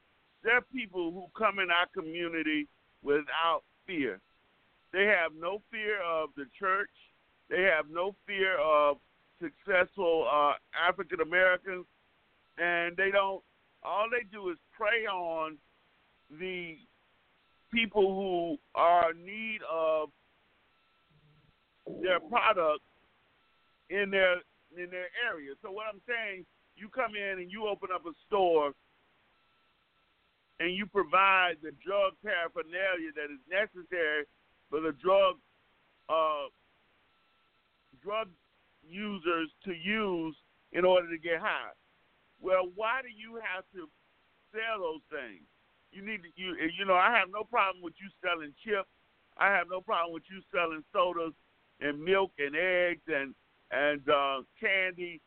there 0.44 0.58
are 0.58 0.66
people 0.74 1.12
who 1.12 1.26
come 1.38 1.60
in 1.60 1.70
our 1.72 1.88
community 1.94 2.68
without 3.02 3.62
fear. 3.86 4.20
They 4.92 5.06
have 5.06 5.32
no 5.40 5.62
fear 5.72 6.02
of 6.02 6.30
the 6.36 6.46
church. 6.60 6.90
They 7.50 7.64
have 7.64 7.86
no 7.90 8.16
fear 8.26 8.58
of 8.60 8.98
successful 9.42 10.28
uh, 10.32 10.54
African 10.88 11.22
Americans, 11.22 11.86
and 12.58 12.96
they 12.98 13.12
don't. 13.12 13.44
All 13.84 14.08
they 14.12 14.26
do 14.32 14.50
is 14.50 14.58
prey 14.76 15.06
on 15.06 15.58
the 16.40 16.78
people 17.72 18.16
who 18.16 18.58
are 18.76 19.12
in 19.12 19.26
need 19.26 19.60
of 19.72 20.10
their 22.02 22.20
product 22.20 22.84
in 23.90 24.10
their 24.10 24.42
in 24.76 24.90
their 24.92 25.08
area. 25.26 25.54
So 25.62 25.72
what 25.72 25.86
I'm 25.92 26.02
saying, 26.08 26.46
you 26.76 26.90
come 26.90 27.16
in 27.16 27.40
and 27.40 27.52
you 27.52 27.68
open 27.68 27.90
up 27.94 28.06
a 28.06 28.14
store 28.28 28.74
and 30.60 30.74
you 30.76 30.86
provide 30.86 31.58
the 31.62 31.72
drug 31.86 32.14
paraphernalia 32.24 33.14
that 33.16 33.30
is 33.32 33.42
necessary 33.50 34.26
for 34.70 34.82
the 34.82 34.92
drug 35.02 35.36
uh, 36.10 36.50
drug 38.04 38.28
users 38.90 39.50
to 39.66 39.74
use 39.74 40.36
in 40.72 40.86
order 40.86 41.10
to 41.10 41.18
get 41.18 41.40
high. 41.40 41.72
Well, 42.42 42.70
why 42.76 43.02
do 43.02 43.10
you 43.10 43.36
have 43.36 43.64
to 43.74 43.90
sell 44.52 44.80
those 44.80 45.06
things? 45.10 45.44
You 45.92 46.06
need 46.06 46.22
to, 46.24 46.30
you 46.36 46.56
you 46.78 46.86
know 46.86 46.96
I 46.96 47.12
have 47.18 47.30
no 47.32 47.44
problem 47.44 47.82
with 47.82 47.94
you 48.02 48.10
selling 48.22 48.54
chips. 48.64 48.90
I 49.38 49.48
have 49.48 49.68
no 49.70 49.82
problem 49.82 50.14
with 50.14 50.24
you 50.30 50.42
selling 50.52 50.84
sodas 50.92 51.34
and 51.80 52.04
milk 52.04 52.32
and 52.38 52.56
eggs 52.56 53.02
and 53.08 53.34
and 53.72 54.02
uh, 54.10 54.42
candy. 54.60 55.22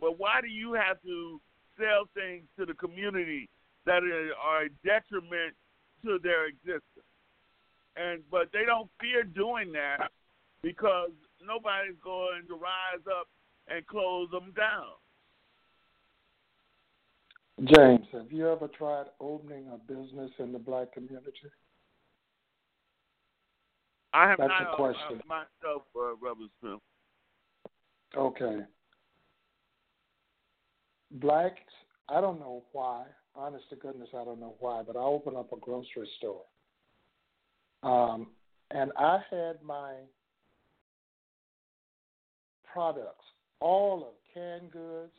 But 0.00 0.18
why 0.18 0.40
do 0.40 0.48
you 0.48 0.72
have 0.72 1.00
to 1.02 1.40
sell 1.78 2.08
things 2.14 2.44
to 2.58 2.64
the 2.64 2.74
community 2.74 3.48
that 3.86 4.02
are 4.02 4.64
a 4.64 4.68
detriment 4.84 5.54
to 6.04 6.18
their 6.22 6.46
existence? 6.46 7.06
And 7.96 8.22
but 8.30 8.48
they 8.52 8.64
don't 8.64 8.88
fear 9.00 9.24
doing 9.24 9.72
that 9.72 10.10
because 10.62 11.10
nobody's 11.46 11.98
going 12.02 12.46
to 12.48 12.54
rise 12.54 13.04
up 13.10 13.28
and 13.68 13.86
close 13.86 14.30
them 14.30 14.52
down. 14.56 14.96
James, 17.64 18.06
have 18.12 18.32
you 18.32 18.50
ever 18.50 18.68
tried 18.68 19.06
opening 19.20 19.66
a 19.72 19.76
business 19.92 20.30
in 20.38 20.52
the 20.52 20.58
black 20.58 20.92
community? 20.92 21.30
I 24.12 24.28
have 24.28 24.38
That's 24.38 24.48
not 24.48 24.72
a 24.72 24.76
question. 24.76 25.20
Uh, 25.24 25.28
myself, 25.28 25.82
uh, 25.94 26.16
Rubber 26.16 26.46
Smith. 26.60 26.80
Okay. 28.16 28.60
Blacks, 31.12 31.60
I 32.08 32.20
don't 32.20 32.40
know 32.40 32.64
why. 32.72 33.04
Honest 33.36 33.68
to 33.70 33.76
goodness, 33.76 34.08
I 34.14 34.24
don't 34.24 34.40
know 34.40 34.56
why, 34.58 34.82
but 34.84 34.96
I 34.96 35.00
opened 35.00 35.36
up 35.36 35.52
a 35.52 35.56
grocery 35.56 36.08
store. 36.18 36.42
Um, 37.82 38.28
and 38.70 38.90
I 38.98 39.18
had 39.30 39.62
my 39.62 39.94
products, 42.72 43.24
all 43.60 44.02
of 44.02 44.14
canned 44.34 44.70
goods, 44.70 45.12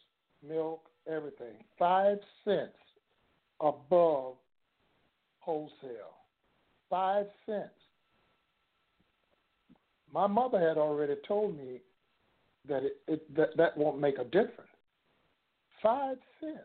milk, 0.47 0.81
everything, 1.07 1.55
five 1.77 2.17
cents 2.45 2.71
above 3.59 4.35
wholesale. 5.39 6.17
Five 6.89 7.27
cents. 7.45 7.69
My 10.13 10.27
mother 10.27 10.59
had 10.59 10.77
already 10.77 11.15
told 11.27 11.57
me 11.57 11.79
that 12.67 12.83
it, 12.83 12.97
it 13.07 13.35
that, 13.35 13.55
that 13.57 13.77
won't 13.77 13.99
make 13.99 14.17
a 14.17 14.25
difference. 14.25 14.69
Five 15.81 16.17
cents. 16.39 16.59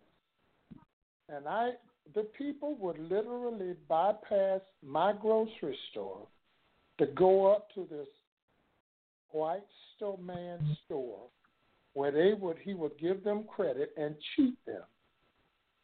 And 1.29 1.47
I 1.47 1.71
the 2.15 2.23
people 2.39 2.77
would 2.81 2.99
literally 2.99 3.75
bypass 3.89 4.61
my 4.85 5.13
grocery 5.13 5.77
store 5.91 6.27
to 6.99 7.07
go 7.07 7.53
up 7.53 7.69
to 7.75 7.87
this 7.91 8.07
white 9.37 9.67
store 9.97 10.19
man 10.19 10.59
store 10.85 11.29
where 11.93 12.11
they 12.11 12.35
would 12.39 12.57
he 12.63 12.75
would 12.75 12.99
give 12.99 13.23
them 13.25 13.45
credit 13.45 13.93
and 13.97 14.15
cheat 14.35 14.55
them 14.67 14.83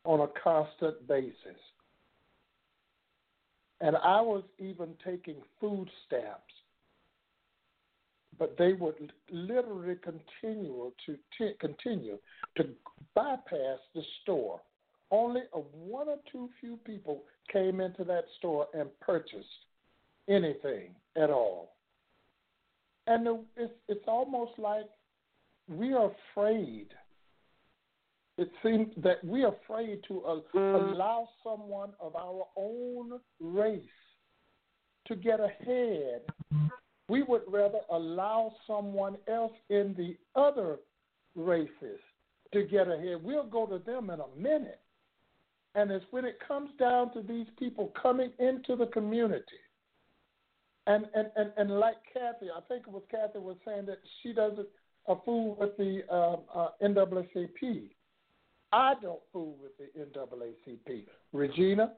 on 0.05 0.20
a 0.20 0.28
constant 0.42 1.07
basis. 1.07 1.61
And 3.80 3.96
I 3.96 4.20
was 4.20 4.44
even 4.59 4.90
taking 5.05 5.36
food 5.61 5.88
stamps, 6.07 6.55
but 8.38 8.57
they 8.59 8.74
would 8.74 9.12
literally 9.30 9.96
continue 10.03 10.92
to 11.07 11.16
t- 11.36 11.55
continue 11.61 12.18
to 12.57 12.64
bypass 13.14 13.78
the 13.94 14.03
store. 14.22 14.61
Only 15.11 15.42
a 15.53 15.59
one 15.59 16.09
or 16.09 16.18
two 16.30 16.48
few 16.61 16.76
people 16.78 17.22
came 17.53 17.80
into 17.80 18.05
that 18.05 18.24
store 18.38 18.66
and 18.72 18.88
purchased 19.00 19.46
anything 20.28 20.94
at 21.16 21.30
all. 21.30 21.71
And 23.07 23.26
it's 23.57 23.72
it's 23.88 24.05
almost 24.07 24.53
like 24.59 24.86
we 25.68 25.92
are 25.92 26.11
afraid. 26.32 26.88
It 28.38 28.50
seems 28.62 28.88
that 29.03 29.22
we 29.24 29.44
are 29.44 29.55
afraid 29.64 30.00
to 30.09 30.22
uh, 30.24 30.59
allow 30.59 31.28
someone 31.44 31.90
of 32.00 32.16
our 32.16 32.44
own 32.57 33.20
race 33.40 33.82
to 35.07 35.16
get 35.16 35.38
ahead. 35.40 36.22
We 37.09 37.22
would 37.24 37.42
rather 37.46 37.80
allow 37.90 38.53
someone 38.66 39.16
else 39.28 39.53
in 39.68 39.94
the 39.98 40.16
other 40.40 40.78
races 41.34 42.00
to 42.53 42.62
get 42.64 42.88
ahead. 42.88 43.22
We'll 43.22 43.46
go 43.46 43.66
to 43.66 43.78
them 43.78 44.11
in 44.11 44.20
a 44.20 44.40
minute. 44.40 44.80
And 45.74 45.90
it's 45.90 46.05
when 46.11 46.24
it 46.24 46.38
comes 46.46 46.70
down 46.78 47.12
to 47.14 47.22
these 47.22 47.46
people 47.59 47.92
coming 48.00 48.30
into 48.38 48.76
the 48.76 48.86
community. 48.86 49.44
And, 50.86 51.06
and, 51.14 51.30
and, 51.36 51.52
and 51.56 51.70
like 51.78 51.96
Kathy, 52.12 52.46
I 52.54 52.60
think 52.68 52.86
it 52.86 52.92
was 52.92 53.02
Kathy 53.10 53.38
was 53.38 53.56
saying 53.64 53.86
that 53.86 53.98
she 54.22 54.32
doesn't 54.32 54.66
fool 55.24 55.56
with 55.58 55.76
the 55.76 56.02
uh, 56.10 56.36
uh, 56.58 56.68
NAACP. 56.82 57.90
I 58.72 58.94
don't 59.00 59.20
fool 59.32 59.56
with 59.60 59.72
the 59.78 60.00
NAACP. 60.00 61.04
Regina, 61.32 61.92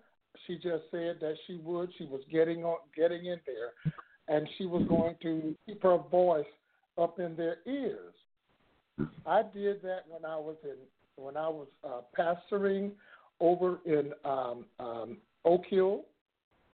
she 0.46 0.56
just 0.56 0.84
said 0.90 1.18
that 1.20 1.34
she 1.46 1.56
would. 1.62 1.90
She 1.96 2.04
was 2.04 2.20
getting 2.30 2.64
on, 2.64 2.78
getting 2.96 3.26
in 3.26 3.38
there, 3.46 3.94
and 4.28 4.48
she 4.58 4.66
was 4.66 4.86
going 4.88 5.16
to 5.22 5.54
keep 5.66 5.82
her 5.82 5.98
voice 6.10 6.44
up 6.98 7.20
in 7.20 7.36
their 7.36 7.58
ears. 7.66 8.14
I 9.26 9.42
did 9.42 9.82
that 9.82 10.00
when 10.08 10.24
I 10.24 10.36
was 10.36 10.56
in 10.64 10.76
when 11.16 11.36
I 11.36 11.48
was 11.48 11.68
uh, 11.84 12.00
pastoring 12.18 12.90
over 13.40 13.78
in 13.84 14.12
um, 14.24 14.64
um, 14.80 15.18
Oak 15.44 15.62
Hill. 15.68 16.04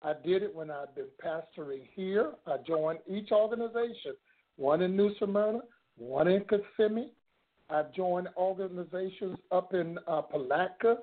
I 0.03 0.15
did 0.25 0.43
it 0.43 0.55
when 0.55 0.71
I'd 0.71 0.95
been 0.95 1.11
pastoring 1.23 1.83
here. 1.95 2.33
I 2.47 2.57
joined 2.67 3.01
each 3.07 3.33
organization, 3.33 4.15
one 4.57 4.81
in 4.83 4.97
New 4.97 5.15
Smyrna, 5.19 5.61
one 5.99 6.29
in 6.29 6.45
Kissimmee. 6.45 7.11
I've 7.69 7.93
joined 7.93 8.29
organizations 8.37 9.39
up 9.53 9.75
in 9.75 9.99
uh, 10.09 10.23
Palatka, 10.23 10.99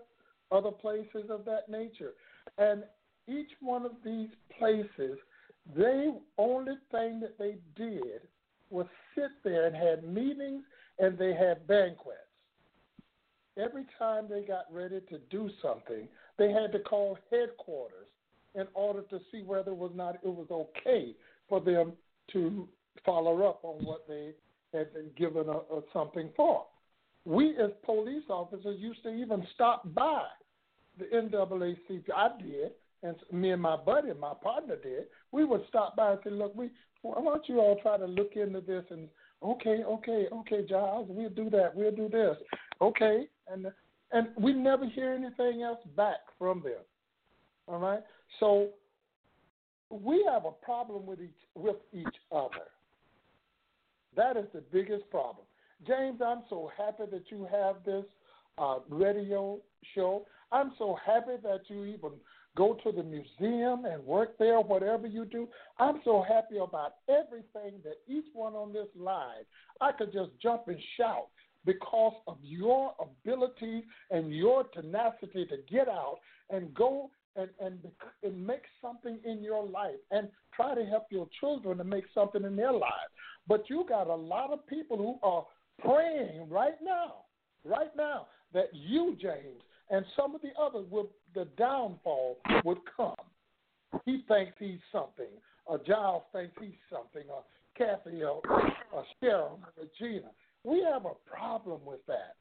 other 0.51 0.71
places 0.71 1.29
of 1.29 1.45
that 1.45 1.69
nature. 1.69 2.13
And 2.57 2.83
each 3.27 3.51
one 3.61 3.85
of 3.85 3.91
these 4.03 4.29
places, 4.57 5.17
the 5.75 6.19
only 6.37 6.75
thing 6.91 7.19
that 7.19 7.37
they 7.37 7.57
did 7.75 8.21
was 8.69 8.87
sit 9.15 9.31
there 9.43 9.67
and 9.67 9.75
had 9.75 10.03
meetings 10.03 10.63
and 10.99 11.17
they 11.17 11.33
had 11.33 11.67
banquets. 11.67 12.17
Every 13.57 13.85
time 13.97 14.25
they 14.29 14.41
got 14.41 14.65
ready 14.71 15.01
to 15.09 15.19
do 15.29 15.49
something, 15.61 16.07
they 16.37 16.51
had 16.51 16.71
to 16.73 16.79
call 16.79 17.17
headquarters 17.31 18.07
in 18.55 18.67
order 18.73 19.01
to 19.03 19.19
see 19.31 19.41
whether 19.43 19.71
it 19.71 19.77
was 19.77 19.91
not 19.95 20.15
it 20.15 20.27
was 20.27 20.47
okay 20.51 21.15
for 21.47 21.61
them 21.61 21.93
to 22.33 22.67
follow 23.05 23.47
up 23.47 23.59
on 23.63 23.83
what 23.85 24.07
they 24.07 24.31
had 24.73 24.93
been 24.93 25.09
given 25.17 25.47
a, 25.47 25.57
a 25.75 25.81
something 25.93 26.29
for. 26.35 26.65
We 27.25 27.55
as 27.57 27.71
police 27.85 28.23
officers 28.29 28.77
used 28.79 29.03
to 29.03 29.09
even 29.09 29.45
stop 29.53 29.93
by 29.93 30.23
the 30.97 31.05
NAACP. 31.05 32.03
I 32.15 32.29
did, 32.41 32.71
and 33.03 33.15
me 33.31 33.51
and 33.51 33.61
my 33.61 33.77
buddy, 33.77 34.09
my 34.19 34.33
partner 34.41 34.75
did. 34.81 35.05
We 35.31 35.45
would 35.45 35.61
stop 35.67 35.95
by 35.95 36.11
and 36.11 36.19
say, 36.23 36.29
"Look, 36.31 36.55
we 36.55 36.69
why 37.01 37.21
don't 37.21 37.47
you 37.47 37.59
all 37.59 37.79
try 37.81 37.97
to 37.97 38.05
look 38.05 38.35
into 38.35 38.61
this?" 38.61 38.85
And 38.89 39.09
okay, 39.43 39.83
okay, 39.83 40.27
okay, 40.31 40.65
Giles, 40.67 41.07
we'll 41.09 41.29
do 41.29 41.49
that. 41.49 41.75
We'll 41.75 41.91
do 41.91 42.09
this. 42.09 42.37
Okay, 42.81 43.27
and 43.51 43.67
and 44.11 44.29
we 44.37 44.53
never 44.53 44.85
hear 44.85 45.13
anything 45.13 45.63
else 45.63 45.79
back 45.95 46.19
from 46.39 46.61
them. 46.61 46.81
All 47.68 47.80
right, 47.80 48.01
so 48.39 48.70
we 49.89 50.26
have 50.32 50.45
a 50.45 50.51
problem 50.51 51.05
with 51.05 51.22
each 51.22 51.32
with 51.55 51.78
each 51.93 52.15
other. 52.32 52.68
That 54.15 54.38
is 54.38 54.45
the 54.53 54.63
biggest 54.72 55.09
problem. 55.09 55.45
James, 55.86 56.22
I'm 56.26 56.43
so 56.49 56.72
happy 56.78 57.03
that 57.11 57.24
you 57.30 57.47
have 57.51 57.84
this 57.86 58.05
uh, 58.57 58.80
radio 58.89 59.59
show. 59.93 60.26
I'm 60.51 60.72
so 60.78 60.97
happy 61.05 61.36
that 61.43 61.61
you 61.68 61.86
even 61.86 62.11
go 62.55 62.76
to 62.84 62.91
the 62.91 63.03
museum 63.03 63.86
and 63.86 64.03
work 64.03 64.38
there, 64.39 64.59
whatever 64.59 65.05
you 65.05 65.26
do. 65.26 65.47
I'm 65.78 66.01
so 66.03 66.26
happy 66.28 66.57
about 66.57 66.95
everything 67.07 67.80
that 67.84 67.97
each 68.07 68.26
one 68.34 68.53
on 68.53 68.74
this 68.74 68.88
line, 68.95 69.43
I 69.80 69.91
could 69.91 70.11
just 70.11 70.32
jump 70.41 70.63
and 70.68 70.80
shout 70.97 71.28
because 71.65 72.13
of 72.28 72.38
your 72.41 72.93
ability 72.99 73.84
and 74.09 74.34
your 74.34 74.63
tenacity 74.63 75.45
to 75.45 75.57
get 75.70 75.88
out 75.88 76.18
and 76.49 76.74
go 76.74 77.11
and, 77.38 77.49
and, 77.59 77.79
and 78.23 78.47
make 78.47 78.63
something 78.81 79.19
in 79.23 79.43
your 79.43 79.65
life 79.65 79.99
and 80.11 80.27
try 80.53 80.75
to 80.75 80.85
help 80.85 81.05
your 81.09 81.27
children 81.39 81.77
to 81.77 81.83
make 81.83 82.05
something 82.13 82.43
in 82.43 82.55
their 82.55 82.73
lives. 82.73 83.11
But 83.47 83.69
you 83.69 83.85
got 83.88 84.07
a 84.07 84.15
lot 84.15 84.51
of 84.51 84.65
people 84.67 84.97
who 84.97 85.19
are 85.27 85.45
praying 85.79 86.49
right 86.49 86.75
now, 86.83 87.25
right 87.63 87.95
now, 87.95 88.27
that 88.53 88.69
you, 88.73 89.15
James, 89.21 89.61
and 89.89 90.05
some 90.15 90.35
of 90.35 90.41
the 90.41 90.49
others 90.61 90.85
will 90.89 91.09
the 91.35 91.45
downfall 91.57 92.38
would 92.65 92.79
come. 92.95 93.15
He 94.05 94.23
thinks 94.27 94.53
he's 94.59 94.79
something. 94.91 95.31
Or 95.65 95.79
Giles 95.85 96.23
thinks 96.33 96.53
he's 96.59 96.71
something. 96.89 97.23
Or 97.29 97.43
Kathy 97.77 98.23
or, 98.23 98.41
or 98.91 99.05
Cheryl 99.21 99.59
or 99.59 99.73
Regina. 99.77 100.29
We 100.63 100.83
have 100.91 101.05
a 101.05 101.13
problem 101.29 101.81
with 101.85 102.05
that. 102.07 102.35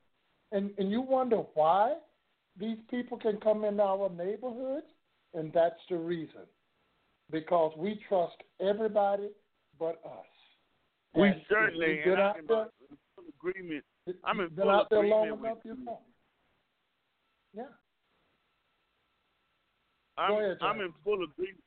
And 0.52 0.70
and 0.78 0.90
you 0.90 1.00
wonder 1.00 1.42
why? 1.54 1.94
These 2.58 2.78
people 2.90 3.18
can 3.18 3.38
come 3.38 3.64
in 3.64 3.80
our 3.80 4.10
neighborhoods, 4.10 4.86
and 5.34 5.52
that's 5.52 5.80
the 5.90 5.96
reason. 5.96 6.42
Because 7.30 7.72
we 7.76 8.00
trust 8.08 8.36
everybody 8.60 9.30
but 9.78 10.00
us. 10.04 10.26
We 11.14 11.28
And 11.28 11.42
certainly, 11.48 12.00
and 12.04 12.20
I'm 12.20 12.36
in 12.38 12.46
there, 12.46 12.68
full 13.14 13.24
agreement. 13.38 13.84
I'm 14.24 14.40
in 14.40 14.50
full 14.50 14.70
agreement 14.70 15.40
with 15.40 15.58
you 15.64 15.76
know. 15.84 16.00
Yeah. 17.54 17.62
I'm, 20.18 20.32
ahead, 20.32 20.58
I'm 20.60 20.80
in 20.80 20.92
full 21.04 21.24
agreement. 21.24 21.62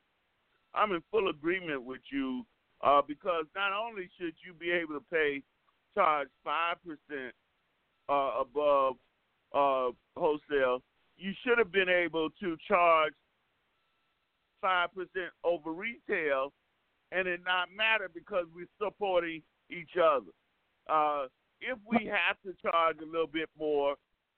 I'm 0.73 0.91
in 0.91 1.01
full 1.11 1.29
agreement 1.29 1.83
with 1.83 2.01
you 2.11 2.45
uh, 2.83 3.01
because 3.05 3.45
not 3.55 3.71
only 3.73 4.09
should 4.17 4.33
you 4.45 4.53
be 4.53 4.71
able 4.71 4.93
to 4.93 5.05
pay 5.11 5.43
charge 5.95 6.29
five 6.43 6.77
percent 6.83 7.33
uh, 8.07 8.41
above 8.41 8.95
uh, 9.53 9.89
wholesale, 10.15 10.81
you 11.17 11.33
should 11.43 11.57
have 11.57 11.71
been 11.71 11.89
able 11.89 12.29
to 12.39 12.57
charge 12.67 13.13
five 14.61 14.93
percent 14.93 15.31
over 15.43 15.71
retail, 15.71 16.53
and 17.11 17.27
it 17.27 17.41
not 17.45 17.69
matter 17.75 18.09
because 18.13 18.45
we're 18.53 18.67
supporting 18.81 19.41
each 19.69 19.97
other. 20.01 20.31
Uh, 20.89 21.27
if 21.61 21.77
we 21.85 22.05
have 22.05 22.37
to 22.45 22.53
charge 22.61 22.97
a 23.01 23.05
little 23.05 23.27
bit 23.27 23.49
more, 23.57 23.95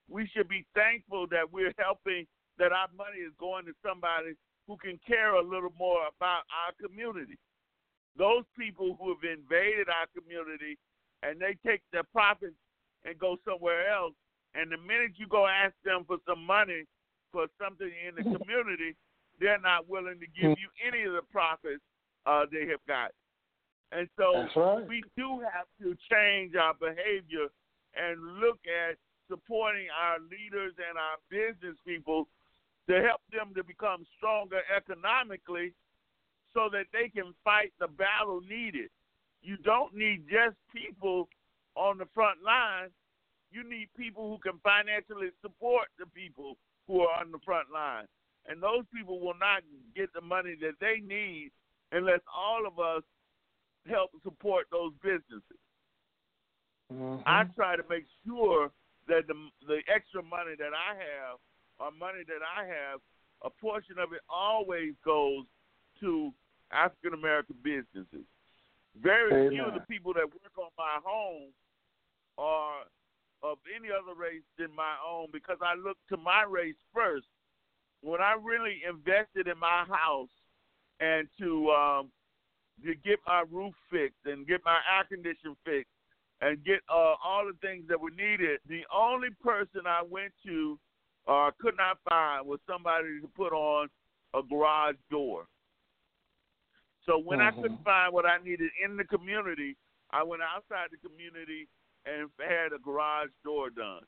we 0.10 0.30
should 0.36 0.48
be 0.48 0.66
thankful 0.76 1.28
that 1.28 1.52
we're 1.52 1.74
helping 1.78 2.26
that 2.58 2.72
our 2.72 2.88
money 2.98 3.20
is 3.20 3.34
going 3.40 3.66
to 3.66 3.74
somebody 3.86 4.34
who 4.68 4.78
can 4.78 5.00
care 5.08 5.36
a 5.36 5.44
little 5.44 5.74
more 5.78 6.08
about 6.18 6.44
our 6.52 6.74
community. 6.82 7.38
Those 8.18 8.44
people 8.58 8.98
who 9.00 9.16
have 9.16 9.24
invaded 9.24 9.88
our 9.88 10.08
community 10.16 10.78
and 11.24 11.40
they 11.40 11.56
take 11.66 11.82
their 11.92 12.04
profits 12.04 12.58
and 13.06 13.18
go 13.18 13.38
somewhere 13.48 13.90
else, 13.90 14.14
and 14.56 14.72
the 14.72 14.78
minute 14.78 15.16
you 15.16 15.28
go 15.28 15.48
ask 15.48 15.74
them 15.84 16.04
for 16.06 16.18
some 16.28 16.46
money 16.46 16.84
for 17.32 17.48
something 17.62 17.88
in 17.88 18.16
the 18.16 18.24
community, 18.24 18.96
they're 19.40 19.62
not 19.62 19.88
willing 19.90 20.20
to 20.20 20.28
give 20.36 20.58
you 20.60 20.70
any 20.86 21.04
of 21.04 21.14
the 21.14 21.24
profits 21.32 21.82
uh, 22.26 22.44
they 22.52 22.68
have 22.68 22.84
got. 22.88 23.12
And 23.92 24.08
so 24.18 24.48
right. 24.56 24.88
we 24.88 25.04
do 25.18 25.42
have 25.42 25.68
to 25.82 25.96
change 26.12 26.56
our 26.56 26.74
behavior 26.74 27.48
and 27.96 28.40
look 28.40 28.60
at 28.68 28.96
supporting 29.28 29.88
our 29.92 30.20
leaders 30.20 30.74
and 30.80 31.00
our 31.00 31.20
business 31.32 31.76
people 31.86 32.28
to 32.88 33.02
help 33.02 33.22
them 33.32 33.54
to 33.56 33.64
become 33.64 34.06
stronger 34.18 34.60
economically 34.76 35.74
so 36.54 36.68
that 36.72 36.86
they 36.92 37.08
can 37.08 37.34
fight 37.44 37.72
the 37.80 37.88
battle 37.88 38.42
needed. 38.48 38.90
You 39.42 39.58
don't 39.58 39.96
need 39.96 40.26
just 40.30 40.56
people 40.74 41.28
on 41.76 41.98
the 41.98 42.08
front 42.14 42.44
line. 42.44 42.90
You 43.52 43.68
need 43.68 43.90
people 43.98 44.30
who 44.30 44.38
can 44.40 44.60
financially 44.64 45.30
support 45.42 45.88
the 46.00 46.06
people 46.06 46.58
who 46.88 47.02
are 47.02 47.20
on 47.20 47.32
the 47.32 47.40
front 47.46 47.72
line. 47.72 48.06
And 48.48 48.64
those 48.64 48.84
people 48.96 49.20
will 49.20 49.38
not 49.40 49.62
get 49.96 50.12
the 50.14 50.22
money 50.22 50.56
that 50.62 50.80
they 50.80 51.00
need 51.06 51.52
unless 51.92 52.22
all 52.34 52.66
of 52.66 52.80
us 52.80 53.04
help 53.88 54.12
support 54.24 54.68
those 54.72 54.92
businesses. 55.04 55.62
Mm-hmm. 56.92 57.24
I 57.26 57.44
try 57.56 57.76
to 57.76 57.84
make 57.90 58.06
sure 58.26 58.72
that 59.08 59.28
the 59.28 59.36
the 59.68 59.80
extra 59.94 60.22
money 60.22 60.56
that 60.58 60.72
I 60.76 60.96
have 60.96 61.40
or 61.80 61.92
money 61.92 62.24
that 62.28 62.44
I 62.44 62.66
have, 62.66 63.00
a 63.44 63.50
portion 63.50 63.98
of 63.98 64.14
it 64.14 64.22
always 64.30 64.94
goes 65.04 65.46
to 66.00 66.32
African 66.72 67.14
American 67.14 67.56
businesses. 67.64 68.26
Very 69.02 69.50
few 69.50 69.64
of 69.64 69.74
the 69.74 69.86
people 69.88 70.14
that 70.14 70.28
work 70.28 70.56
on 70.58 70.72
my 70.78 71.00
home 71.04 71.52
are 72.38 72.71
of 73.44 73.58
any 73.76 73.90
other 73.90 74.14
race 74.14 74.46
than 74.58 74.74
my 74.76 74.96
own 75.06 75.28
because 75.32 75.58
I 75.62 75.76
look 75.76 75.98
to 76.10 76.18
my 76.18 76.44
race 76.44 76.76
first. 76.94 77.28
When 78.02 78.22
I 78.22 78.36
really 78.42 78.82
invested 78.88 79.48
in 79.48 79.58
my 79.60 79.86
house 79.86 80.30
and 81.00 81.28
to 81.40 81.70
um, 81.70 82.12
to 82.86 82.96
get 82.96 83.20
my 83.28 83.44
roof 83.52 83.74
fixed 83.90 84.26
and 84.26 84.48
get 84.48 84.62
my 84.66 84.78
air 84.98 85.04
condition 85.04 85.56
fixed 85.64 85.92
and 86.42 86.64
get 86.64 86.80
uh, 86.90 87.14
all 87.24 87.46
the 87.46 87.58
things 87.62 87.84
that 87.88 88.00
were 88.00 88.10
needed. 88.10 88.60
The 88.68 88.82
only 88.94 89.30
person 89.44 89.82
I 89.86 90.02
went 90.02 90.34
to 90.46 90.80
uh, 91.28 91.52
could 91.60 91.78
not 91.78 92.00
find 92.10 92.48
was 92.48 92.60
somebody 92.66 93.22
to 93.22 93.28
put 93.36 93.54
on 93.54 93.88
a 94.34 94.42
garage 94.42 94.96
door. 95.12 95.46
So 97.06 97.18
when 97.18 97.42
I 97.42 97.52
Mhm. 97.52 97.62
couldn't 97.62 97.84
find 97.84 98.14
what 98.14 98.26
I 98.26 98.38
needed 98.38 98.72
in 98.84 98.98
the 98.98 99.04
community, 99.04 99.78
I 100.12 100.24
went 100.24 100.42
outside 100.42 100.90
the 100.92 100.98
community 100.98 101.68
and 102.06 102.30
had 102.40 102.74
a 102.74 102.80
garage 102.80 103.30
door 103.44 103.70
done. 103.70 104.02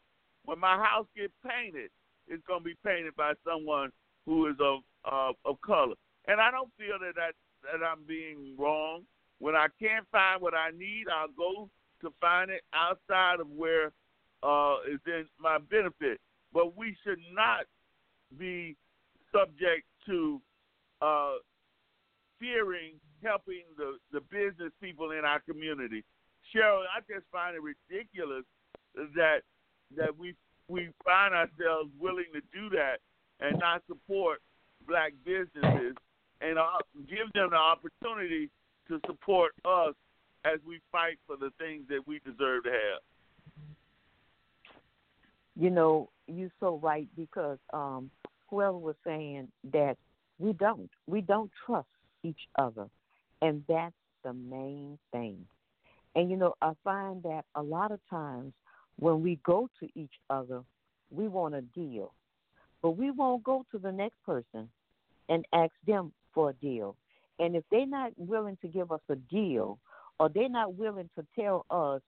When 0.46 0.60
my 0.60 0.76
house 0.78 1.08
gets 1.16 1.34
painted, 1.46 1.90
it's 2.28 2.44
to 2.48 2.60
be 2.64 2.76
painted 2.86 3.16
by 3.16 3.34
someone 3.46 3.92
who 4.26 4.48
is 4.48 4.56
of 4.60 4.80
uh, 5.06 5.32
of 5.46 5.60
color. 5.62 5.96
And 6.28 6.40
I 6.40 6.52
don't 6.52 6.72
feel 6.78 6.98
that, 7.00 7.16
that 7.16 7.34
that 7.64 7.86
I'm 7.86 8.04
being 8.08 8.56
wrong. 8.58 9.04
When 9.40 9.56
I 9.56 9.68
can't 9.82 10.06
find 10.12 10.42
what 10.42 10.54
I 10.54 10.72
need, 10.72 11.06
I'll 11.12 11.28
go 11.36 11.70
to 12.02 12.14
find 12.22 12.50
it 12.50 12.62
outside 12.74 13.40
of 13.40 13.50
where 13.50 13.92
uh, 14.42 14.76
is 14.92 15.00
in 15.06 15.26
my 15.40 15.58
benefit. 15.58 16.20
But 16.54 16.78
we 16.78 16.96
should 17.04 17.20
not 17.34 17.66
be 18.38 18.76
subject 19.34 19.86
to 20.06 20.42
uh, 21.02 21.36
fearing 22.40 23.00
helping 23.24 23.64
the, 23.78 23.98
the 24.12 24.22
business 24.22 24.72
people 24.82 25.12
in 25.12 25.26
our 25.26 25.40
community. 25.42 26.04
Cheryl, 26.54 26.84
I 26.86 27.00
just 27.12 27.26
find 27.32 27.56
it 27.56 27.62
ridiculous 27.62 28.44
that 29.16 29.42
that 29.96 30.18
we 30.18 30.36
we 30.70 30.90
find 31.04 31.34
ourselves 31.34 31.90
willing 32.00 32.26
to 32.34 32.42
do 32.54 32.70
that 32.76 32.98
and 33.40 33.60
not 33.60 33.84
support 33.88 34.40
black 34.88 35.14
businesses 35.26 35.96
and 36.42 36.58
uh, 36.58 36.78
give 37.10 37.32
them 37.34 37.50
the 37.52 37.56
opportunity 37.56 38.50
to 38.88 39.00
support 39.06 39.54
us 39.66 39.94
as 40.46 40.60
we 40.68 40.80
fight 40.92 41.18
for 41.26 41.38
the 41.38 41.52
things 41.58 41.84
that 41.90 42.06
we 42.06 42.20
deserve 42.20 42.64
to 42.64 42.70
have. 42.70 43.02
You 45.56 45.70
know, 45.70 46.10
you're 46.28 46.52
so 46.60 46.80
right 46.82 47.08
because 47.16 47.60
um, 47.74 48.10
whoever 48.50 48.78
was 48.78 48.96
saying 49.06 49.50
that 49.72 49.98
we 50.40 50.54
don't, 50.54 50.90
we 51.08 51.22
don't 51.22 51.52
trust 51.66 51.88
each 52.24 52.48
other, 52.58 52.88
and 53.42 53.64
that's 53.68 53.94
the 54.24 54.34
main 54.34 54.98
thing. 55.12 55.46
And 56.16 56.30
you 56.30 56.38
know, 56.38 56.54
I 56.62 56.74
find 56.84 57.24
that 57.24 57.46
a 57.56 57.62
lot 57.62 57.92
of 57.92 58.00
times 58.10 58.54
when 58.98 59.22
we 59.22 59.40
go 59.44 59.70
to 59.80 59.90
each 59.96 60.14
other, 60.30 60.62
we 61.10 61.28
want 61.28 61.56
a 61.56 61.62
deal, 61.62 62.14
but 62.82 62.92
we 62.92 63.12
won't 63.12 63.44
go 63.44 63.66
to 63.72 63.80
the 63.80 63.92
next 63.92 64.18
person 64.26 64.70
and 65.30 65.46
ask 65.54 65.72
them 65.88 66.12
for 66.34 66.52
a 66.52 66.54
deal. 66.54 66.96
And 67.40 67.56
if 67.56 67.64
they're 67.72 67.88
not 67.88 68.12
willing 68.18 68.58
to 68.62 68.68
give 68.68 68.92
us 68.92 69.02
a 69.10 69.16
deal, 69.16 69.80
or 70.20 70.30
they're 70.30 70.50
not 70.50 70.76
willing 70.76 71.10
to 71.18 71.26
tell 71.38 71.66
us, 71.70 72.02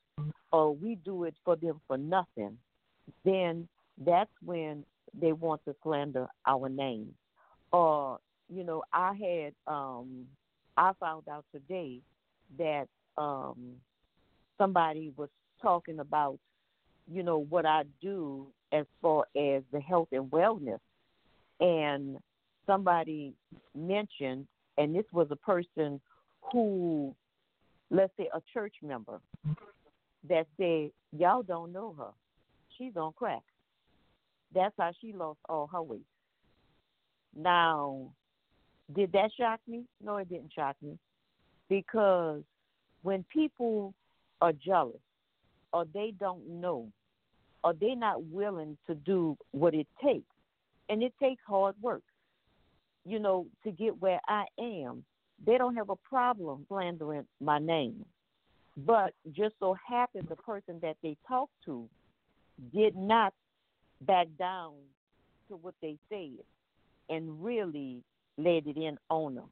or 0.51 0.75
we 0.75 0.95
do 1.03 1.23
it 1.23 1.35
for 1.43 1.55
them 1.55 1.81
for 1.87 1.97
nothing, 1.97 2.57
then 3.23 3.67
that's 4.05 4.31
when 4.43 4.83
they 5.19 5.31
want 5.31 5.61
to 5.65 5.75
slander 5.83 6.27
our 6.45 6.69
name. 6.69 7.13
Or, 7.71 8.19
you 8.49 8.63
know, 8.63 8.83
I 8.93 9.13
had 9.13 9.53
um 9.71 10.25
I 10.77 10.91
found 10.99 11.27
out 11.27 11.45
today 11.51 11.99
that 12.57 12.87
um 13.17 13.75
somebody 14.57 15.11
was 15.15 15.29
talking 15.61 15.99
about, 15.99 16.39
you 17.11 17.23
know, 17.23 17.39
what 17.49 17.65
I 17.65 17.83
do 18.01 18.47
as 18.71 18.85
far 19.01 19.25
as 19.35 19.63
the 19.71 19.79
health 19.79 20.09
and 20.11 20.29
wellness. 20.31 20.79
And 21.59 22.17
somebody 22.65 23.33
mentioned 23.75 24.47
and 24.77 24.95
this 24.95 25.05
was 25.11 25.27
a 25.31 25.35
person 25.35 25.99
who 26.51 27.15
let's 27.89 28.11
say 28.17 28.29
a 28.33 28.41
church 28.53 28.75
member 28.83 29.19
that 30.27 30.47
said, 30.57 30.91
Y'all 31.17 31.43
don't 31.43 31.71
know 31.71 31.95
her. 31.97 32.11
She's 32.77 32.95
on 32.97 33.13
crack. 33.13 33.43
That's 34.53 34.73
how 34.77 34.91
she 34.99 35.13
lost 35.13 35.39
all 35.47 35.67
her 35.67 35.81
weight. 35.81 36.05
Now, 37.35 38.11
did 38.95 39.11
that 39.13 39.31
shock 39.37 39.59
me? 39.67 39.83
No, 40.03 40.17
it 40.17 40.29
didn't 40.29 40.51
shock 40.53 40.75
me. 40.81 40.97
Because 41.69 42.43
when 43.03 43.23
people 43.31 43.93
are 44.41 44.53
jealous 44.53 45.01
or 45.73 45.85
they 45.93 46.13
don't 46.19 46.47
know 46.47 46.87
or 47.65 47.73
they're 47.73 47.95
not 47.95 48.23
willing 48.25 48.77
to 48.85 48.93
do 48.93 49.35
what 49.51 49.73
it 49.73 49.87
takes, 50.03 50.31
and 50.87 51.01
it 51.01 51.11
takes 51.19 51.41
hard 51.47 51.73
work, 51.81 52.03
you 53.05 53.17
know, 53.17 53.47
to 53.63 53.71
get 53.71 53.99
where 53.99 54.19
I 54.27 54.45
am, 54.59 55.03
they 55.43 55.57
don't 55.57 55.75
have 55.75 55.89
a 55.89 55.95
problem 55.95 56.63
slandering 56.67 57.25
my 57.41 57.57
name. 57.57 58.05
But 58.77 59.15
just 59.31 59.55
so 59.59 59.75
happened 59.87 60.27
the 60.29 60.35
person 60.35 60.77
that 60.83 60.97
they 61.01 61.17
talked 61.27 61.53
to 61.65 61.89
did 62.71 62.95
not 62.95 63.33
back 64.01 64.27
down 64.37 64.73
to 65.47 65.55
what 65.55 65.73
they 65.81 65.97
said 66.07 66.43
and 67.09 67.43
really 67.43 68.03
laid 68.37 68.67
it 68.67 68.77
in 68.77 68.97
on 69.09 69.35
them 69.35 69.49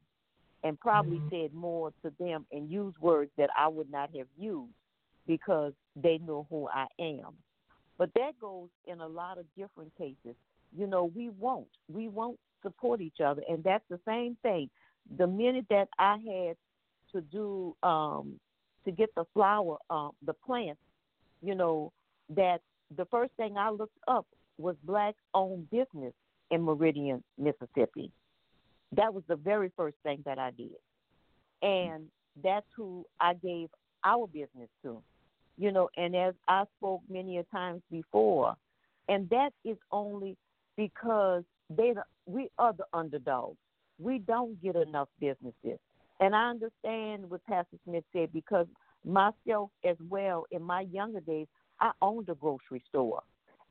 and 0.64 0.80
probably 0.80 1.22
said 1.30 1.54
more 1.54 1.92
to 2.04 2.12
them 2.20 2.46
and 2.52 2.70
used 2.70 2.98
words 3.00 3.32
that 3.38 3.50
I 3.58 3.68
would 3.68 3.92
not 3.92 4.10
have 4.16 4.28
used 4.38 4.72
because 5.28 5.74
they 5.96 6.18
know 6.20 6.48
who 6.50 6.68
I 6.70 6.86
am. 7.00 7.34
But 7.98 8.10
that 8.16 8.40
goes 8.40 8.70
in 8.88 9.00
a 9.02 9.08
lot 9.08 9.38
of 9.38 9.46
different 9.58 9.94
cases. 9.98 10.36
you 10.76 10.88
know, 10.88 11.12
we 11.16 11.30
won't. 11.30 11.68
We 11.88 12.08
won't 12.10 12.40
support 12.64 13.02
each 13.02 13.22
other. 13.24 13.42
And 13.48 13.64
that's 13.64 13.84
the 13.90 14.00
same 14.08 14.38
thing. 14.42 14.70
The 15.18 15.28
minute 15.28 15.66
that 15.70 15.90
I 16.00 16.18
had 16.18 16.56
to 17.12 17.22
do 17.22 17.76
um 17.84 18.40
to 18.86 18.92
get 18.92 19.14
the 19.16 19.26
flower, 19.34 19.78
uh, 19.90 20.10
the 20.26 20.34
plant, 20.34 20.78
you 21.42 21.56
know, 21.56 21.92
that 22.36 22.60
the 22.98 23.06
first 23.06 23.32
thing 23.38 23.58
I 23.58 23.70
looked 23.70 23.98
up 24.08 24.26
was 24.58 24.76
black 24.84 25.16
owned 25.34 25.70
business 25.70 26.14
in 26.52 26.62
Meridian, 26.64 27.24
Mississippi. 27.38 28.12
That 28.96 29.14
was 29.14 29.24
the 29.28 29.36
very 29.36 29.72
first 29.76 29.98
thing 30.04 30.22
that 30.26 30.40
I 30.40 30.52
did. 30.52 30.72
And 31.62 32.06
that's 32.44 32.66
who 32.76 33.06
I 33.20 33.34
gave 33.36 33.70
our 34.04 34.28
business 34.28 34.70
to. 34.84 35.02
You 35.58 35.72
know, 35.72 35.90
and 35.98 36.16
as 36.16 36.34
I 36.48 36.64
spoke 36.78 37.02
many 37.10 37.38
a 37.38 37.44
times 37.44 37.82
before, 37.92 38.56
and 39.08 39.30
that 39.30 39.52
is 39.64 39.78
only 39.92 40.36
because 40.76 41.44
they 41.70 41.94
we 42.26 42.50
are 42.58 42.74
the 42.74 42.86
underdogs. 42.94 43.58
We 44.00 44.20
don't 44.20 44.62
get 44.62 44.76
enough 44.76 45.10
businesses. 45.20 45.80
And 46.20 46.36
I 46.36 46.50
understand 46.50 47.30
what 47.30 47.46
Pastor 47.46 47.78
Smith 47.86 48.04
said 48.14 48.34
because 48.34 48.66
myself 49.06 49.70
as 49.86 49.98
well 50.10 50.46
in 50.52 50.62
my 50.62 50.82
younger 50.82 51.20
days, 51.20 51.48
I 51.80 51.92
owned 52.02 52.30
a 52.30 52.36
grocery 52.36 52.82
store 52.90 53.22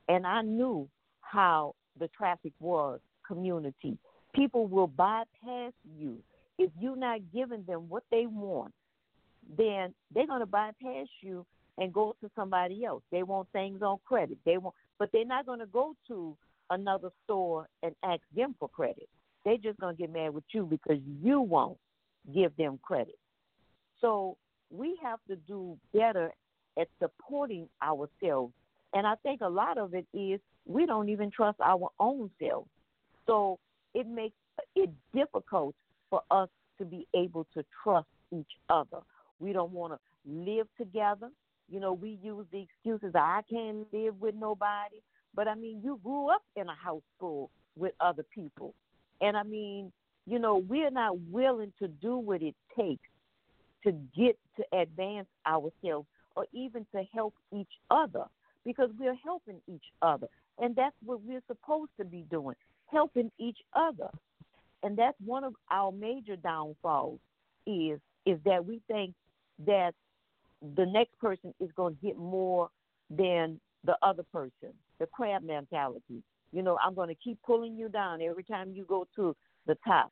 and 0.07 0.25
I 0.25 0.41
knew 0.41 0.87
how 1.21 1.75
the 1.99 2.07
traffic 2.09 2.53
was 2.59 2.99
community. 3.27 3.97
People 4.33 4.67
will 4.67 4.87
bypass 4.87 5.73
you. 5.97 6.17
If 6.57 6.71
you're 6.79 6.95
not 6.95 7.19
giving 7.33 7.63
them 7.63 7.89
what 7.89 8.03
they 8.11 8.25
want, 8.25 8.73
then 9.57 9.93
they're 10.13 10.27
gonna 10.27 10.45
bypass 10.45 11.07
you 11.21 11.45
and 11.77 11.93
go 11.93 12.15
to 12.21 12.29
somebody 12.35 12.85
else. 12.85 13.03
They 13.11 13.23
want 13.23 13.47
things 13.51 13.81
on 13.81 13.97
credit. 14.05 14.37
They 14.45 14.57
want 14.57 14.75
but 14.99 15.09
they're 15.11 15.25
not 15.25 15.45
gonna 15.45 15.65
go 15.65 15.95
to 16.07 16.37
another 16.69 17.09
store 17.23 17.67
and 17.81 17.95
ask 18.03 18.21
them 18.35 18.55
for 18.59 18.69
credit. 18.69 19.09
They're 19.43 19.57
just 19.57 19.79
gonna 19.79 19.95
get 19.95 20.11
mad 20.11 20.33
with 20.33 20.45
you 20.51 20.65
because 20.65 20.99
you 21.21 21.41
won't 21.41 21.77
give 22.33 22.55
them 22.55 22.79
credit. 22.81 23.17
So 23.99 24.37
we 24.69 24.97
have 25.01 25.19
to 25.27 25.35
do 25.35 25.77
better 25.93 26.31
at 26.79 26.87
supporting 26.99 27.67
ourselves. 27.81 28.53
And 28.93 29.05
I 29.05 29.15
think 29.23 29.41
a 29.41 29.49
lot 29.49 29.77
of 29.77 29.93
it 29.93 30.05
is 30.13 30.39
we 30.65 30.85
don't 30.85 31.09
even 31.09 31.31
trust 31.31 31.59
our 31.59 31.89
own 31.99 32.29
selves. 32.39 32.69
So 33.27 33.59
it 33.93 34.07
makes 34.07 34.35
it 34.75 34.89
difficult 35.13 35.75
for 36.09 36.21
us 36.31 36.49
to 36.77 36.85
be 36.85 37.07
able 37.13 37.45
to 37.53 37.63
trust 37.83 38.07
each 38.31 38.51
other. 38.69 38.99
We 39.39 39.53
don't 39.53 39.71
want 39.71 39.93
to 39.93 39.99
live 40.25 40.67
together. 40.77 41.29
You 41.69 41.79
know, 41.79 41.93
we 41.93 42.17
use 42.21 42.45
the 42.51 42.61
excuses 42.61 43.13
I 43.15 43.41
can't 43.49 43.85
live 43.91 44.19
with 44.19 44.35
nobody. 44.35 45.01
But 45.35 45.47
I 45.47 45.55
mean, 45.55 45.81
you 45.83 45.99
grew 46.03 46.29
up 46.29 46.43
in 46.55 46.67
a 46.67 46.75
house 46.75 47.01
full 47.19 47.49
with 47.75 47.93
other 47.99 48.23
people. 48.33 48.73
And 49.21 49.35
I 49.35 49.43
mean, 49.43 49.91
you 50.25 50.39
know, 50.39 50.57
we're 50.57 50.91
not 50.91 51.19
willing 51.31 51.73
to 51.79 51.87
do 51.87 52.17
what 52.17 52.41
it 52.41 52.55
takes 52.77 53.07
to 53.83 53.91
get 54.15 54.37
to 54.57 54.77
advance 54.77 55.27
ourselves 55.45 56.07
or 56.35 56.45
even 56.53 56.85
to 56.95 57.03
help 57.13 57.33
each 57.53 57.71
other 57.89 58.25
because 58.65 58.89
we're 58.97 59.17
helping 59.23 59.59
each 59.67 59.83
other. 60.01 60.27
And 60.59 60.75
that's 60.75 60.95
what 61.03 61.21
we're 61.23 61.41
supposed 61.47 61.91
to 61.99 62.05
be 62.05 62.25
doing, 62.29 62.55
helping 62.93 63.31
each 63.39 63.57
other. 63.73 64.09
And 64.83 64.97
that's 64.97 65.17
one 65.25 65.43
of 65.43 65.53
our 65.71 65.91
major 65.91 66.35
downfalls 66.35 67.19
is 67.65 67.99
is 68.25 68.39
that 68.45 68.65
we 68.65 68.81
think 68.87 69.13
that 69.65 69.93
the 70.75 70.85
next 70.85 71.17
person 71.19 71.53
is 71.59 71.69
going 71.75 71.95
to 71.95 72.07
get 72.07 72.17
more 72.17 72.69
than 73.09 73.59
the 73.83 73.97
other 74.01 74.23
person, 74.31 74.73
the 74.99 75.05
crab 75.07 75.43
mentality. 75.43 76.23
You 76.53 76.61
know, 76.61 76.77
I'm 76.83 76.93
going 76.93 77.09
to 77.09 77.15
keep 77.15 77.37
pulling 77.45 77.75
you 77.75 77.89
down 77.89 78.21
every 78.21 78.43
time 78.43 78.71
you 78.73 78.85
go 78.85 79.07
to 79.15 79.35
the 79.67 79.75
top. 79.85 80.11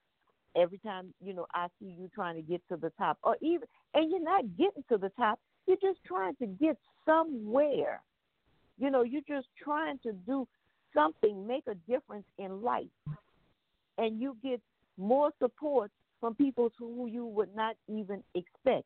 Every 0.58 0.80
time, 0.80 1.14
you 1.24 1.34
know, 1.34 1.46
I 1.54 1.68
see 1.80 1.96
you 1.98 2.10
trying 2.14 2.36
to 2.36 2.42
get 2.42 2.62
to 2.70 2.76
the 2.76 2.92
top. 2.98 3.18
Or 3.24 3.38
even 3.42 3.68
and 3.94 4.12
you're 4.12 4.22
not 4.22 4.44
getting 4.58 4.84
to 4.90 4.98
the 4.98 5.12
top, 5.18 5.40
you're 5.68 5.78
just 5.82 6.00
trying 6.06 6.36
to 6.38 6.48
get 6.48 6.78
somewhere. 7.06 8.02
You 8.78 8.90
know, 8.90 9.04
you're 9.04 9.22
just 9.28 9.48
trying 9.64 10.00
to 10.00 10.12
do 10.12 10.48
something, 10.94 11.48
make 11.48 11.64
a 11.68 11.76
difference 11.92 12.26
in 12.38 12.62
life. 12.62 12.86
And 13.98 14.22
you 14.22 14.38
get 14.44 14.62
more 14.98 15.32
support 15.40 15.92
from 16.20 16.36
people 16.36 16.72
who 16.78 17.08
you 17.08 17.26
would 17.26 17.54
not 17.56 17.76
even 17.88 18.24
expect. 18.36 18.86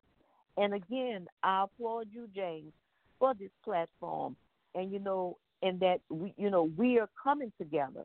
And 0.56 0.74
again, 0.74 1.26
I 1.42 1.64
applaud 1.64 2.08
you, 2.10 2.28
James, 2.34 2.72
for 3.18 3.34
this 3.34 3.50
platform. 3.64 4.36
And 4.74 4.90
you 4.92 4.98
know, 4.98 5.36
and 5.62 5.80
that 5.80 6.00
we, 6.10 6.34
you 6.36 6.50
know, 6.50 6.70
we 6.76 6.98
are 6.98 7.08
coming 7.22 7.52
together 7.58 8.04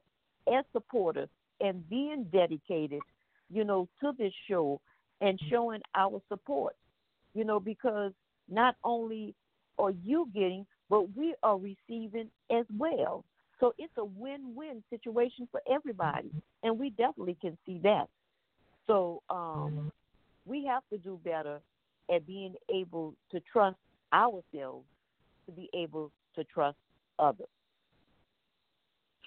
as 0.54 0.64
supporters 0.72 1.30
and 1.60 1.88
being 1.90 2.26
dedicated, 2.32 3.02
you 3.50 3.64
know, 3.64 3.88
to 4.02 4.14
this 4.18 4.34
show 4.50 4.80
and 5.22 5.40
showing 5.50 5.82
our 5.96 6.22
support. 6.30 6.76
You 7.34 7.46
know, 7.46 7.60
because 7.60 8.12
not 8.50 8.76
only 8.84 9.34
are 9.78 9.92
you 10.04 10.30
getting, 10.34 10.66
but 10.90 11.16
we 11.16 11.34
are 11.44 11.58
receiving 11.58 12.30
as 12.52 12.66
well. 12.78 13.24
So 13.62 13.74
it's 13.78 13.94
a 13.98 14.04
win-win 14.04 14.84
situation 14.90 15.48
for 15.52 15.62
everybody, 15.72 16.32
and 16.64 16.78
we 16.80 16.90
definitely 16.90 17.38
can 17.40 17.56
see 17.64 17.80
that. 17.84 18.08
So 18.88 19.22
um, 19.30 19.92
we 20.46 20.66
have 20.66 20.82
to 20.90 20.98
do 20.98 21.20
better 21.24 21.62
at 22.14 22.26
being 22.26 22.56
able 22.74 23.14
to 23.32 23.40
trust 23.52 23.78
ourselves 24.12 24.86
to 25.46 25.52
be 25.52 25.70
able 25.76 26.12
to 26.36 26.44
trust 26.44 26.78
others. 27.20 27.48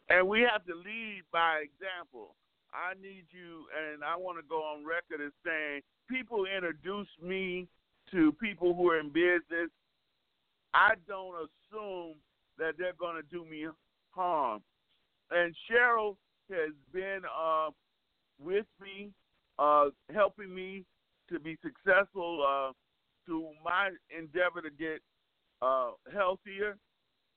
And 0.08 0.28
we 0.28 0.40
have 0.40 0.66
to 0.66 0.74
lead 0.74 1.22
by 1.32 1.62
example. 1.62 2.34
I 2.74 2.94
need 3.00 3.26
you, 3.30 3.66
and 3.78 4.02
I 4.02 4.16
want 4.16 4.38
to 4.38 4.44
go 4.48 4.56
on 4.56 4.84
record 4.84 5.24
as 5.24 5.32
saying 5.46 5.82
people 6.10 6.44
introduce 6.44 7.06
me 7.22 7.68
to 8.10 8.32
people 8.32 8.74
who 8.74 8.90
are 8.90 8.98
in 8.98 9.10
business. 9.10 9.70
I 10.74 10.94
don't 11.06 11.36
assume 11.36 12.16
that 12.58 12.74
they're 12.76 12.98
going 12.98 13.16
to 13.16 13.22
do 13.30 13.44
me 13.48 13.66
And 15.30 15.54
Cheryl 15.70 16.16
has 16.50 16.72
been 16.92 17.20
uh, 17.24 17.70
with 18.38 18.66
me, 18.80 19.10
uh, 19.58 19.86
helping 20.12 20.54
me 20.54 20.84
to 21.30 21.40
be 21.40 21.56
successful 21.62 22.44
uh, 22.46 22.72
to 23.26 23.50
my 23.64 23.90
endeavor 24.16 24.60
to 24.60 24.70
get 24.70 25.00
uh, 25.62 25.92
healthier. 26.12 26.76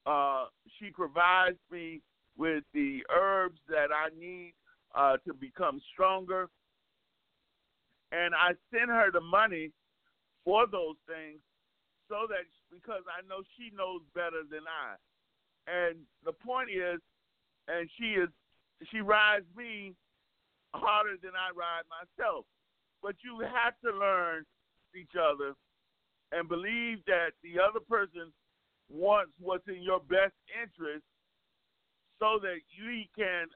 Uh, 0.06 0.46
she 0.80 0.90
provides 0.90 1.58
me 1.72 2.02
with 2.38 2.64
the 2.74 3.00
herbs 3.14 3.60
that 3.70 3.88
I 3.92 4.10
need 4.18 4.54
uh, 4.96 5.18
to 5.26 5.34
become 5.34 5.82
stronger. 5.94 6.50
And 8.12 8.34
I 8.34 8.54
send 8.72 8.90
her 8.90 9.12
the 9.12 9.22
money 9.22 9.72
for 10.46 10.66
those 10.66 10.96
things 11.08 11.40
so 12.08 12.28
that 12.30 12.48
because 12.72 13.04
I 13.08 13.26
know 13.28 13.44
she 13.58 13.76
knows 13.76 14.02
better 14.16 14.44
than 14.50 14.64
I. 14.68 14.96
And 15.68 15.98
the 16.24 16.32
point 16.32 16.70
is, 16.70 17.00
and 17.68 17.90
she 18.00 18.16
is, 18.16 18.30
she 18.92 19.02
rides 19.02 19.46
me 19.56 19.94
harder 20.74 21.18
than 21.22 21.32
I 21.36 21.52
ride 21.52 21.84
myself. 21.92 22.46
But 23.04 23.16
you 23.24 23.40
have 23.42 23.74
to 23.84 23.98
learn 23.98 24.46
each 24.96 25.12
other 25.20 25.54
and 26.32 26.48
believe 26.48 27.00
that 27.06 27.32
the 27.44 27.60
other 27.62 27.80
person 27.80 28.32
wants 28.90 29.32
what's 29.40 29.68
in 29.68 29.82
your 29.84 30.00
best 30.00 30.34
interest 30.56 31.04
so 32.20 32.40
that 32.42 32.60
you 32.72 33.04
can 33.16 33.48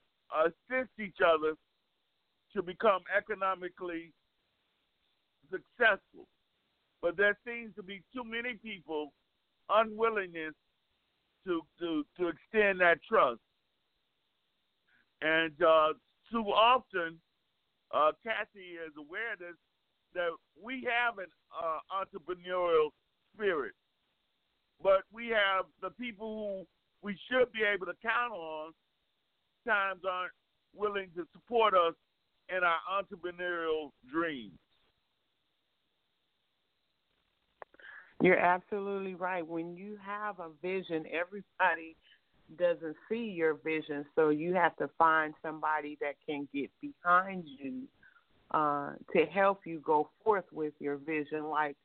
assist 0.45 0.91
each 0.99 1.17
other 1.25 1.55
to 2.53 2.61
become 2.61 3.01
economically 3.15 4.11
successful. 5.49 6.27
But 7.01 7.17
there 7.17 7.37
seems 7.45 7.73
to 7.75 7.83
be 7.83 8.03
too 8.13 8.23
many 8.23 8.53
people 8.63 9.11
unwillingness 9.69 10.53
to 11.45 11.61
to 11.79 12.03
to 12.17 12.27
extend 12.27 12.79
that 12.81 12.99
trust, 13.07 13.39
and 15.21 15.53
uh, 15.61 15.93
too 16.31 16.45
often, 16.47 17.19
uh, 17.93 18.11
Kathy 18.23 18.77
is 18.85 18.93
aware 18.97 19.35
that 19.39 19.53
that 20.13 20.29
we 20.61 20.87
have 20.89 21.17
an 21.17 21.27
uh, 21.51 21.79
entrepreneurial 21.91 22.89
spirit, 23.33 23.73
but 24.83 25.03
we 25.11 25.27
have 25.27 25.65
the 25.81 25.89
people 25.91 26.65
who 27.01 27.07
we 27.07 27.17
should 27.29 27.51
be 27.51 27.61
able 27.63 27.85
to 27.85 27.93
count 28.01 28.33
on 28.33 28.71
times 29.65 30.01
aren't 30.09 30.33
willing 30.75 31.09
to 31.15 31.25
support 31.33 31.73
us 31.73 31.93
in 32.49 32.63
our 32.63 32.79
entrepreneurial 32.91 33.91
dreams. 34.11 34.57
You're 38.21 38.39
absolutely 38.39 39.15
right. 39.15 39.45
When 39.45 39.75
you 39.75 39.97
have 40.05 40.39
a 40.39 40.49
vision, 40.61 41.05
everybody 41.11 41.95
doesn't 42.57 42.95
see 43.09 43.33
your 43.35 43.55
vision, 43.55 44.05
so 44.15 44.29
you 44.29 44.53
have 44.53 44.75
to 44.77 44.89
find 44.97 45.33
somebody 45.41 45.97
that 46.01 46.15
can 46.27 46.47
get 46.53 46.69
behind 46.81 47.45
you 47.47 47.83
uh, 48.51 48.91
to 49.13 49.25
help 49.25 49.61
you 49.65 49.81
go 49.85 50.09
forth 50.23 50.45
with 50.51 50.73
your 50.79 50.97
vision. 50.97 51.45
Like 51.45 51.75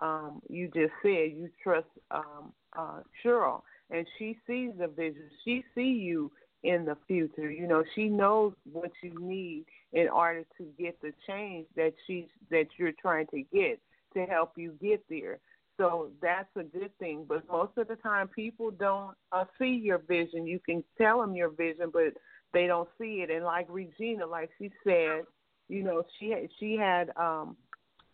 um, 0.00 0.42
you 0.48 0.66
just 0.66 0.92
said, 1.02 1.32
you 1.34 1.48
trust 1.62 1.86
um, 2.10 2.52
uh, 2.76 3.00
Cheryl, 3.24 3.62
and 3.90 4.06
she 4.18 4.36
sees 4.46 4.72
the 4.78 4.88
vision. 4.88 5.30
She 5.44 5.64
see 5.74 5.82
you 5.82 6.30
in 6.62 6.84
the 6.84 6.96
future. 7.06 7.50
You 7.50 7.66
know, 7.68 7.84
she 7.94 8.08
knows 8.08 8.52
what 8.70 8.90
you 9.02 9.14
need 9.20 9.64
in 9.92 10.08
order 10.08 10.44
to 10.58 10.66
get 10.78 11.00
the 11.00 11.12
change 11.26 11.66
that 11.76 11.92
she's 12.06 12.26
that 12.50 12.66
you're 12.76 12.92
trying 13.00 13.28
to 13.28 13.42
get 13.54 13.80
to 14.14 14.26
help 14.26 14.52
you 14.56 14.74
get 14.82 15.02
there. 15.08 15.38
So 15.78 16.10
that's 16.22 16.48
a 16.56 16.62
good 16.62 16.96
thing. 16.98 17.24
But 17.28 17.46
most 17.50 17.72
of 17.76 17.88
the 17.88 17.96
time, 17.96 18.28
people 18.28 18.70
don't 18.70 19.14
uh, 19.32 19.44
see 19.58 19.80
your 19.82 19.98
vision. 19.98 20.46
You 20.46 20.58
can 20.58 20.82
tell 20.96 21.20
them 21.20 21.34
your 21.34 21.50
vision, 21.50 21.90
but 21.92 22.14
they 22.52 22.66
don't 22.66 22.88
see 22.98 23.22
it. 23.22 23.30
And 23.30 23.44
like 23.44 23.66
Regina, 23.68 24.26
like 24.26 24.50
she 24.58 24.70
said, 24.84 25.22
you 25.68 25.82
know, 25.82 26.02
she 26.18 26.30
had, 26.30 26.48
she 26.58 26.76
had 26.76 27.10
um, 27.16 27.56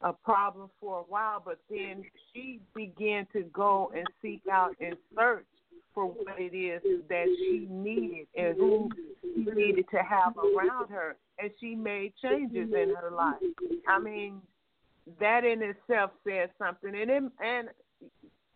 a 0.01 0.13
problem 0.13 0.71
for 0.81 1.01
a 1.01 1.03
while, 1.03 1.43
but 1.45 1.61
then 1.71 2.05
she 2.33 2.61
began 2.75 3.27
to 3.33 3.43
go 3.53 3.93
and 3.95 4.07
seek 4.21 4.43
out 4.51 4.75
and 4.81 4.97
search 5.17 5.47
for 5.95 6.07
what 6.07 6.39
it 6.39 6.57
is 6.57 6.81
that 7.09 7.27
she 7.39 7.67
needed 7.71 8.27
and 8.35 8.57
who 8.57 8.89
she 9.21 9.45
needed 9.55 9.85
to 9.91 9.99
have 9.99 10.33
around 10.39 10.89
her, 10.89 11.17
and 11.39 11.51
she 11.61 11.75
made 11.75 12.15
changes 12.23 12.71
in 12.73 12.95
her 12.99 13.11
life. 13.15 13.37
I 13.87 13.99
mean, 13.99 14.41
that 15.21 15.45
in 15.45 15.63
itself 15.63 16.11
says 16.27 16.49
something, 16.59 16.95
and 16.95 17.11
it, 17.11 17.23
and 17.45 17.69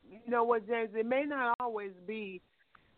you 0.08 0.30
know 0.30 0.44
what, 0.44 0.66
James? 0.66 0.90
It 0.94 1.06
may 1.06 1.24
not 1.24 1.56
always 1.60 1.92
be 2.06 2.40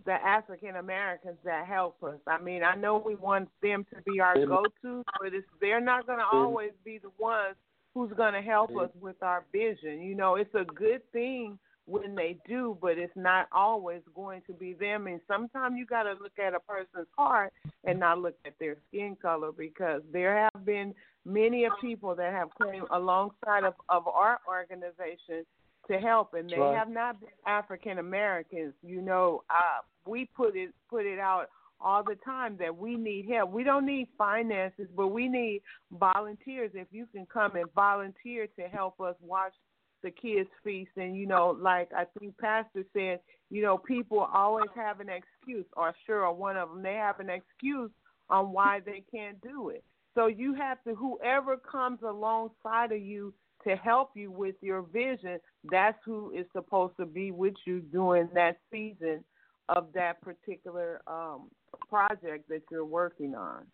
the 0.05 0.13
African 0.13 0.77
Americans 0.77 1.37
that 1.45 1.67
help 1.67 2.03
us. 2.03 2.19
I 2.27 2.41
mean, 2.41 2.63
I 2.63 2.75
know 2.75 3.03
we 3.05 3.15
want 3.15 3.49
them 3.63 3.85
to 3.95 4.03
be 4.11 4.21
our 4.21 4.35
go-to, 4.35 5.05
but 5.21 5.35
it's, 5.35 5.47
they're 5.61 5.81
not 5.81 6.07
going 6.07 6.19
to 6.19 6.25
always 6.33 6.71
be 6.85 6.99
the 6.99 7.11
ones 7.19 7.57
who's 7.95 8.13
going 8.17 8.35
to 8.35 8.41
help 8.41 8.71
us 8.77 8.91
with 9.01 9.17
our 9.23 9.45
vision. 9.53 10.01
You 10.01 10.15
know, 10.15 10.37
it's 10.37 10.55
a 10.55 10.65
good 10.65 11.03
thing 11.13 11.59
when 11.89 12.15
they 12.15 12.37
do, 12.47 12.77
but 12.81 12.99
it's 12.99 13.17
not 13.17 13.49
always 13.51 14.03
going 14.15 14.43
to 14.47 14.53
be 14.53 14.75
them. 14.75 15.07
And 15.07 15.21
sometimes 15.27 15.77
you 15.79 15.87
got 15.87 16.03
to 16.03 16.13
look 16.13 16.39
at 16.39 16.55
a 16.55 16.61
person's 16.61 17.09
heart 17.17 17.53
and 17.85 17.99
not 17.99 18.19
look 18.19 18.35
at 18.47 18.53
their 18.61 18.77
skin 18.89 19.17
color 19.21 19.53
because 19.53 20.03
there 20.13 20.37
have 20.53 20.65
been 20.65 20.95
many 21.25 21.65
of 21.65 21.73
people 21.81 22.15
that 22.15 22.33
have 22.33 22.49
came 22.63 22.85
alongside 22.91 23.65
of, 23.65 23.75
of 23.89 24.07
our 24.07 24.39
organization 24.47 25.45
to 25.91 25.99
help, 25.99 26.35
and 26.35 26.51
they 26.51 26.59
right. 26.59 26.77
have 26.77 26.91
not 26.91 27.19
been 27.21 27.31
African 27.47 27.99
Americans. 27.99 28.75
You 28.83 29.01
know, 29.01 29.43
uh, 29.49 29.81
we 30.07 30.29
put 30.37 30.57
it 30.57 30.71
put 30.91 31.07
it 31.07 31.19
out 31.19 31.47
all 31.81 32.03
the 32.03 32.17
time 32.25 32.57
that 32.59 32.77
we 32.77 32.97
need 32.97 33.29
help. 33.31 33.51
We 33.51 33.65
don't 33.65 33.87
need 33.87 34.09
finances, 34.19 34.89
but 34.97 35.09
we 35.09 35.29
need 35.29 35.63
volunteers. 35.93 36.73
If 36.75 36.89
you 36.91 37.07
can 37.07 37.27
come 37.27 37.57
and 37.57 37.73
volunteer 37.75 38.47
to 38.59 38.63
help 38.65 39.01
us 39.01 39.15
watch 39.23 39.55
the 40.03 40.11
kids 40.11 40.49
feast. 40.65 40.91
And 40.97 41.17
you 41.17 41.27
know 41.27 41.57
like 41.61 41.91
i 41.97 42.05
think 42.19 42.37
pastor 42.39 42.85
said 42.93 43.21
you 43.51 43.63
know 43.63 43.79
people 43.79 44.29
always 44.33 44.71
have 44.75 45.01
an 45.01 45.09
excuse 45.09 45.67
or 45.77 45.95
sure 46.07 46.31
one 46.33 46.57
of 46.57 46.69
them 46.71 46.83
they 46.83 46.95
have 46.95 47.21
an 47.21 47.31
excuse 47.31 47.91
on 48.31 48.53
why 48.53 48.81
they 48.85 49.03
can't 49.13 49.41
do 49.41 49.71
it. 49.71 49.83
So 50.15 50.27
you 50.27 50.55
have 50.55 50.83
to 50.85 50.95
whoever 50.95 51.57
comes 51.57 52.01
alongside 52.03 52.93
of 52.93 53.01
you 53.01 53.33
to 53.65 53.77
help 53.77 54.11
you 54.15 54.31
with 54.31 54.55
your 54.61 54.83
vision 54.83 55.39
that's 55.71 55.99
who 56.05 56.33
is 56.33 56.47
supposed 56.53 56.97
to 56.99 57.07
be 57.07 57.31
with 57.31 57.55
you 57.67 57.81
during 57.81 58.29
that 58.35 58.59
season 58.71 59.25
of 59.69 59.89
that 59.95 60.21
particular 60.23 61.01
um, 61.07 61.51
project 61.89 62.49
that 62.49 62.63
you're 62.71 62.85
working 62.85 63.35
on. 63.35 63.65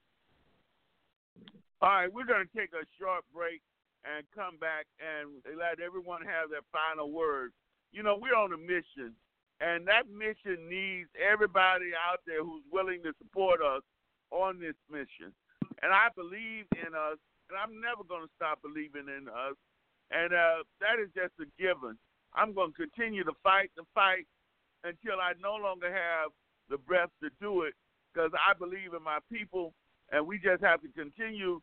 All 1.82 1.88
right 1.88 2.12
we're 2.12 2.26
going 2.26 2.46
to 2.46 2.58
take 2.58 2.70
a 2.72 2.86
short 2.98 3.24
break 3.34 3.60
and 4.04 4.24
come 4.36 4.60
back 4.60 4.86
and 5.00 5.40
let 5.56 5.80
everyone 5.80 6.22
have 6.22 6.52
their 6.52 6.64
final 6.70 7.10
word. 7.10 7.52
You 7.92 8.02
know, 8.02 8.18
we're 8.20 8.36
on 8.36 8.52
a 8.52 8.60
mission, 8.60 9.16
and 9.60 9.86
that 9.88 10.10
mission 10.12 10.68
needs 10.68 11.08
everybody 11.16 11.96
out 11.96 12.20
there 12.26 12.44
who's 12.44 12.64
willing 12.70 13.02
to 13.04 13.12
support 13.18 13.60
us 13.64 13.82
on 14.30 14.60
this 14.60 14.76
mission. 14.90 15.32
And 15.82 15.92
I 15.92 16.08
believe 16.14 16.66
in 16.76 16.92
us, 16.92 17.18
and 17.48 17.56
I'm 17.56 17.80
never 17.80 18.04
going 18.04 18.26
to 18.26 18.36
stop 18.36 18.60
believing 18.62 19.08
in 19.08 19.28
us. 19.28 19.56
And 20.10 20.32
uh, 20.32 20.68
that 20.80 21.00
is 21.00 21.08
just 21.16 21.32
a 21.40 21.48
given. 21.56 21.96
I'm 22.34 22.52
going 22.52 22.72
to 22.72 22.76
continue 22.76 23.24
to 23.24 23.32
fight 23.42 23.70
the 23.76 23.84
fight 23.94 24.26
until 24.82 25.20
I 25.22 25.32
no 25.40 25.56
longer 25.56 25.88
have 25.88 26.30
the 26.68 26.78
breath 26.78 27.10
to 27.22 27.30
do 27.40 27.62
it 27.62 27.74
because 28.12 28.30
I 28.34 28.52
believe 28.54 28.92
in 28.92 29.02
my 29.02 29.18
people, 29.32 29.72
and 30.12 30.26
we 30.26 30.38
just 30.38 30.62
have 30.62 30.82
to 30.82 30.88
continue 30.92 31.60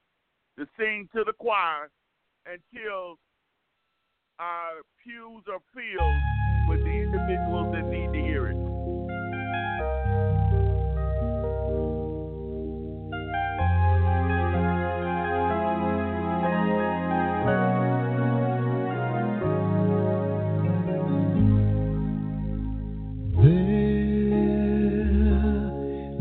to 0.57 0.65
sing 0.77 1.07
to 1.15 1.23
the 1.23 1.33
choir 1.33 1.89
until 2.45 3.17
our 4.39 4.81
pews 5.03 5.43
are 5.51 5.61
filled 5.73 6.69
with 6.69 6.83
the 6.83 6.91
individuals 6.91 7.73
that 7.73 7.85
need 7.87 8.11
to 8.13 8.19
hear 8.19 8.47
it. 8.49 8.57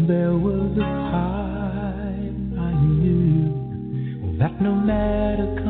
there 0.09 0.33
was 0.33 0.73
a 0.77 0.81
time 0.81 2.59
I 2.59 2.73
knew 2.83 4.39
that 4.39 4.61
no 4.61 4.75
matter 4.75 5.70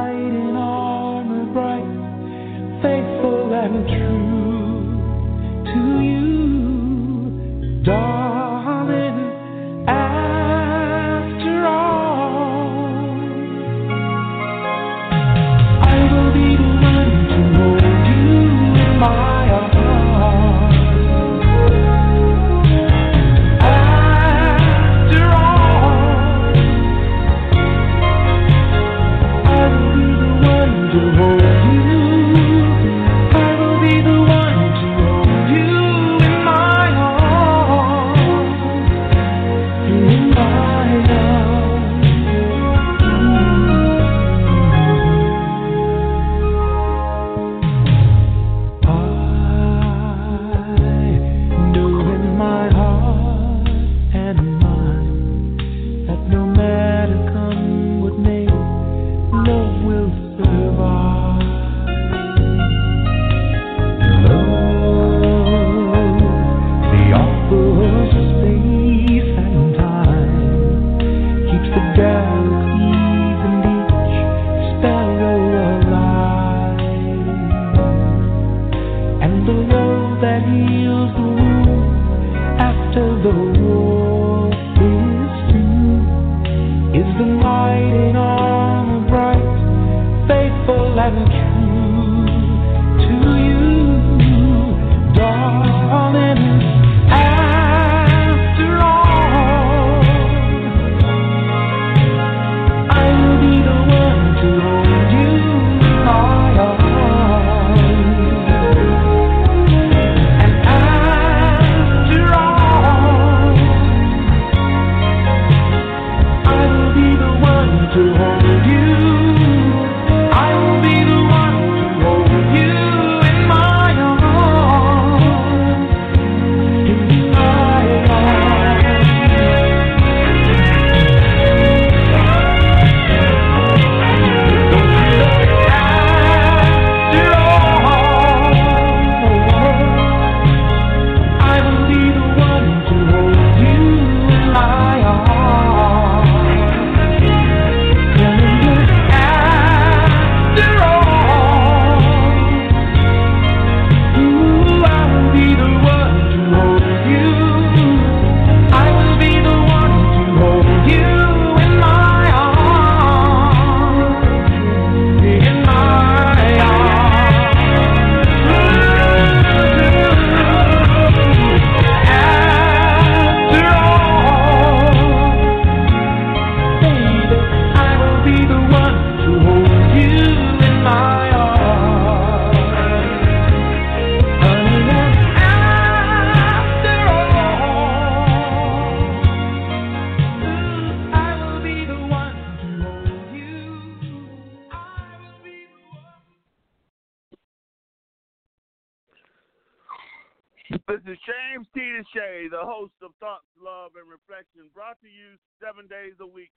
This 200.71 201.03
is 201.03 201.19
James 201.27 201.67
T. 201.75 201.81
DeShay, 201.83 202.47
the 202.47 202.63
host 202.63 202.95
of 203.03 203.11
Thoughts, 203.19 203.43
Love, 203.59 203.91
and 203.99 204.07
Reflection, 204.07 204.71
brought 204.73 204.95
to 205.03 205.11
you 205.11 205.35
seven 205.59 205.83
days 205.83 206.15
a 206.21 206.25
week, 206.25 206.51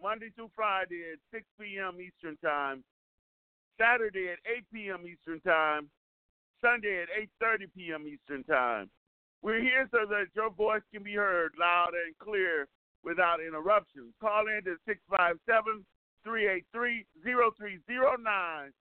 Monday 0.00 0.32
through 0.32 0.48
Friday 0.56 1.04
at 1.12 1.20
6 1.36 1.44
p.m. 1.60 2.00
Eastern 2.00 2.38
Time, 2.40 2.82
Saturday 3.76 4.32
at 4.32 4.40
8 4.48 4.64
p.m. 4.72 5.04
Eastern 5.04 5.40
Time, 5.44 5.90
Sunday 6.64 7.04
at 7.04 7.12
8.30 7.44 7.68
p.m. 7.76 8.08
Eastern 8.08 8.42
Time. 8.44 8.88
We're 9.42 9.60
here 9.60 9.86
so 9.90 10.08
that 10.08 10.32
your 10.34 10.48
voice 10.48 10.86
can 10.88 11.02
be 11.02 11.12
heard 11.12 11.52
loud 11.60 11.92
and 11.92 12.16
clear 12.16 12.68
without 13.04 13.44
interruption. 13.44 14.14
Call 14.18 14.48
in 14.48 14.64
to 14.64 14.80
657 14.88 15.84
383 16.24 17.04
0309 17.20 18.72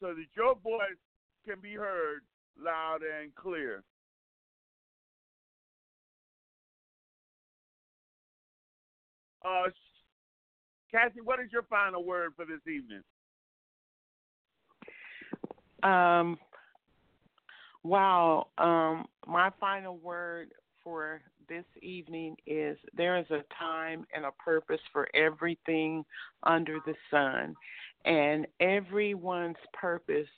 so 0.00 0.12
that 0.12 0.28
your 0.36 0.54
voice 0.60 1.00
can 1.48 1.60
be 1.62 1.72
heard 1.72 2.20
loud 2.60 3.00
and 3.00 3.34
clear. 3.34 3.82
Uh, 9.44 9.70
Cassie, 10.90 11.20
what 11.22 11.40
is 11.40 11.50
your 11.52 11.62
final 11.64 12.04
word 12.04 12.32
for 12.36 12.44
this 12.44 12.60
evening? 12.66 13.02
Um, 15.82 16.38
wow. 17.82 18.48
Um, 18.58 19.06
my 19.26 19.50
final 19.58 19.96
word 19.96 20.52
for 20.84 21.22
this 21.48 21.64
evening 21.82 22.36
is 22.46 22.76
there 22.96 23.18
is 23.18 23.26
a 23.30 23.42
time 23.58 24.06
and 24.14 24.24
a 24.24 24.32
purpose 24.32 24.80
for 24.92 25.08
everything 25.14 26.04
under 26.42 26.78
the 26.86 26.94
sun. 27.10 27.54
And 28.04 28.46
everyone's 28.60 29.56
purpose, 29.72 30.28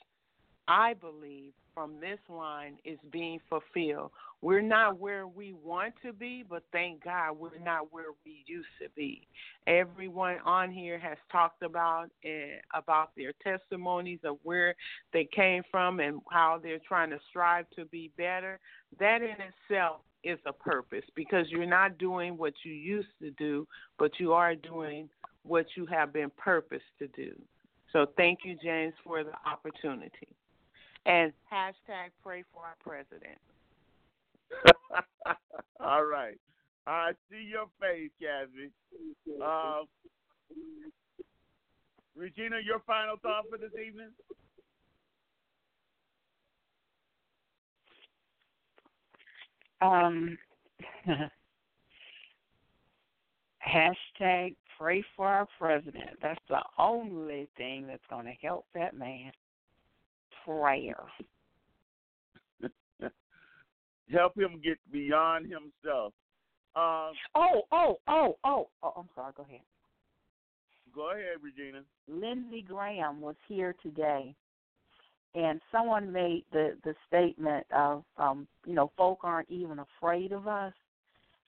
I 0.67 0.93
believe, 0.93 1.53
from 1.75 1.99
this 1.99 2.19
line 2.29 2.77
is 2.85 2.97
being 3.11 3.39
fulfilled. 3.49 4.11
We're 4.41 4.61
not 4.61 4.99
where 4.99 5.27
we 5.27 5.53
want 5.53 5.93
to 6.03 6.13
be, 6.13 6.43
but 6.47 6.63
thank 6.71 7.03
God 7.03 7.37
we're 7.37 7.59
not 7.63 7.91
where 7.91 8.13
we 8.25 8.43
used 8.47 8.67
to 8.81 8.89
be. 8.95 9.27
Everyone 9.67 10.37
on 10.45 10.71
here 10.71 10.97
has 10.97 11.17
talked 11.31 11.61
about 11.61 12.09
uh, 12.25 12.29
about 12.73 13.11
their 13.15 13.33
testimonies 13.43 14.19
of 14.23 14.37
where 14.43 14.73
they 15.13 15.27
came 15.35 15.63
from 15.69 15.99
and 15.99 16.21
how 16.31 16.59
they're 16.63 16.79
trying 16.87 17.09
to 17.09 17.19
strive 17.29 17.65
to 17.75 17.85
be 17.85 18.11
better. 18.17 18.59
That 18.99 19.21
in 19.21 19.35
itself 19.69 20.01
is 20.23 20.39
a 20.45 20.53
purpose 20.53 21.05
because 21.13 21.47
you're 21.49 21.65
not 21.65 21.97
doing 21.97 22.37
what 22.37 22.53
you 22.63 22.71
used 22.71 23.09
to 23.21 23.31
do, 23.31 23.67
but 23.99 24.19
you 24.19 24.33
are 24.33 24.55
doing 24.55 25.09
what 25.43 25.65
you 25.75 25.85
have 25.87 26.13
been 26.13 26.31
purposed 26.37 26.83
to 26.99 27.07
do. 27.09 27.33
So 27.91 28.07
thank 28.17 28.39
you, 28.43 28.57
James, 28.63 28.93
for 29.03 29.23
the 29.23 29.33
opportunity 29.45 30.27
and 31.05 31.31
hashtag 31.51 32.11
pray 32.23 32.43
for 32.53 32.63
our 32.63 32.75
president. 32.83 33.37
All 35.79 36.05
right. 36.05 36.39
I 36.87 37.11
see 37.29 37.49
your 37.49 37.65
face, 37.79 38.11
Cassie. 38.19 38.71
Uh, 39.43 39.81
Regina, 42.15 42.57
your 42.63 42.79
final 42.85 43.15
thought 43.21 43.45
for 43.49 43.57
this 43.57 43.71
evening? 43.73 44.11
Um, 49.81 50.37
hashtag 53.67 54.55
pray 54.77 55.03
for 55.15 55.27
our 55.27 55.47
president. 55.59 56.11
That's 56.21 56.39
the 56.49 56.61
only 56.77 57.49
thing 57.57 57.87
that's 57.87 58.05
going 58.09 58.25
to 58.25 58.33
help 58.41 58.65
that 58.73 58.95
man 58.95 59.31
prayer. 60.45 61.03
Help 64.11 64.37
him 64.37 64.61
get 64.63 64.77
beyond 64.91 65.45
himself. 65.45 66.13
Um, 66.75 67.13
oh, 67.35 67.61
oh, 67.71 67.97
oh, 68.07 68.37
oh, 68.43 68.67
oh, 68.83 68.93
I'm 68.97 69.09
sorry. 69.15 69.33
Go 69.35 69.43
ahead. 69.43 69.61
Go 70.93 71.11
ahead, 71.11 71.37
Regina. 71.41 71.81
Lindsey 72.07 72.61
Graham 72.61 73.21
was 73.21 73.35
here 73.47 73.75
today, 73.81 74.35
and 75.35 75.61
someone 75.71 76.11
made 76.11 76.43
the 76.51 76.77
the 76.83 76.93
statement 77.07 77.65
of, 77.73 78.03
um, 78.17 78.47
you 78.65 78.73
know, 78.73 78.91
folk 78.97 79.19
aren't 79.23 79.49
even 79.49 79.79
afraid 79.79 80.31
of 80.31 80.47
us, 80.47 80.73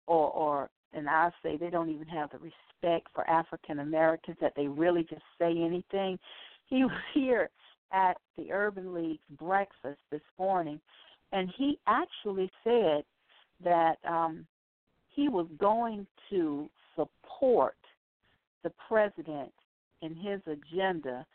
or, 0.07 0.29
or, 0.31 0.69
and 0.93 1.09
I 1.09 1.31
say 1.41 1.57
they 1.57 1.69
don't 1.69 1.89
even 1.89 2.07
have 2.07 2.29
the 2.31 2.37
respect 2.37 3.07
for 3.13 3.29
African 3.29 3.79
Americans 3.79 4.37
that 4.41 4.53
they 4.55 4.67
really 4.67 5.03
just 5.03 5.23
say 5.39 5.51
anything. 5.51 6.19
He 6.67 6.83
was 6.83 6.91
here 7.13 7.49
at 7.91 8.17
the 8.37 8.51
Urban 8.51 8.93
League's 8.93 9.23
breakfast 9.37 9.99
this 10.11 10.21
morning, 10.37 10.79
and 11.31 11.51
he 11.57 11.79
actually 11.87 12.51
said 12.63 13.03
that 13.63 13.97
um, 14.07 14.45
he 15.09 15.29
was 15.29 15.47
going 15.59 16.05
to 16.29 16.69
support 16.95 17.75
the 18.63 18.71
president 18.87 19.51
in 20.01 20.15
his 20.15 20.41
agenda 20.47 21.25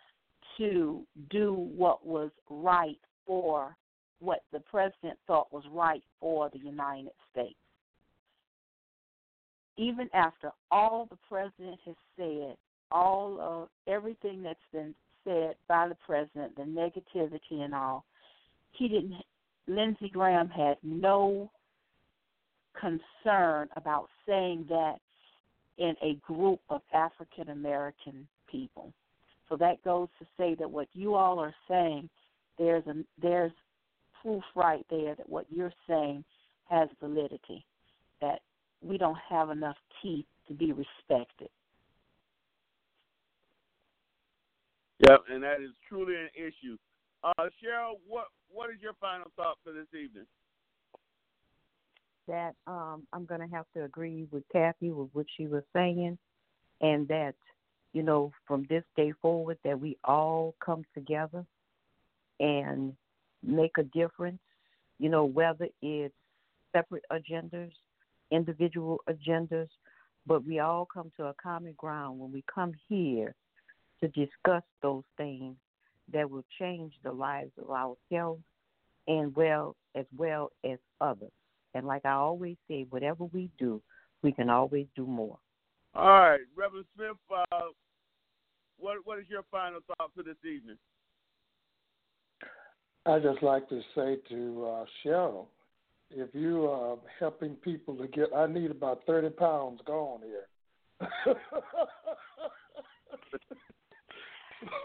to 0.58 1.02
do 1.30 1.70
what 1.76 2.06
was 2.06 2.30
right 2.48 2.98
for 3.26 3.76
what 4.20 4.42
the 4.52 4.60
president 4.60 5.18
thought 5.26 5.52
was 5.52 5.64
right 5.72 6.02
for 6.20 6.50
the 6.50 6.58
United 6.58 7.12
States. 7.32 7.54
Even 9.76 10.10
after 10.12 10.50
all 10.70 11.06
the 11.08 11.16
president 11.28 11.78
has 11.86 11.94
said, 12.16 12.56
all 12.92 13.40
of 13.40 13.68
everything 13.86 14.42
that's 14.42 14.58
been 14.72 14.94
said 15.24 15.54
by 15.68 15.88
the 15.88 15.96
president, 16.06 16.56
the 16.56 16.62
negativity 16.62 17.62
and 17.62 17.74
all, 17.74 18.04
he 18.72 18.88
didn't. 18.88 19.14
Lindsey 19.66 20.08
Graham 20.08 20.48
had 20.48 20.76
no 20.82 21.50
concern 22.78 23.68
about 23.76 24.08
saying 24.26 24.66
that 24.68 24.96
in 25.78 25.94
a 26.02 26.14
group 26.26 26.60
of 26.68 26.82
African 26.92 27.50
American 27.50 28.26
people. 28.50 28.92
So 29.48 29.56
that 29.56 29.82
goes 29.82 30.08
to 30.18 30.26
say 30.36 30.54
that 30.56 30.70
what 30.70 30.88
you 30.92 31.14
all 31.14 31.38
are 31.38 31.54
saying, 31.68 32.08
there's 32.58 32.86
a 32.86 32.94
there's 33.20 33.52
proof 34.22 34.42
right 34.54 34.86
there 34.90 35.14
that 35.14 35.28
what 35.28 35.46
you're 35.50 35.72
saying 35.88 36.24
has 36.68 36.88
validity. 37.00 37.64
That 38.20 38.40
we 38.82 38.98
don't 38.98 39.18
have 39.28 39.50
enough 39.50 39.76
teeth 40.02 40.26
to 40.48 40.54
be 40.54 40.72
respected. 40.72 41.48
Yep, 45.08 45.20
and 45.30 45.42
that 45.42 45.62
is 45.62 45.70
truly 45.88 46.14
an 46.14 46.28
issue. 46.34 46.76
Uh, 47.24 47.32
Cheryl, 47.62 47.94
what 48.06 48.26
what 48.50 48.70
is 48.70 48.76
your 48.82 48.92
final 49.00 49.26
thought 49.36 49.56
for 49.64 49.72
this 49.72 49.86
evening? 49.94 50.26
That 52.28 52.54
um, 52.66 53.06
I'm 53.12 53.24
going 53.24 53.40
to 53.40 53.54
have 53.54 53.66
to 53.74 53.84
agree 53.84 54.26
with 54.30 54.42
Kathy 54.52 54.90
with 54.90 55.08
what 55.12 55.26
she 55.36 55.46
was 55.46 55.62
saying, 55.74 56.18
and 56.82 57.08
that 57.08 57.34
you 57.92 58.02
know 58.02 58.32
from 58.46 58.66
this 58.68 58.84
day 58.94 59.12
forward 59.22 59.58
that 59.64 59.80
we 59.80 59.96
all 60.04 60.54
come 60.64 60.84
together 60.94 61.46
and 62.38 62.94
make 63.42 63.78
a 63.78 63.84
difference. 63.84 64.40
You 64.98 65.08
know 65.08 65.24
whether 65.24 65.68
it's 65.80 66.14
separate 66.72 67.04
agendas, 67.10 67.72
individual 68.30 69.00
agendas, 69.08 69.68
but 70.26 70.44
we 70.44 70.58
all 70.58 70.86
come 70.92 71.10
to 71.16 71.26
a 71.26 71.34
common 71.42 71.74
ground 71.78 72.20
when 72.20 72.32
we 72.32 72.44
come 72.54 72.74
here 72.88 73.34
to 74.02 74.08
discuss 74.08 74.62
those 74.82 75.04
things 75.16 75.56
that 76.12 76.30
will 76.30 76.44
change 76.58 76.92
the 77.04 77.12
lives 77.12 77.52
of 77.58 77.70
ourselves 77.70 78.42
and 79.06 79.34
well 79.34 79.76
as 79.94 80.06
well 80.16 80.50
as 80.64 80.78
others. 81.00 81.32
And 81.74 81.86
like 81.86 82.04
I 82.04 82.12
always 82.12 82.56
say, 82.68 82.86
whatever 82.90 83.24
we 83.24 83.50
do, 83.58 83.80
we 84.22 84.32
can 84.32 84.50
always 84.50 84.86
do 84.96 85.06
more. 85.06 85.38
All 85.94 86.06
right, 86.06 86.40
Reverend 86.56 86.86
Smith, 86.94 87.16
uh, 87.34 87.68
what 88.78 88.98
what 89.04 89.18
is 89.18 89.24
your 89.28 89.42
final 89.50 89.80
thought 89.86 90.10
for 90.14 90.22
this 90.22 90.36
evening? 90.44 90.78
I 93.06 93.18
just 93.18 93.42
like 93.42 93.68
to 93.70 93.80
say 93.94 94.16
to 94.28 94.66
uh, 94.66 94.84
Cheryl, 95.04 95.46
if 96.10 96.28
you 96.34 96.66
are 96.66 96.96
helping 97.18 97.54
people 97.56 97.96
to 97.96 98.06
get, 98.08 98.28
I 98.34 98.46
need 98.46 98.70
about 98.70 99.02
thirty 99.06 99.30
pounds 99.30 99.80
gone 99.86 100.20
here. 100.22 100.46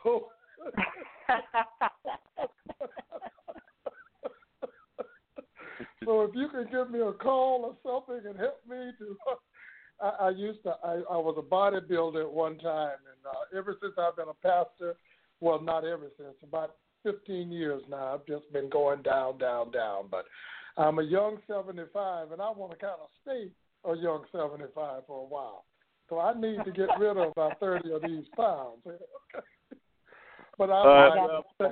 so, 0.03 0.27
so 6.05 6.21
if 6.21 6.35
you 6.35 6.49
can 6.49 6.67
give 6.71 6.89
me 6.91 6.99
a 7.01 7.13
call 7.13 7.65
or 7.65 7.75
something 7.83 8.27
and 8.29 8.39
help 8.39 8.61
me 8.69 8.91
to, 8.99 9.17
I, 10.01 10.27
I 10.27 10.29
used 10.29 10.63
to, 10.63 10.75
I, 10.83 11.01
I 11.09 11.17
was 11.17 11.35
a 11.37 11.41
bodybuilder 11.41 12.21
at 12.21 12.31
one 12.31 12.57
time, 12.57 12.97
and 13.05 13.25
uh, 13.25 13.57
ever 13.57 13.75
since 13.81 13.93
I've 13.97 14.15
been 14.15 14.29
a 14.29 14.33
pastor, 14.33 14.95
well, 15.39 15.61
not 15.61 15.85
ever 15.85 16.09
since, 16.17 16.35
about 16.43 16.75
15 17.03 17.51
years 17.51 17.81
now, 17.89 18.13
I've 18.15 18.25
just 18.25 18.51
been 18.51 18.69
going 18.69 19.01
down, 19.03 19.37
down, 19.37 19.71
down. 19.71 20.05
But 20.09 20.25
I'm 20.77 20.99
a 20.99 21.03
young 21.03 21.37
75, 21.47 22.31
and 22.31 22.41
I 22.41 22.49
want 22.49 22.71
to 22.71 22.77
kind 22.77 22.95
of 23.01 23.09
stay 23.21 23.49
a 23.89 23.95
young 23.95 24.23
75 24.31 25.03
for 25.07 25.21
a 25.21 25.27
while. 25.27 25.65
So 26.09 26.19
I 26.19 26.33
need 26.39 26.63
to 26.65 26.71
get 26.71 26.89
rid 26.99 27.17
of 27.17 27.31
about 27.31 27.59
30 27.59 27.91
of 27.91 28.01
these 28.01 28.25
pounds. 28.35 28.81
but 30.57 30.69
I, 30.69 30.81
uh, 30.81 31.41
I, 31.61 31.67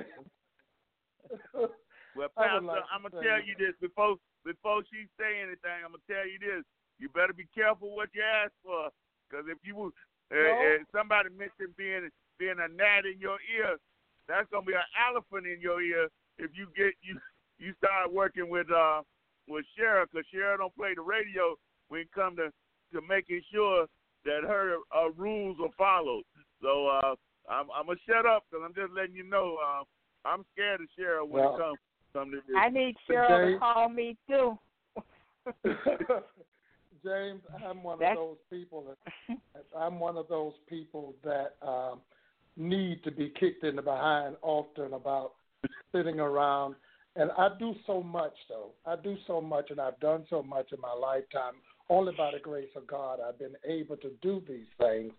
Well, 2.14 2.30
Pastor, 2.36 2.62
like 2.62 2.86
I'm 2.94 3.02
gonna 3.02 3.22
tell 3.22 3.42
you 3.42 3.58
this 3.58 3.74
before 3.80 4.16
before 4.44 4.82
she 4.86 5.10
say 5.18 5.42
anything. 5.42 5.82
I'm 5.82 5.98
gonna 5.98 6.06
tell 6.06 6.26
you 6.26 6.38
this. 6.38 6.62
You 6.98 7.10
better 7.10 7.34
be 7.34 7.50
careful 7.50 7.96
what 7.96 8.14
you 8.14 8.22
ask 8.22 8.54
for, 8.62 8.90
because 9.26 9.46
if 9.50 9.58
you 9.66 9.92
uh, 10.30 10.38
uh, 10.38 10.78
somebody 10.94 11.30
mentioned 11.34 11.74
being 11.76 12.08
being 12.38 12.62
a 12.62 12.70
gnat 12.70 13.06
in 13.06 13.18
your 13.18 13.38
ear, 13.50 13.76
that's 14.28 14.46
gonna 14.50 14.66
be 14.66 14.78
an 14.78 14.90
elephant 14.94 15.46
in 15.50 15.60
your 15.60 15.82
ear 15.82 16.06
if 16.38 16.50
you 16.54 16.70
get 16.76 16.94
you 17.02 17.18
you 17.58 17.74
start 17.78 18.12
working 18.12 18.48
with 18.48 18.70
uh 18.70 19.02
with 19.48 19.66
Cheryl, 19.74 20.06
because 20.10 20.26
Cheryl 20.32 20.58
don't 20.58 20.76
play 20.76 20.94
the 20.94 21.02
radio 21.02 21.58
when 21.88 22.02
it 22.02 22.12
come 22.14 22.36
to 22.36 22.50
to 22.92 23.00
making 23.02 23.42
sure 23.52 23.86
that 24.24 24.46
her 24.46 24.76
uh, 24.94 25.10
rules 25.16 25.58
are 25.60 25.74
followed. 25.76 26.24
So 26.62 26.86
uh, 26.86 27.14
I'm 27.48 27.66
I'm 27.74 27.86
gonna 27.86 27.98
shut 28.06 28.26
up 28.26 28.44
because 28.50 28.64
I'm 28.64 28.74
just 28.74 28.92
letting 28.94 29.14
you 29.14 29.24
know. 29.28 29.56
Uh, 29.64 29.84
I'm 30.26 30.44
scared 30.52 30.80
of 30.80 30.86
Cheryl 30.98 31.28
when 31.28 31.42
Well, 31.44 31.56
it 31.56 31.58
comes 31.60 31.78
come 32.12 32.30
to 32.30 32.36
this. 32.46 32.56
I 32.56 32.68
need 32.70 32.96
Cheryl 33.08 33.28
Jay- 33.46 33.52
to 33.54 33.58
call 33.58 33.88
me 33.88 34.16
too. 34.28 34.58
James, 37.04 37.42
I'm 37.66 37.82
one 37.82 37.98
That's- 37.98 38.16
of 38.18 38.24
those 38.28 38.36
people. 38.50 38.84
That, 39.28 39.38
I'm 39.76 40.00
one 40.00 40.16
of 40.16 40.28
those 40.28 40.54
people 40.68 41.14
that 41.22 41.56
um, 41.66 42.00
need 42.56 43.04
to 43.04 43.10
be 43.10 43.32
kicked 43.38 43.64
in 43.64 43.76
the 43.76 43.82
behind 43.82 44.36
often 44.42 44.94
about 44.94 45.32
sitting 45.92 46.20
around. 46.20 46.76
And 47.16 47.30
I 47.38 47.48
do 47.58 47.74
so 47.86 48.02
much, 48.02 48.32
though. 48.48 48.70
I 48.86 48.96
do 48.96 49.16
so 49.26 49.40
much, 49.40 49.70
and 49.70 49.80
I've 49.80 50.00
done 50.00 50.24
so 50.30 50.42
much 50.42 50.72
in 50.72 50.80
my 50.80 50.92
lifetime. 50.92 51.54
Only 51.90 52.12
by 52.16 52.30
the 52.32 52.38
grace 52.40 52.70
of 52.74 52.86
God, 52.86 53.18
I've 53.20 53.38
been 53.38 53.54
able 53.68 53.96
to 53.98 54.10
do 54.22 54.42
these 54.48 54.66
things. 54.80 55.12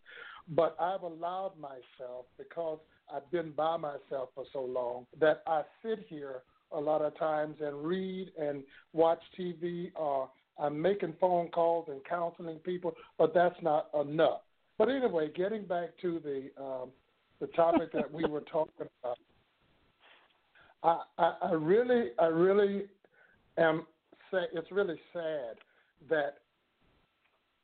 But 0.50 0.76
I've 0.80 1.02
allowed 1.02 1.54
myself, 1.60 2.26
because 2.38 2.80
I've 3.14 3.30
been 3.32 3.52
by 3.52 3.78
myself 3.78 4.30
for 4.36 4.46
so 4.54 4.62
long, 4.62 5.08
that 5.20 5.42
I 5.48 5.64
sit 5.84 6.06
here 6.08 6.44
a 6.72 6.80
lot 6.80 7.02
of 7.02 7.18
times 7.18 7.56
and 7.62 7.84
read 7.84 8.32
and 8.40 8.64
watch 8.94 9.22
TV 9.40 9.92
or 9.96 10.30
I'm 10.58 10.82
making 10.82 11.14
phone 11.20 11.50
calls 11.50 11.88
and 11.90 12.04
counseling 12.06 12.60
people, 12.60 12.94
but 13.18 13.34
that's 13.34 13.56
not 13.62 13.90
enough. 14.00 14.42
But 14.78 14.90
anyway, 14.90 15.30
getting 15.36 15.66
back 15.66 15.90
to 16.02 16.20
the 16.20 16.64
um, 16.64 16.90
the 17.40 17.48
topic 17.48 17.92
that 17.94 18.12
we 18.12 18.26
were 18.26 18.44
talking 18.52 18.88
about, 19.04 19.18
I, 20.84 21.02
I, 21.18 21.34
I 21.50 21.52
really, 21.54 22.12
I 22.20 22.28
really 22.28 22.86
am. 23.58 23.86
Sa- 24.32 24.48
it's 24.54 24.72
really 24.72 25.00
sad 25.14 25.58
that 26.10 26.38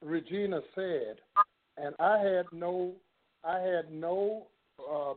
Regina 0.02 0.60
said, 0.76 1.18
and 1.82 1.96
I 2.00 2.20
had 2.20 2.46
no, 2.52 2.94
I 3.44 3.60
had 3.60 3.92
no 3.92 4.48
uh, 4.80 5.14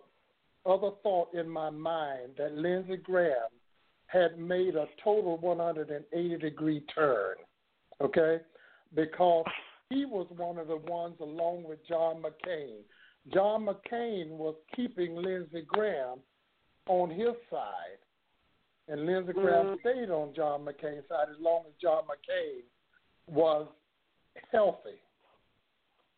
other 0.68 0.90
thought 1.02 1.34
in 1.34 1.48
my 1.48 1.70
mind 1.70 2.32
that 2.38 2.54
Lindsey 2.54 2.96
Graham 2.96 3.50
had 4.06 4.38
made 4.38 4.76
a 4.76 4.86
total 5.02 5.38
180 5.38 6.36
degree 6.38 6.82
turn 6.94 7.34
okay? 8.00 8.40
Because 8.94 9.44
he 9.90 10.04
was 10.04 10.26
one 10.36 10.58
of 10.58 10.68
the 10.68 10.76
ones, 10.76 11.16
along 11.20 11.64
with 11.64 11.78
John 11.88 12.22
McCain. 12.22 12.80
John 13.32 13.66
McCain 13.66 14.30
was 14.30 14.54
keeping 14.74 15.16
Lindsey 15.16 15.62
Graham 15.66 16.18
on 16.88 17.10
his 17.10 17.34
side, 17.50 17.98
and 18.88 19.06
Lindsey 19.06 19.32
Graham 19.32 19.76
stayed 19.80 20.10
on 20.10 20.34
John 20.34 20.60
McCain's 20.60 21.08
side 21.08 21.28
as 21.30 21.40
long 21.40 21.62
as 21.66 21.72
John 21.80 22.02
McCain 22.04 22.62
was 23.26 23.66
healthy. 24.52 25.00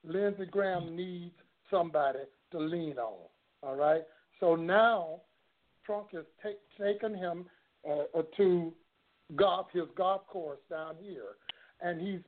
Lindsey 0.07 0.47
Graham 0.47 0.97
needs 0.97 1.35
somebody 1.71 2.21
to 2.53 2.59
lean 2.59 2.99
on. 2.99 3.29
All 3.63 3.77
right. 3.77 4.03
So 4.41 4.55
now 4.55 5.21
Trump 5.85 6.09
has 6.13 6.25
take, 6.43 6.59
taken 6.81 7.15
him 7.15 7.47
uh, 7.89 8.19
uh, 8.19 8.23
to 8.37 8.73
golf 9.35 9.67
his 9.73 9.85
golf 9.97 10.27
course 10.29 10.61
down 10.71 10.95
here, 11.01 11.37
and 11.81 12.01
he's 12.01 12.21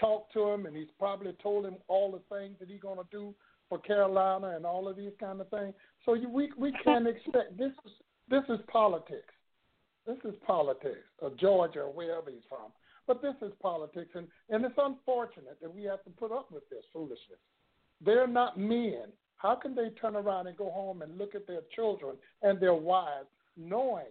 talked 0.00 0.32
to 0.34 0.48
him, 0.48 0.66
and 0.66 0.76
he's 0.76 0.88
probably 0.98 1.32
told 1.42 1.64
him 1.64 1.76
all 1.88 2.12
the 2.12 2.36
things 2.36 2.56
that 2.60 2.68
he's 2.68 2.80
going 2.80 2.98
to 2.98 3.06
do 3.10 3.34
for 3.68 3.78
Carolina 3.78 4.54
and 4.54 4.64
all 4.64 4.88
of 4.88 4.96
these 4.96 5.12
kind 5.18 5.40
of 5.40 5.48
things. 5.48 5.74
So 6.04 6.14
you, 6.14 6.28
we 6.28 6.50
we 6.58 6.72
can't 6.84 7.06
expect 7.08 7.58
this. 7.58 7.72
Is, 7.84 7.92
this 8.28 8.42
is 8.48 8.60
politics. 8.68 9.34
This 10.06 10.18
is 10.24 10.34
politics, 10.46 11.04
or 11.20 11.30
Georgia, 11.40 11.80
or 11.80 11.92
wherever 11.92 12.30
he's 12.30 12.40
from. 12.48 12.70
But 13.06 13.22
this 13.22 13.34
is 13.40 13.52
politics, 13.62 14.10
and, 14.14 14.26
and 14.50 14.64
it's 14.64 14.74
unfortunate 14.78 15.58
that 15.62 15.72
we 15.72 15.84
have 15.84 16.02
to 16.04 16.10
put 16.10 16.32
up 16.32 16.50
with 16.50 16.68
this 16.70 16.84
foolishness. 16.92 17.38
They're 18.04 18.26
not 18.26 18.58
men. 18.58 19.12
How 19.36 19.54
can 19.54 19.74
they 19.74 19.90
turn 20.00 20.16
around 20.16 20.46
and 20.46 20.56
go 20.56 20.70
home 20.70 21.02
and 21.02 21.16
look 21.18 21.34
at 21.34 21.46
their 21.46 21.60
children 21.74 22.16
and 22.42 22.58
their 22.58 22.74
wives, 22.74 23.28
knowing 23.56 24.06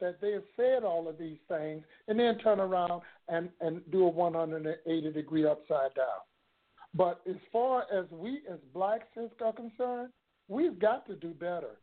that 0.00 0.20
they 0.20 0.32
have 0.32 0.42
said 0.56 0.82
all 0.82 1.08
of 1.08 1.18
these 1.18 1.38
things, 1.48 1.84
and 2.08 2.18
then 2.18 2.38
turn 2.38 2.58
around 2.58 3.02
and, 3.28 3.50
and 3.60 3.82
do 3.92 4.04
a 4.04 4.08
180 4.08 5.12
degree 5.12 5.46
upside 5.46 5.94
down? 5.94 6.20
But 6.94 7.20
as 7.28 7.36
far 7.52 7.84
as 7.92 8.06
we 8.10 8.40
as 8.50 8.58
blacks 8.74 9.06
are 9.40 9.52
concerned, 9.52 10.10
we've 10.48 10.78
got 10.78 11.06
to 11.06 11.14
do 11.14 11.32
better. 11.34 11.76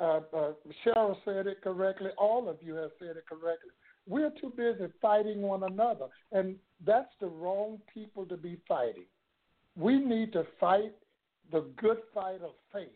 Uh, 0.00 0.20
uh, 0.34 0.52
Cheryl 0.84 1.16
said 1.24 1.46
it 1.46 1.60
correctly. 1.62 2.10
All 2.16 2.48
of 2.48 2.56
you 2.62 2.74
have 2.76 2.92
said 2.98 3.16
it 3.16 3.24
correctly. 3.28 3.72
We're 4.06 4.32
too 4.40 4.52
busy 4.56 4.90
fighting 5.02 5.42
one 5.42 5.64
another, 5.64 6.06
and 6.32 6.56
that's 6.84 7.12
the 7.20 7.26
wrong 7.26 7.80
people 7.92 8.24
to 8.26 8.36
be 8.36 8.58
fighting. 8.68 9.06
We 9.76 9.98
need 9.98 10.32
to 10.32 10.44
fight 10.60 10.94
the 11.50 11.64
good 11.76 11.98
fight 12.14 12.40
of 12.42 12.52
faith. 12.72 12.88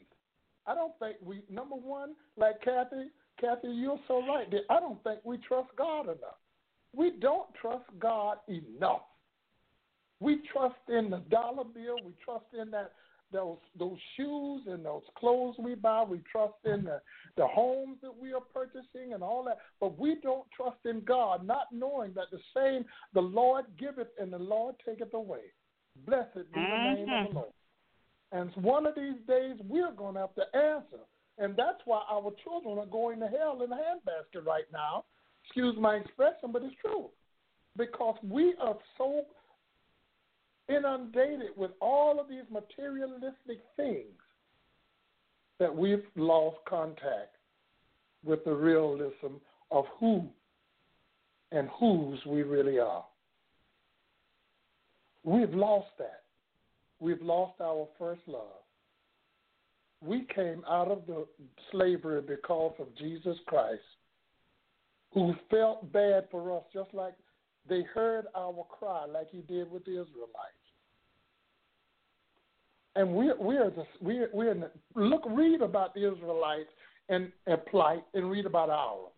I 0.67 0.75
don't 0.75 0.97
think 0.99 1.17
we, 1.23 1.43
number 1.51 1.77
one, 1.77 2.15
like 2.37 2.63
Kathy, 2.63 3.09
Kathy, 3.41 3.69
you're 3.69 3.99
so 4.07 4.21
right. 4.27 4.47
I 4.69 4.81
don't 4.81 5.03
think 5.03 5.21
we 5.25 5.39
trust 5.39 5.69
God 5.77 6.05
enough. 6.05 6.39
We 6.95 7.13
don't 7.21 7.49
trust 7.61 7.85
God 7.99 8.39
enough. 8.49 9.03
We 10.21 10.43
trust 10.53 10.77
in 10.89 11.11
the 11.11 11.23
dollar 11.31 11.65
bill. 11.65 11.97
We 12.05 12.13
trust 12.25 12.45
in 12.61 12.71
that 12.73 12.93
those 13.33 13.59
those 13.79 13.99
shoes 14.17 14.63
and 14.67 14.85
those 14.85 15.03
clothes 15.17 15.57
we 15.59 15.75
buy. 15.75 16.03
We 16.03 16.21
trust 16.31 16.55
in 16.65 16.85
the, 16.85 17.01
the 17.37 17.47
homes 17.47 17.99
that 18.03 18.17
we 18.17 18.33
are 18.33 18.41
purchasing 18.41 19.13
and 19.13 19.23
all 19.23 19.45
that. 19.45 19.59
But 19.81 19.99
we 19.99 20.17
don't 20.23 20.47
trust 20.57 20.79
in 20.85 21.01
God, 21.01 21.47
not 21.47 21.67
knowing 21.73 22.13
that 22.15 22.31
the 22.31 22.41
same 22.55 22.85
the 23.15 23.21
Lord 23.21 23.67
giveth 23.79 24.09
and 24.21 24.33
the 24.33 24.39
Lord 24.39 24.75
taketh 24.87 25.15
away. 25.15 25.53
Blessed 26.07 26.35
be 26.35 26.43
the 26.55 26.61
name 26.61 27.01
of 27.03 27.07
the 27.07 27.13
mm-hmm. 27.13 27.37
Lord. 27.37 27.53
And 28.33 28.51
one 28.63 28.87
of 28.87 28.95
these 28.95 29.19
days 29.27 29.57
we're 29.69 29.93
going 29.93 30.15
to 30.15 30.21
have 30.21 30.35
to 30.35 30.57
answer. 30.57 31.05
And 31.39 31.57
that's 31.57 31.81
why 31.85 32.03
our 32.11 32.31
children 32.45 32.79
are 32.79 32.87
going 32.87 33.19
to 33.21 33.27
hell 33.27 33.63
in 33.65 33.73
a 33.73 33.77
handbasket 33.77 34.47
right 34.47 34.67
now. 34.73 35.05
Excuse 35.45 35.75
my 35.81 35.97
expression, 35.97 36.53
but 36.53 36.63
it's 36.63 36.75
true. 36.81 37.09
Because 37.77 38.17
we 38.23 38.55
are 38.61 38.77
so 38.99 39.23
inundated 40.71 41.51
with 41.57 41.73
all 41.81 42.21
of 42.21 42.29
these 42.29 42.45
materialistic 42.51 43.61
things 43.77 44.21
that 45.59 45.75
we've 45.75 46.05
lost 46.17 46.57
contact 46.69 47.37
with 48.25 48.45
the 48.45 48.53
realism 48.53 49.37
of 49.71 49.85
who 49.99 50.25
and 51.53 51.69
whose 51.79 52.19
we 52.27 52.43
really 52.43 52.79
are. 52.79 53.05
We've 55.25 55.55
lost 55.55 55.89
that. 55.99 56.23
We've 56.99 57.21
lost 57.23 57.61
our 57.61 57.89
first 57.99 58.23
love. 58.27 58.63
We 60.03 60.27
came 60.35 60.63
out 60.69 60.89
of 60.89 61.03
the 61.07 61.27
slavery 61.71 62.23
because 62.23 62.75
of 62.79 62.87
Jesus 62.97 63.37
Christ, 63.47 63.83
who 65.13 65.35
felt 65.51 65.93
bad 65.93 66.29
for 66.31 66.57
us, 66.57 66.65
just 66.73 66.95
like 66.95 67.15
they 67.69 67.83
heard 67.95 68.27
our 68.35 68.67
cry, 68.71 69.05
like 69.05 69.31
he 69.31 69.43
did 69.43 69.71
with 69.71 69.85
the 69.85 69.93
Israelites. 69.93 70.60
And 72.97 73.15
we 73.15 73.33
we 73.39 73.57
are 73.57 73.71
the 73.71 73.85
we 74.01 74.27
we 74.35 74.47
are 74.49 74.55
the, 74.55 74.71
look 74.95 75.23
read 75.27 75.63
about 75.63 75.95
the 75.95 76.13
Israelites 76.13 76.71
and, 77.09 77.31
and 77.47 77.65
plight 77.67 78.05
and 78.15 78.31
read 78.31 78.47
about 78.47 78.71
ours. 78.71 79.13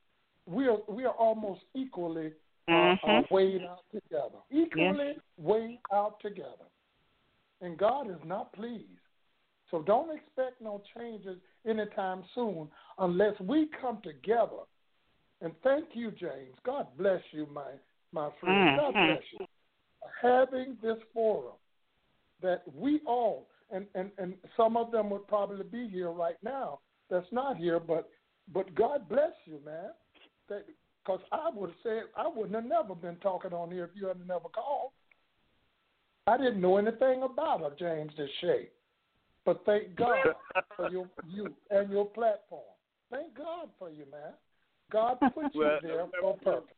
We 0.47 0.69
are 0.69 0.78
we 0.89 1.05
are 1.05 1.15
almost 1.15 1.62
equally 1.74 2.32
uh, 2.69 2.73
uh, 2.73 2.97
Mhm. 3.07 3.31
weighed 3.31 3.62
out 3.62 3.85
together, 3.93 4.39
equally 4.51 5.16
weighed 5.39 5.81
out 5.93 6.20
together, 6.20 6.69
and 7.61 7.78
God 7.78 8.11
is 8.11 8.23
not 8.24 8.53
pleased. 8.53 8.86
So 9.70 9.81
don't 9.82 10.15
expect 10.15 10.61
no 10.61 10.82
changes 10.94 11.39
anytime 11.66 12.24
soon 12.35 12.69
unless 12.99 13.39
we 13.40 13.69
come 13.81 14.03
together. 14.03 14.65
And 15.40 15.55
thank 15.62 15.86
you, 15.94 16.11
James. 16.11 16.57
God 16.65 16.86
bless 16.99 17.23
you, 17.32 17.47
my 17.47 17.73
my 18.12 18.31
friend. 18.39 18.77
God 18.77 18.94
Mhm. 18.94 19.07
bless 19.07 19.23
you. 19.32 19.47
Having 20.20 20.77
this 20.82 20.99
forum 21.15 21.57
that 22.43 22.62
we 22.74 23.01
all 23.07 23.49
and, 23.73 23.86
and, 23.94 24.11
and 24.19 24.35
some 24.57 24.77
of 24.77 24.93
them 24.93 25.11
would 25.11 25.27
probably 25.27 25.65
be 25.65 25.89
here 25.89 26.11
right 26.11 26.36
now 26.43 26.81
that's 27.12 27.31
not 27.31 27.57
here, 27.57 27.78
but 27.78 28.09
but 28.53 28.74
God 28.74 29.09
bless 29.09 29.32
you, 29.44 29.61
man. 29.65 29.90
Because 30.49 31.20
I 31.31 31.51
would 31.55 31.70
have 31.70 31.78
said 31.82 32.03
I 32.16 32.27
wouldn't 32.27 32.55
have 32.55 32.65
never 32.65 32.94
been 32.94 33.16
talking 33.16 33.53
on 33.53 33.70
here 33.70 33.85
if 33.85 33.90
you 33.94 34.07
hadn't 34.07 34.27
never 34.27 34.49
called. 34.49 34.90
I 36.27 36.36
didn't 36.39 36.61
know 36.61 36.78
anything 36.78 37.23
about 37.23 37.61
a 37.61 37.77
James 37.77 38.12
DeShay. 38.19 38.69
But 39.44 39.62
thank 39.66 39.97
God 39.97 40.19
for 40.77 40.90
your 40.90 41.09
you 41.28 41.55
and 41.70 41.90
your 41.90 42.07
platform. 42.07 42.62
Thank 43.11 43.36
God 43.36 43.69
for 43.78 43.90
you, 43.90 44.07
man. 44.11 44.32
God 44.90 45.19
put 45.35 45.55
you 45.55 45.61
Well, 45.61 45.78
there 45.82 46.07
for 46.20 46.31
a 46.31 46.36
purpose. 46.36 46.74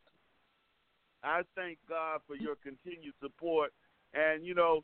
I 1.22 1.42
thank 1.54 1.78
God 1.88 2.20
for 2.26 2.36
your 2.36 2.56
continued 2.56 3.14
support. 3.22 3.72
And 4.14 4.44
you 4.44 4.54
know, 4.54 4.82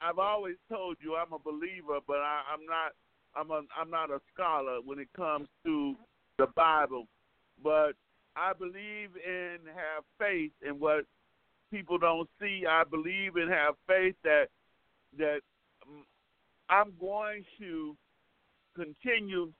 I've 0.00 0.18
always 0.18 0.56
told 0.70 0.96
you 1.00 1.16
I'm 1.16 1.32
a 1.32 1.38
believer, 1.38 1.98
but 2.06 2.18
I, 2.18 2.42
I'm 2.52 2.64
not. 2.66 2.92
I'm 3.36 3.50
a. 3.50 3.62
I'm 3.78 3.90
not 3.90 4.10
a 4.10 4.20
scholar 4.32 4.78
when 4.84 4.98
it 4.98 5.08
comes 5.16 5.48
to 5.64 5.94
the 6.38 6.46
Bible, 6.54 7.06
but 7.62 7.92
I 8.36 8.52
believe 8.52 9.10
in 9.24 9.58
have 9.66 10.04
faith 10.18 10.52
in 10.66 10.78
what 10.78 11.04
people 11.70 11.98
don't 11.98 12.28
see. 12.40 12.64
I 12.68 12.84
believe 12.88 13.36
and 13.36 13.50
have 13.50 13.74
faith 13.86 14.14
that 14.24 14.46
that 15.18 15.40
I'm 16.68 16.92
going 17.00 17.44
to 17.58 17.96
continue 18.76 19.52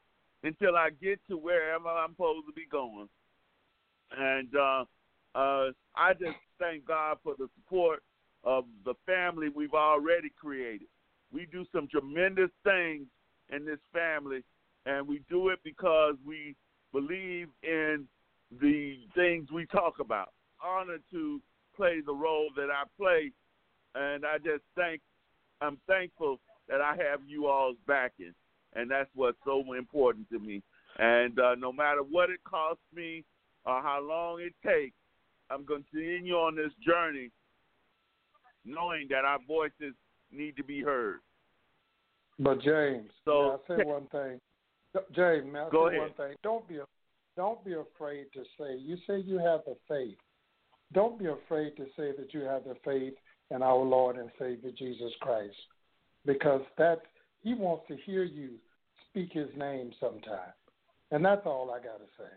until 0.45 0.77
I 0.77 0.91
get 1.03 1.19
to 1.29 1.37
wherever 1.37 1.89
I'm 1.89 2.13
supposed 2.13 2.47
to 2.47 2.53
be 2.53 2.67
going. 2.71 3.09
And 4.17 4.49
uh, 4.55 4.85
uh, 5.35 5.71
I 5.97 6.13
just 6.13 6.37
thank 6.59 6.87
God 6.87 7.19
for 7.23 7.35
the 7.39 7.49
support 7.57 8.03
of 8.45 8.65
the 8.85 8.95
family 9.07 9.49
we've 9.49 9.75
already 9.75 10.31
created. 10.41 10.89
We 11.33 11.47
do 11.51 11.65
some 11.73 11.89
tremendous 11.89 12.51
things 12.65 13.07
in 13.51 13.65
this 13.65 13.81
family, 13.93 14.43
and 14.87 15.07
we 15.07 15.21
do 15.29 15.49
it 15.49 15.59
because 15.65 16.15
we 16.27 16.55
believe 16.93 17.49
in 17.63 18.07
the 18.61 18.97
things 19.15 19.51
we 19.53 19.67
talk 19.67 19.95
about. 20.01 20.33
Honored 20.65 21.03
to 21.11 21.41
play 21.77 22.01
the 22.05 22.15
role 22.15 22.49
that 22.57 22.69
I 22.71 22.85
play, 22.99 23.31
and 23.95 24.25
I 24.25 24.39
just 24.39 24.65
thank 24.75 25.01
I'm 25.61 25.79
thankful 25.87 26.39
that 26.69 26.81
I 26.81 26.97
have 26.97 27.21
you 27.27 27.47
all's 27.47 27.77
backing, 27.87 28.35
and 28.75 28.91
that's 28.91 29.11
what's 29.15 29.39
so 29.45 29.73
important 29.75 30.29
to 30.31 30.39
me. 30.39 30.63
And 30.99 31.39
uh, 31.39 31.55
no 31.57 31.73
matter 31.73 32.03
what 32.03 32.31
it 32.31 32.41
costs 32.45 32.83
me 32.95 33.25
or 33.65 33.83
how 33.83 34.01
long 34.07 34.41
it 34.41 34.55
takes, 34.67 34.97
I'm 35.51 35.65
going 35.65 35.85
to 35.85 35.91
continue 35.91 36.35
on 36.35 36.57
this 36.57 36.73
journey, 36.87 37.31
knowing 38.65 39.07
that 39.11 39.25
our 39.25 39.39
voices 39.47 39.95
need 40.31 40.57
to 40.57 40.65
be 40.65 40.81
heard. 40.83 41.21
But 42.39 42.61
James, 42.61 43.11
So- 43.25 43.61
I 43.71 43.77
say 43.77 43.85
one 43.85 44.07
thing? 44.09 44.41
James, 45.13 45.45
may 45.53 45.61
I 45.61 45.69
Go 45.71 45.89
say 45.89 45.97
ahead. 45.97 46.01
one 46.01 46.15
thing? 46.15 46.37
Don't 46.43 46.67
be 46.69 46.81
don't 47.37 47.63
be 47.65 47.75
afraid 47.75 48.33
to 48.33 48.45
say. 48.59 48.75
You 48.77 48.97
say 49.07 49.19
you 49.21 49.39
have 49.39 49.65
the 49.65 49.77
faith. 49.87 50.19
Don't 50.93 51.19
be 51.19 51.27
afraid 51.27 51.77
to 51.77 51.87
say 51.97 52.11
that 52.17 52.35
you 52.35 52.41
have 52.41 52.65
the 52.65 52.75
faith 52.85 53.15
in 53.51 53.63
our 53.63 53.77
Lord 53.79 54.17
and 54.17 54.31
Savior 54.39 54.73
Jesus 54.77 55.13
Christ, 55.21 55.55
because 56.25 56.63
that 56.79 57.03
He 57.43 57.55
wants 57.55 57.87
to 57.89 57.97
hear 57.97 58.25
you 58.25 58.59
speak 59.09 59.33
His 59.33 59.55
name 59.57 59.93
sometime, 60.01 60.53
and 61.13 61.25
that's 61.25 61.47
all 61.47 61.71
I 61.71 61.79
got 61.79 61.99
to 61.99 62.07
say. 62.19 62.31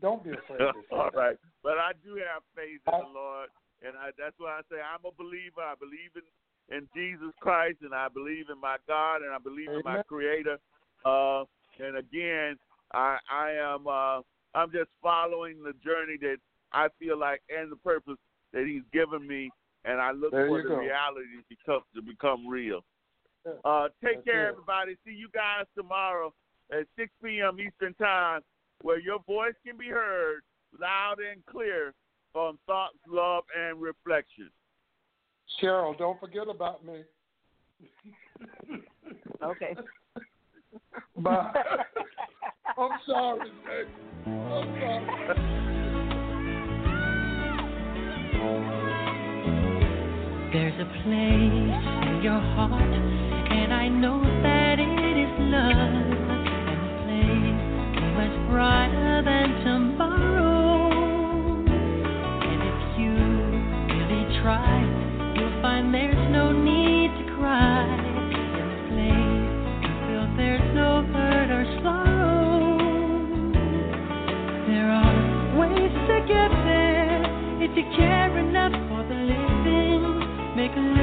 Don't 0.00 0.22
be 0.22 0.30
afraid 0.30 0.58
to 0.58 0.72
say 0.74 0.86
All 0.92 1.10
that. 1.10 1.14
right, 1.16 1.38
but 1.62 1.78
I 1.78 1.92
do 2.04 2.14
have 2.16 2.42
faith 2.54 2.80
in 2.86 2.92
the 3.00 3.08
Lord, 3.12 3.48
and 3.86 3.96
I, 3.96 4.10
that's 4.18 4.38
why 4.38 4.58
I 4.58 4.62
say 4.70 4.80
I'm 4.80 5.04
a 5.04 5.14
believer. 5.14 5.60
I 5.60 5.74
believe 5.78 6.14
in 6.14 6.22
in 6.70 6.88
Jesus 6.94 7.34
Christ, 7.40 7.78
and 7.82 7.94
I 7.94 8.08
believe 8.08 8.46
in 8.50 8.60
my 8.60 8.76
God, 8.86 9.22
and 9.22 9.32
I 9.32 9.38
believe 9.38 9.68
in 9.68 9.82
my 9.84 10.02
Creator. 10.02 10.58
Uh, 11.04 11.44
and 11.78 11.96
again, 11.96 12.56
I 12.92 13.18
I 13.30 13.52
am 13.52 13.86
uh, 13.86 14.20
I'm 14.54 14.70
just 14.72 14.90
following 15.02 15.62
the 15.62 15.72
journey 15.84 16.16
that 16.20 16.36
I 16.72 16.88
feel 16.98 17.18
like 17.18 17.42
and 17.48 17.70
the 17.70 17.76
purpose 17.76 18.18
that 18.52 18.66
He's 18.66 18.86
given 18.92 19.26
me, 19.26 19.50
and 19.84 20.00
I 20.00 20.12
look 20.12 20.32
There 20.32 20.48
for 20.48 20.62
the 20.62 20.68
go. 20.68 20.78
reality 20.78 21.26
to 21.38 21.44
become 21.48 21.82
to 21.94 22.02
become 22.02 22.46
real. 22.46 22.84
Uh, 23.64 23.88
take 24.02 24.16
That's 24.16 24.24
care, 24.24 24.48
it. 24.48 24.52
everybody. 24.52 24.96
See 25.04 25.12
you 25.12 25.28
guys 25.34 25.66
tomorrow 25.76 26.32
at 26.70 26.86
6 26.96 27.10
p.m. 27.24 27.58
Eastern 27.58 27.92
Time, 27.94 28.40
where 28.82 29.00
your 29.00 29.18
voice 29.26 29.54
can 29.66 29.76
be 29.76 29.88
heard 29.88 30.42
loud 30.78 31.16
and 31.18 31.44
clear 31.46 31.92
on 32.34 32.58
thoughts, 32.66 32.96
love, 33.08 33.44
and 33.58 33.80
reflection. 33.80 34.50
Cheryl, 35.60 35.96
don't 35.98 36.18
forget 36.18 36.48
about 36.48 36.84
me. 36.84 37.02
Okay. 39.42 39.76
Bye. 41.18 41.52
I'm 42.78 42.90
sorry, 43.06 43.50
baby. 43.66 43.90
I'm 44.26 44.66
sorry. 44.80 45.62
There's 50.52 50.80
a 50.80 50.84
place 50.84 51.08
in 51.08 52.20
your 52.22 52.38
heart, 52.38 52.72
and 52.72 53.72
I 53.72 53.88
know 53.88 54.22
that 54.42 54.78
it 54.78 55.16
is 55.18 55.38
love. 55.40 55.72
And 57.08 57.46
a 57.46 58.00
place 58.00 58.12
much 58.16 58.50
brighter 58.50 59.22
than 59.24 59.64
tomorrow. 59.64 60.11
If 77.82 77.96
care 77.96 78.38
enough 78.38 78.72
for 78.88 79.02
the 79.08 79.14
living. 79.14 80.56
Make 80.56 80.72
a 80.76 80.80
little 80.80 81.01